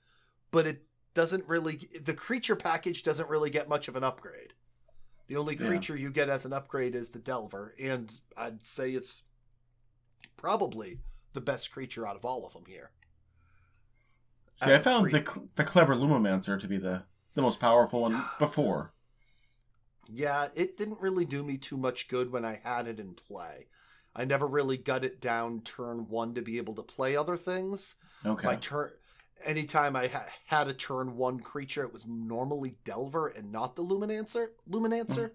but 0.52 0.68
it 0.68 0.86
doesn't 1.14 1.48
really. 1.48 1.88
The 2.02 2.14
creature 2.14 2.56
package 2.56 3.04
doesn't 3.04 3.30
really 3.30 3.50
get 3.50 3.70
much 3.70 3.88
of 3.88 3.96
an 3.96 4.04
upgrade. 4.04 4.54
The 5.28 5.38
only 5.38 5.56
Yeah. 5.56 5.68
creature 5.68 5.96
you 5.96 6.12
get 6.12 6.30
as 6.30 6.46
an 6.46 6.54
upgrade 6.54 6.96
is 6.96 7.10
the 7.10 7.20
Delver, 7.20 7.74
and 7.80 8.12
I'd 8.38 8.66
say 8.66 8.92
it's 8.92 9.24
probably 10.38 11.00
the 11.34 11.42
best 11.42 11.72
creature 11.72 12.06
out 12.08 12.16
of 12.16 12.26
all 12.26 12.46
of 12.46 12.54
them 12.54 12.66
here. 12.68 12.92
See, 14.56 14.74
I 14.74 14.78
found 14.78 15.12
the 15.12 15.50
the 15.56 15.64
clever 15.64 15.96
Lumomancer 15.96 16.60
to 16.60 16.68
be 16.68 16.78
the 16.78 17.04
the 17.34 17.42
most 17.42 17.60
powerful 17.60 18.02
one 18.02 18.26
before. 18.40 18.94
Yeah, 20.08 20.50
it 20.56 20.78
didn't 20.78 21.00
really 21.02 21.26
do 21.26 21.44
me 21.44 21.58
too 21.58 21.78
much 21.78 22.08
good 22.08 22.32
when 22.32 22.44
I 22.44 22.60
had 22.64 22.88
it 22.88 23.00
in 23.00 23.14
play. 23.14 23.68
I 24.16 24.26
never 24.26 24.46
really 24.46 24.78
got 24.78 25.06
it 25.06 25.22
down 25.22 25.62
turn 25.62 26.10
one 26.10 26.34
to 26.34 26.42
be 26.42 26.58
able 26.58 26.76
to 26.76 26.84
play 26.84 27.16
other 27.16 27.38
things. 27.38 27.96
Okay. 28.26 28.46
My 28.48 28.56
turn, 28.58 28.92
anytime 29.46 29.96
I 29.96 30.08
ha- 30.08 30.26
had 30.48 30.68
a 30.68 30.74
turn 30.74 31.18
one 31.18 31.40
creature, 31.40 31.84
it 31.84 31.94
was 31.94 32.06
normally 32.08 32.76
Delver 32.84 33.28
and 33.28 33.52
not 33.52 33.76
the 33.76 33.84
Luminancer. 33.84 34.50
Luminancer, 34.70 35.32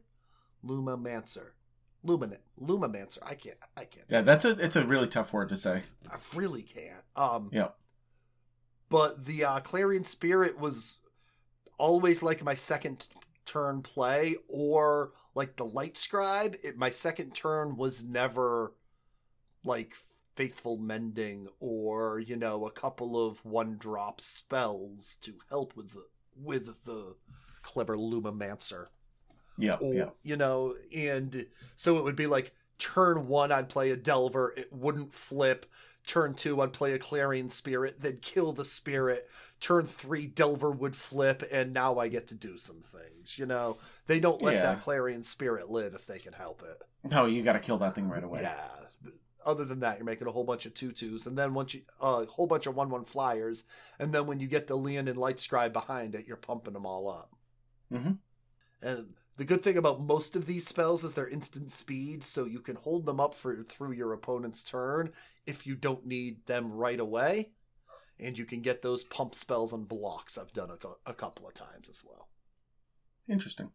Lumamancer, 0.65 1.51
Lumin 2.05 2.37
Lumamancer. 2.61 3.19
I 3.23 3.35
can't. 3.35 3.57
I 3.77 3.85
can't. 3.85 4.07
yeah, 4.09 4.21
that's 4.21 4.45
a 4.45 4.51
it's 4.51 4.77
a 4.77 4.85
really 4.85 5.09
tough 5.09 5.33
word 5.33 5.49
to 5.51 5.57
say. 5.57 5.83
I 6.11 6.17
really 6.35 6.63
can't. 6.63 7.03
Um. 7.15 7.51
Yeah. 7.53 7.69
But 8.89 9.25
the 9.25 9.45
uh, 9.45 9.61
Clarion 9.61 10.05
Spirit 10.05 10.61
was 10.61 10.99
always 11.77 12.23
like 12.23 12.45
my 12.45 12.55
second 12.55 13.09
turn 13.45 13.83
play, 13.83 14.37
or 14.49 15.13
like 15.35 15.57
the 15.57 15.65
Light 15.65 15.97
Scribe. 15.97 16.57
It, 16.63 16.77
my 16.77 16.91
second 16.91 17.35
turn 17.35 17.77
was 17.77 18.05
never 18.05 18.75
like 19.65 19.95
Faithful 20.37 20.77
Mending, 20.79 21.49
or 21.61 22.21
you 22.21 22.37
know, 22.37 22.67
a 22.67 22.71
couple 22.71 23.27
of 23.27 23.45
one 23.45 23.77
drop 23.79 24.21
spells 24.21 25.17
to 25.23 25.35
help 25.51 25.75
with 25.77 25.93
the 25.93 26.07
with 26.41 26.85
the 26.85 27.17
clever 27.63 27.97
Lumamancer 27.97 28.87
Yeah, 29.59 29.77
or 29.81 29.95
yeah. 29.95 30.11
you 30.23 30.37
know 30.37 30.75
and 30.95 31.47
so 31.75 31.97
it 31.99 32.05
would 32.05 32.15
be 32.15 32.27
like 32.29 32.53
turn 32.79 33.27
one 33.27 33.51
i'd 33.51 33.69
play 33.71 33.91
a 33.91 33.97
delver 33.97 34.53
it 34.57 34.71
wouldn't 34.73 35.15
flip 35.15 35.65
turn 36.07 36.35
two 36.35 36.61
i'd 36.61 36.73
play 36.75 36.93
a 36.93 36.99
clarion 36.99 37.49
spirit 37.49 37.97
then 38.03 38.19
kill 38.21 38.53
the 38.53 38.65
spirit 38.67 39.29
turn 39.61 39.87
three 39.87 40.27
delver 40.27 40.71
would 40.71 40.95
flip 40.95 41.43
and 41.51 41.73
now 41.73 41.99
i 41.99 42.07
get 42.07 42.29
to 42.29 42.35
do 42.35 42.57
some 42.59 42.83
things 42.83 43.39
you 43.39 43.47
know 43.47 43.79
they 44.07 44.21
don't 44.21 44.43
let 44.43 44.55
Yeah. 44.57 44.63
that 44.63 44.83
clarion 44.83 45.25
spirit 45.25 45.71
live 45.71 45.95
if 45.95 46.07
they 46.07 46.19
can 46.19 46.35
help 46.35 46.63
it 46.63 46.83
Oh, 47.15 47.25
you 47.25 47.43
got 47.43 47.55
to 47.55 47.61
kill 47.61 47.79
that 47.79 47.95
thing 47.95 48.09
right 48.09 48.23
away. 48.23 48.41
yeah 48.43 48.69
other 49.47 49.65
than 49.65 49.81
that 49.81 49.97
you're 49.97 50.05
making 50.05 50.27
a 50.27 50.33
whole 50.33 50.45
bunch 50.45 50.67
of 50.67 50.75
tutus 50.75 51.25
and 51.25 51.39
then 51.39 51.55
once 51.55 51.73
you 51.75 51.83
uh, 52.03 52.25
a 52.27 52.31
whole 52.33 52.47
bunch 52.47 52.67
of 52.67 52.75
one 52.75 52.91
one 52.91 53.05
flyers 53.05 53.65
and 53.99 54.13
then 54.13 54.27
when 54.27 54.41
you 54.41 54.47
get 54.47 54.67
the 54.67 54.77
leon 54.77 55.09
and 55.09 55.17
light 55.17 55.41
scribe 55.41 55.73
behind 55.73 56.15
it 56.15 56.27
you're 56.27 56.37
pumping 56.37 56.73
them 56.75 56.85
all 56.87 57.09
up 57.09 57.31
Mhm. 57.93 58.19
and 58.83 59.15
the 59.37 59.45
good 59.45 59.63
thing 59.63 59.77
about 59.77 60.01
most 60.01 60.35
of 60.35 60.47
these 60.47 60.67
spells 60.67 61.05
is 61.05 61.13
they're 61.13 61.29
instant 61.29 61.71
speed, 61.71 62.25
so 62.25 62.47
you 62.47 62.59
can 62.61 62.77
hold 62.77 63.05
them 63.05 63.21
up 63.21 63.35
for 63.35 63.63
through 63.65 63.93
your 63.93 64.15
opponent's 64.15 64.63
turn 64.63 65.13
if 65.45 65.67
you 65.67 65.75
don't 65.77 66.07
need 66.07 66.47
them 66.47 66.73
right 66.73 66.99
away, 66.99 67.51
and 68.19 68.39
you 68.39 68.47
can 68.47 68.63
get 68.63 68.81
those 68.81 69.05
pump 69.05 69.35
spells 69.35 69.75
and 69.75 69.87
blocks. 69.87 70.39
I've 70.39 70.55
done 70.55 70.71
a, 70.71 71.11
a 71.11 71.13
couple 71.13 71.47
of 71.47 71.53
times 71.53 71.91
as 71.91 72.03
well. 72.03 72.31
Interesting. 73.29 73.73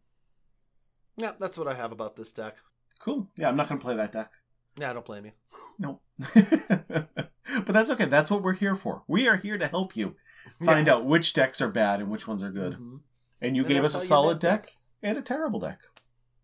Yeah, 1.16 1.30
that's 1.38 1.56
what 1.56 1.68
I 1.68 1.74
have 1.74 1.92
about 1.92 2.16
this 2.16 2.32
deck. 2.32 2.56
Cool. 2.98 3.28
Yeah, 3.36 3.48
I'm 3.48 3.56
not 3.56 3.68
going 3.68 3.78
to 3.78 3.84
play 3.84 3.94
that 3.94 4.10
deck. 4.10 4.32
Yeah, 4.78 4.90
I 4.90 4.92
don't 4.94 5.04
blame 5.04 5.26
you. 5.26 5.32
No. 5.78 6.00
but 6.34 7.66
that's 7.66 7.90
okay. 7.90 8.06
That's 8.06 8.30
what 8.30 8.42
we're 8.42 8.54
here 8.54 8.74
for. 8.74 9.02
We 9.06 9.28
are 9.28 9.36
here 9.36 9.58
to 9.58 9.66
help 9.68 9.96
you 9.96 10.16
find 10.64 10.88
out 10.88 11.04
which 11.04 11.32
decks 11.34 11.60
are 11.60 11.68
bad 11.68 12.00
and 12.00 12.10
which 12.10 12.26
ones 12.26 12.42
are 12.42 12.50
good. 12.50 12.74
hmm 12.74 12.96
And 13.40 13.56
you 13.56 13.62
And 13.62 13.68
gave 13.68 13.84
us 13.84 13.94
a 13.94 14.00
solid 14.00 14.38
deck, 14.38 14.64
deck. 14.64 14.72
and 15.02 15.18
a 15.18 15.22
terrible 15.22 15.60
deck. 15.60 15.80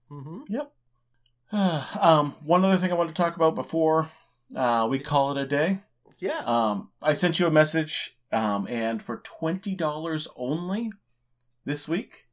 hmm 0.08 0.40
Yep. 0.48 0.72
um, 1.52 2.32
one 2.44 2.64
other 2.64 2.76
thing 2.76 2.90
I 2.92 2.94
wanted 2.94 3.14
to 3.14 3.22
talk 3.22 3.36
about 3.36 3.54
before 3.54 4.08
uh, 4.54 4.86
we 4.90 4.98
call 4.98 5.30
it 5.36 5.40
a 5.42 5.46
day. 5.46 5.78
Yeah. 6.18 6.42
Um, 6.44 6.90
I 7.02 7.12
sent 7.14 7.38
you 7.38 7.46
a 7.46 7.50
message, 7.50 8.16
um, 8.32 8.66
and 8.68 9.00
for 9.02 9.18
twenty 9.18 9.74
dollars 9.74 10.26
only 10.36 10.90
this 11.64 11.88
week, 11.88 12.26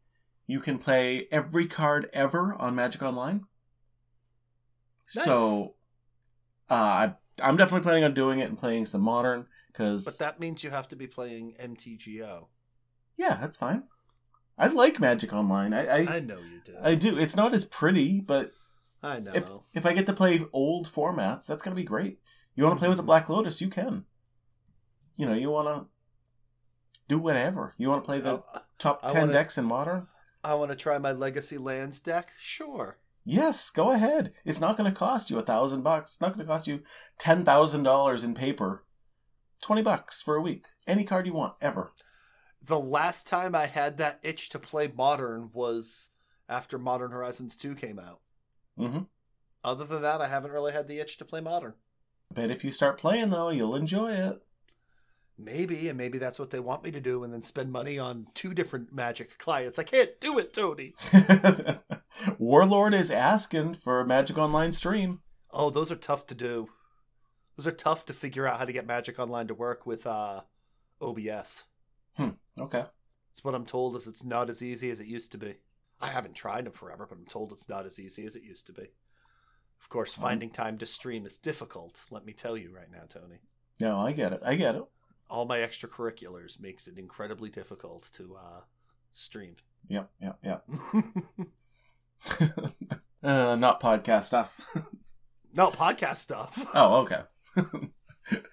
you 0.48 0.60
can 0.60 0.78
play 0.80 1.28
every 1.32 1.68
card 1.68 2.10
ever 2.12 2.56
on 2.60 2.74
Magic 2.76 3.02
Online. 3.04 3.46
Nice. 5.16 5.24
So, 5.26 5.75
uh, 6.70 7.10
I'm 7.42 7.58
definitely 7.58 7.84
planning 7.84 8.04
on 8.04 8.14
doing 8.14 8.40
it 8.40 8.50
and 8.50 8.58
playing 8.58 8.86
some 8.86 9.02
modern 9.02 9.48
because. 9.72 10.06
but 10.06 10.18
that 10.20 10.40
means 10.40 10.64
you 10.64 10.70
have 10.72 10.88
to 10.90 10.96
be 10.96 11.08
playing 11.08 11.56
MTGO. 11.60 12.48
yeah, 13.18 13.38
that's 13.42 13.58
fine. 13.58 13.84
I 14.58 14.68
like 14.68 15.00
Magic 15.02 15.34
Online. 15.34 15.74
I 15.74 15.86
I, 15.88 16.16
I 16.16 16.20
know 16.22 16.38
you 16.38 16.62
do. 16.66 16.76
I 16.82 16.96
do. 16.96 17.18
It's 17.18 17.36
not 17.36 17.54
as 17.54 17.66
pretty, 17.66 18.22
but 18.22 18.52
I 19.04 19.20
know. 19.20 19.34
if 19.34 19.50
if 19.74 19.86
I 19.86 19.94
get 19.94 20.06
to 20.06 20.14
play 20.14 20.42
old 20.54 20.88
formats, 20.88 21.46
that's 21.46 21.62
gonna 21.62 21.76
be 21.76 21.84
great. 21.84 22.20
You 22.56 22.64
want 22.64 22.78
to 22.78 22.80
play 22.80 22.88
with 22.88 22.98
the 22.98 23.04
Black 23.04 23.28
Lotus, 23.28 23.60
you 23.62 23.68
can. 23.70 24.06
You 25.18 25.26
know, 25.26 25.34
you 25.34 25.50
want 25.50 25.68
to 25.68 25.88
do 27.10 27.20
whatever. 27.20 27.74
You 27.78 27.90
want 27.90 28.04
to 28.04 28.08
play 28.08 28.22
the 28.22 28.44
I, 28.54 28.62
top 28.78 29.02
I 29.04 29.08
ten 29.10 29.22
wanna- 29.24 29.34
decks 29.34 29.58
in 29.58 29.66
Modern? 29.66 30.08
I 30.44 30.54
want 30.54 30.72
to 30.72 30.76
try 30.78 30.98
my 31.00 31.12
Legacy 31.12 31.58
Lands 31.58 32.00
deck. 32.00 32.32
Sure. 32.38 32.98
Yes, 33.26 33.70
go 33.72 33.92
ahead. 33.92 34.32
It's 34.46 34.62
not 34.62 34.78
going 34.78 34.92
to 34.92 34.98
cost 34.98 35.30
you 35.32 35.38
a 35.40 35.42
thousand 35.42 35.82
bucks. 35.82 36.14
It's 36.14 36.22
not 36.22 36.34
going 36.36 36.46
to 36.46 36.52
cost 36.52 36.68
you 36.68 36.82
ten 37.18 37.44
thousand 37.44 37.84
dollars 37.84 38.24
in 38.24 38.34
paper. 38.36 38.86
Twenty 39.64 39.82
bucks 39.82 40.22
for 40.22 40.36
a 40.36 40.42
week. 40.42 40.68
Any 40.86 41.04
card 41.04 41.26
you 41.26 41.34
want, 41.34 41.56
ever. 41.62 41.92
the 42.64 42.80
last 42.80 43.26
time 43.28 43.56
I 43.56 43.66
had 43.66 43.98
that 43.98 44.20
itch 44.24 44.50
to 44.50 44.60
play 44.60 44.92
modern 44.96 45.50
was 45.54 46.10
after 46.48 46.78
Modern 46.78 47.12
Horizons 47.12 47.58
2 47.58 47.74
came 47.76 47.98
out. 48.00 48.22
Mm-hmm. 48.80 49.04
Other 49.64 49.86
than 49.86 50.04
that, 50.04 50.22
I 50.22 50.28
haven't 50.28 50.52
really 50.52 50.74
had 50.74 50.88
the 50.88 51.00
itch 51.00 51.18
to 51.18 51.26
play 51.26 51.42
modern. 51.42 51.74
Bet 52.32 52.52
if 52.52 52.64
you 52.64 52.72
start 52.72 53.00
playing 53.00 53.30
though, 53.32 53.50
you'll 53.50 53.76
enjoy 53.76 54.12
it. 54.12 54.44
Maybe, 55.38 55.90
and 55.90 55.98
maybe 55.98 56.18
that's 56.18 56.40
what 56.40 56.52
they 56.52 56.60
want 56.60 56.84
me 56.84 56.92
to 56.92 57.00
do, 57.02 57.24
and 57.24 57.34
then 57.34 57.42
spend 57.42 57.72
money 57.72 58.00
on 58.00 58.28
two 58.34 58.54
different 58.54 58.94
Magic 58.94 59.38
clients. 59.38 59.78
I 59.78 59.84
can't 59.84 60.12
do 60.22 60.38
it, 60.40 60.54
Tony. 60.54 60.94
Warlord 62.38 62.94
is 62.94 63.12
asking 63.12 63.76
for 63.76 64.00
a 64.00 64.06
Magic 64.06 64.38
Online 64.38 64.72
stream. 64.72 65.22
Oh, 65.52 65.70
those 65.70 65.92
are 65.92 65.96
tough 65.96 66.28
to 66.28 66.36
do. 66.36 66.70
Those 67.58 67.68
are 67.68 67.72
tough 67.72 68.06
to 68.06 68.14
figure 68.14 68.48
out 68.48 68.60
how 68.60 68.66
to 68.66 68.74
get 68.74 68.86
Magic 68.86 69.20
Online 69.20 69.48
to 69.48 69.54
work 69.54 69.86
with 69.86 70.06
uh, 70.06 70.42
OBS. 71.02 71.66
Okay. 72.60 72.84
It's 73.32 73.44
what 73.44 73.56
I'm 73.56 73.66
told 73.66 73.96
is 73.96 74.08
it's 74.08 74.24
not 74.24 74.50
as 74.50 74.64
easy 74.64 74.90
as 74.90 75.00
it 75.00 75.08
used 75.08 75.32
to 75.34 75.38
be. 75.38 75.56
I 76.00 76.08
haven't 76.08 76.36
tried 76.36 76.66
them 76.66 76.74
forever, 76.74 77.06
but 77.10 77.18
I'm 77.18 77.26
told 77.26 77.52
it's 77.52 77.70
not 77.70 77.86
as 77.86 78.00
easy 78.00 78.26
as 78.26 78.36
it 78.36 78.44
used 78.44 78.68
to 78.68 78.74
be. 78.74 78.92
Of 79.82 79.90
course, 79.90 80.14
finding 80.14 80.50
time 80.50 80.78
to 80.78 80.86
stream 80.86 81.26
is 81.26 81.38
difficult. 81.38 82.06
Let 82.10 82.26
me 82.26 82.34
tell 82.34 82.58
you 82.58 82.74
right 82.74 82.92
now, 82.92 83.04
Tony. 83.10 83.40
No, 83.80 84.00
I 84.00 84.14
get 84.14 84.32
it. 84.32 84.42
I 84.44 84.56
get 84.56 84.76
it. 84.76 84.84
All 85.30 85.46
my 85.46 85.60
extracurriculars 85.60 86.62
makes 86.62 86.88
it 86.88 86.98
incredibly 86.98 87.50
difficult 87.50 88.10
to 88.14 88.36
uh, 88.36 88.62
stream. 89.12 89.56
Yep, 89.90 90.10
yep, 90.22 90.40
yep. 90.44 90.64
uh, 93.24 93.56
not 93.56 93.82
podcast 93.82 94.26
stuff. 94.26 94.76
no 95.54 95.68
podcast 95.68 96.18
stuff. 96.18 96.70
oh, 96.74 97.02
okay. 97.02 97.22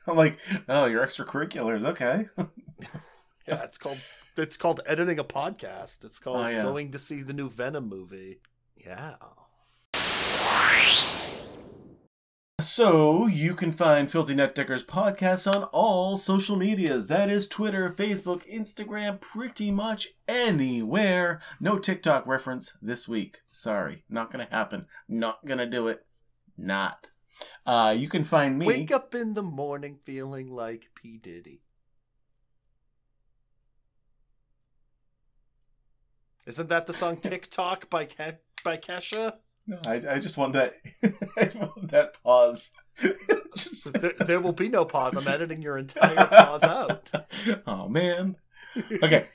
I'm 0.06 0.16
like, 0.16 0.38
oh, 0.68 0.86
your 0.86 1.02
extracurriculars. 1.04 1.84
Okay. 1.84 2.24
Yeah, 3.48 3.64
it's 3.64 3.78
called 3.78 3.98
it's 4.36 4.56
called 4.56 4.80
editing 4.86 5.18
a 5.18 5.24
podcast. 5.24 6.04
It's 6.04 6.18
called 6.18 6.44
Oh, 6.44 6.48
yeah. 6.48 6.62
going 6.62 6.90
to 6.92 6.98
see 6.98 7.22
the 7.22 7.32
new 7.32 7.48
Venom 7.50 7.88
movie. 7.88 8.40
Yeah. 8.76 9.14
So 12.62 13.26
you 13.26 13.54
can 13.54 13.72
find 13.72 14.08
Filthy 14.08 14.34
Net 14.36 14.54
Deckers 14.54 14.84
podcasts 14.84 15.52
on 15.52 15.64
all 15.72 16.16
social 16.16 16.54
medias. 16.54 17.08
That 17.08 17.28
is 17.28 17.48
Twitter, 17.48 17.90
Facebook, 17.90 18.48
Instagram, 18.48 19.20
pretty 19.20 19.72
much 19.72 20.08
anywhere. 20.28 21.40
No 21.58 21.76
TikTok 21.80 22.24
reference 22.24 22.72
this 22.80 23.08
week. 23.08 23.40
Sorry, 23.50 24.04
not 24.08 24.30
gonna 24.30 24.46
happen. 24.48 24.86
Not 25.08 25.44
gonna 25.44 25.66
do 25.66 25.88
it. 25.88 26.06
not. 26.56 27.10
Uh, 27.66 27.94
you 27.98 28.08
can 28.08 28.22
find 28.22 28.58
me. 28.60 28.66
Wake 28.66 28.92
up 28.92 29.12
in 29.12 29.34
the 29.34 29.42
morning 29.42 29.98
feeling 30.04 30.46
like 30.48 30.90
P. 30.94 31.18
Diddy. 31.18 31.62
Isn't 36.46 36.68
that 36.68 36.86
the 36.86 36.94
song 36.94 37.16
TikTok 37.22 37.90
by 37.90 38.04
Ke- 38.04 38.38
by 38.62 38.76
Kesha? 38.76 39.38
No, 39.66 39.78
I, 39.86 40.00
I 40.10 40.18
just 40.18 40.36
want 40.36 40.54
that. 40.54 40.72
I 41.36 41.50
want 41.54 41.90
that 41.90 42.18
pause. 42.22 42.72
just... 43.56 43.92
There, 43.92 44.12
there 44.18 44.40
will 44.40 44.52
be 44.52 44.68
no 44.68 44.84
pause. 44.84 45.16
I'm 45.16 45.32
editing 45.32 45.62
your 45.62 45.78
entire 45.78 46.26
pause 46.26 46.62
out. 46.64 47.10
oh 47.66 47.88
man. 47.88 48.36
Okay, 49.02 49.26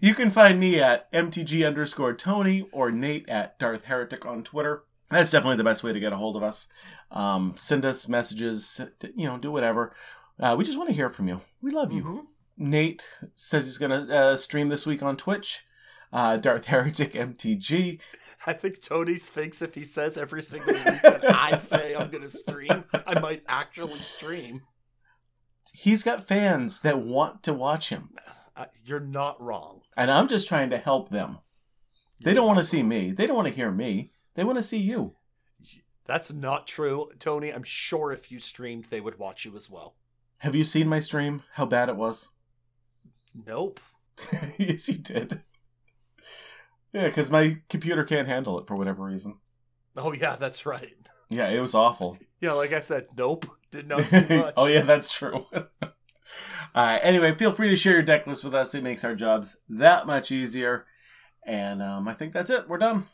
you 0.00 0.14
can 0.14 0.30
find 0.30 0.58
me 0.58 0.80
at 0.80 1.12
mtg 1.12 1.66
underscore 1.66 2.14
Tony 2.14 2.66
or 2.72 2.90
Nate 2.90 3.28
at 3.28 3.58
Darth 3.58 3.84
Heretic 3.84 4.24
on 4.24 4.42
Twitter. 4.42 4.84
That's 5.10 5.30
definitely 5.30 5.58
the 5.58 5.64
best 5.64 5.84
way 5.84 5.92
to 5.92 6.00
get 6.00 6.12
a 6.12 6.16
hold 6.16 6.36
of 6.36 6.42
us. 6.42 6.66
Um, 7.10 7.52
send 7.56 7.84
us 7.84 8.08
messages. 8.08 8.80
You 9.14 9.28
know, 9.28 9.38
do 9.38 9.52
whatever. 9.52 9.92
Uh, 10.40 10.56
we 10.58 10.64
just 10.64 10.78
want 10.78 10.88
to 10.88 10.94
hear 10.94 11.10
from 11.10 11.28
you. 11.28 11.40
We 11.62 11.70
love 11.70 11.92
you. 11.92 12.02
Mhm. 12.02 12.26
Nate 12.58 13.06
says 13.34 13.66
he's 13.66 13.78
gonna 13.78 14.06
uh, 14.10 14.36
stream 14.36 14.68
this 14.68 14.86
week 14.86 15.02
on 15.02 15.16
Twitch. 15.16 15.64
Uh, 16.12 16.36
Darth 16.38 16.66
Heretic 16.66 17.12
MTG. 17.12 18.00
I 18.46 18.52
think 18.52 18.82
Tony 18.82 19.14
thinks 19.14 19.62
if 19.62 19.74
he 19.74 19.84
says 19.84 20.16
every 20.18 20.42
single 20.42 20.74
week 20.74 20.84
that 21.02 21.24
I 21.34 21.56
say 21.56 21.94
I'm 21.94 22.10
going 22.10 22.22
to 22.22 22.28
stream, 22.28 22.84
I 23.06 23.18
might 23.20 23.42
actually 23.48 23.88
stream. 23.92 24.62
He's 25.72 26.02
got 26.02 26.26
fans 26.28 26.80
that 26.80 26.98
want 27.00 27.42
to 27.44 27.52
watch 27.54 27.88
him, 27.88 28.10
Uh, 28.56 28.66
you're 28.84 29.00
not 29.00 29.40
wrong. 29.40 29.80
and 29.96 30.10
I'm 30.10 30.28
just 30.28 30.48
trying 30.48 30.70
to 30.70 30.78
help 30.78 31.08
them. 31.08 31.38
They 32.20 32.34
don't 32.34 32.46
want 32.46 32.58
to 32.58 32.64
see 32.64 32.82
me. 32.82 33.10
They 33.12 33.26
don't 33.26 33.36
want 33.36 33.48
to 33.48 33.54
hear 33.54 33.70
me. 33.70 34.12
They 34.34 34.44
want 34.44 34.56
to 34.58 34.62
see 34.62 34.78
you. 34.78 35.16
That's 36.06 36.32
not 36.32 36.66
true, 36.68 37.10
Tony. 37.18 37.50
I'm 37.52 37.64
sure 37.64 38.12
if 38.12 38.30
you 38.30 38.38
streamed, 38.38 38.86
they 38.90 39.00
would 39.00 39.18
watch 39.18 39.44
you 39.44 39.56
as 39.56 39.68
well. 39.68 39.96
Have 40.38 40.54
you 40.54 40.62
seen 40.64 40.88
my 40.88 41.00
stream? 41.00 41.42
How 41.54 41.66
bad 41.66 41.88
it 41.88 41.96
was? 41.96 42.30
Nope. 43.34 43.80
yes, 44.58 44.88
you 44.88 44.98
did. 44.98 45.42
Yeah, 46.92 47.06
because 47.06 47.30
my 47.30 47.60
computer 47.68 48.04
can't 48.04 48.28
handle 48.28 48.58
it 48.58 48.66
for 48.66 48.76
whatever 48.76 49.04
reason. 49.04 49.38
Oh 49.96 50.12
yeah, 50.12 50.36
that's 50.36 50.66
right. 50.66 50.94
Yeah, 51.30 51.48
it 51.48 51.60
was 51.60 51.74
awful. 51.74 52.18
Yeah, 52.38 52.52
like 52.52 52.74
I 52.74 52.80
said, 52.80 53.06
nope. 53.16 53.46
Did 53.70 53.88
not 53.88 54.02
see 54.02 54.26
much. 54.28 54.52
oh 54.58 54.66
yeah, 54.66 54.82
that's 54.82 55.10
true. 55.10 55.46
uh, 56.74 56.98
anyway, 57.02 57.32
feel 57.32 57.50
free 57.50 57.70
to 57.70 57.76
share 57.76 57.94
your 57.94 58.02
deck 58.02 58.26
list 58.26 58.44
with 58.44 58.54
us. 58.54 58.74
It 58.74 58.84
makes 58.84 59.04
our 59.04 59.14
jobs 59.14 59.56
that 59.70 60.06
much 60.06 60.30
easier. 60.30 60.84
And 61.44 61.80
um, 61.80 62.06
I 62.06 62.12
think 62.12 62.34
that's 62.34 62.50
it. 62.50 62.68
We're 62.68 62.76
done. 62.76 63.04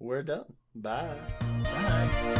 We're 0.00 0.24
done. 0.24 0.54
Bye. 0.74 1.16
Bye. 1.62 2.33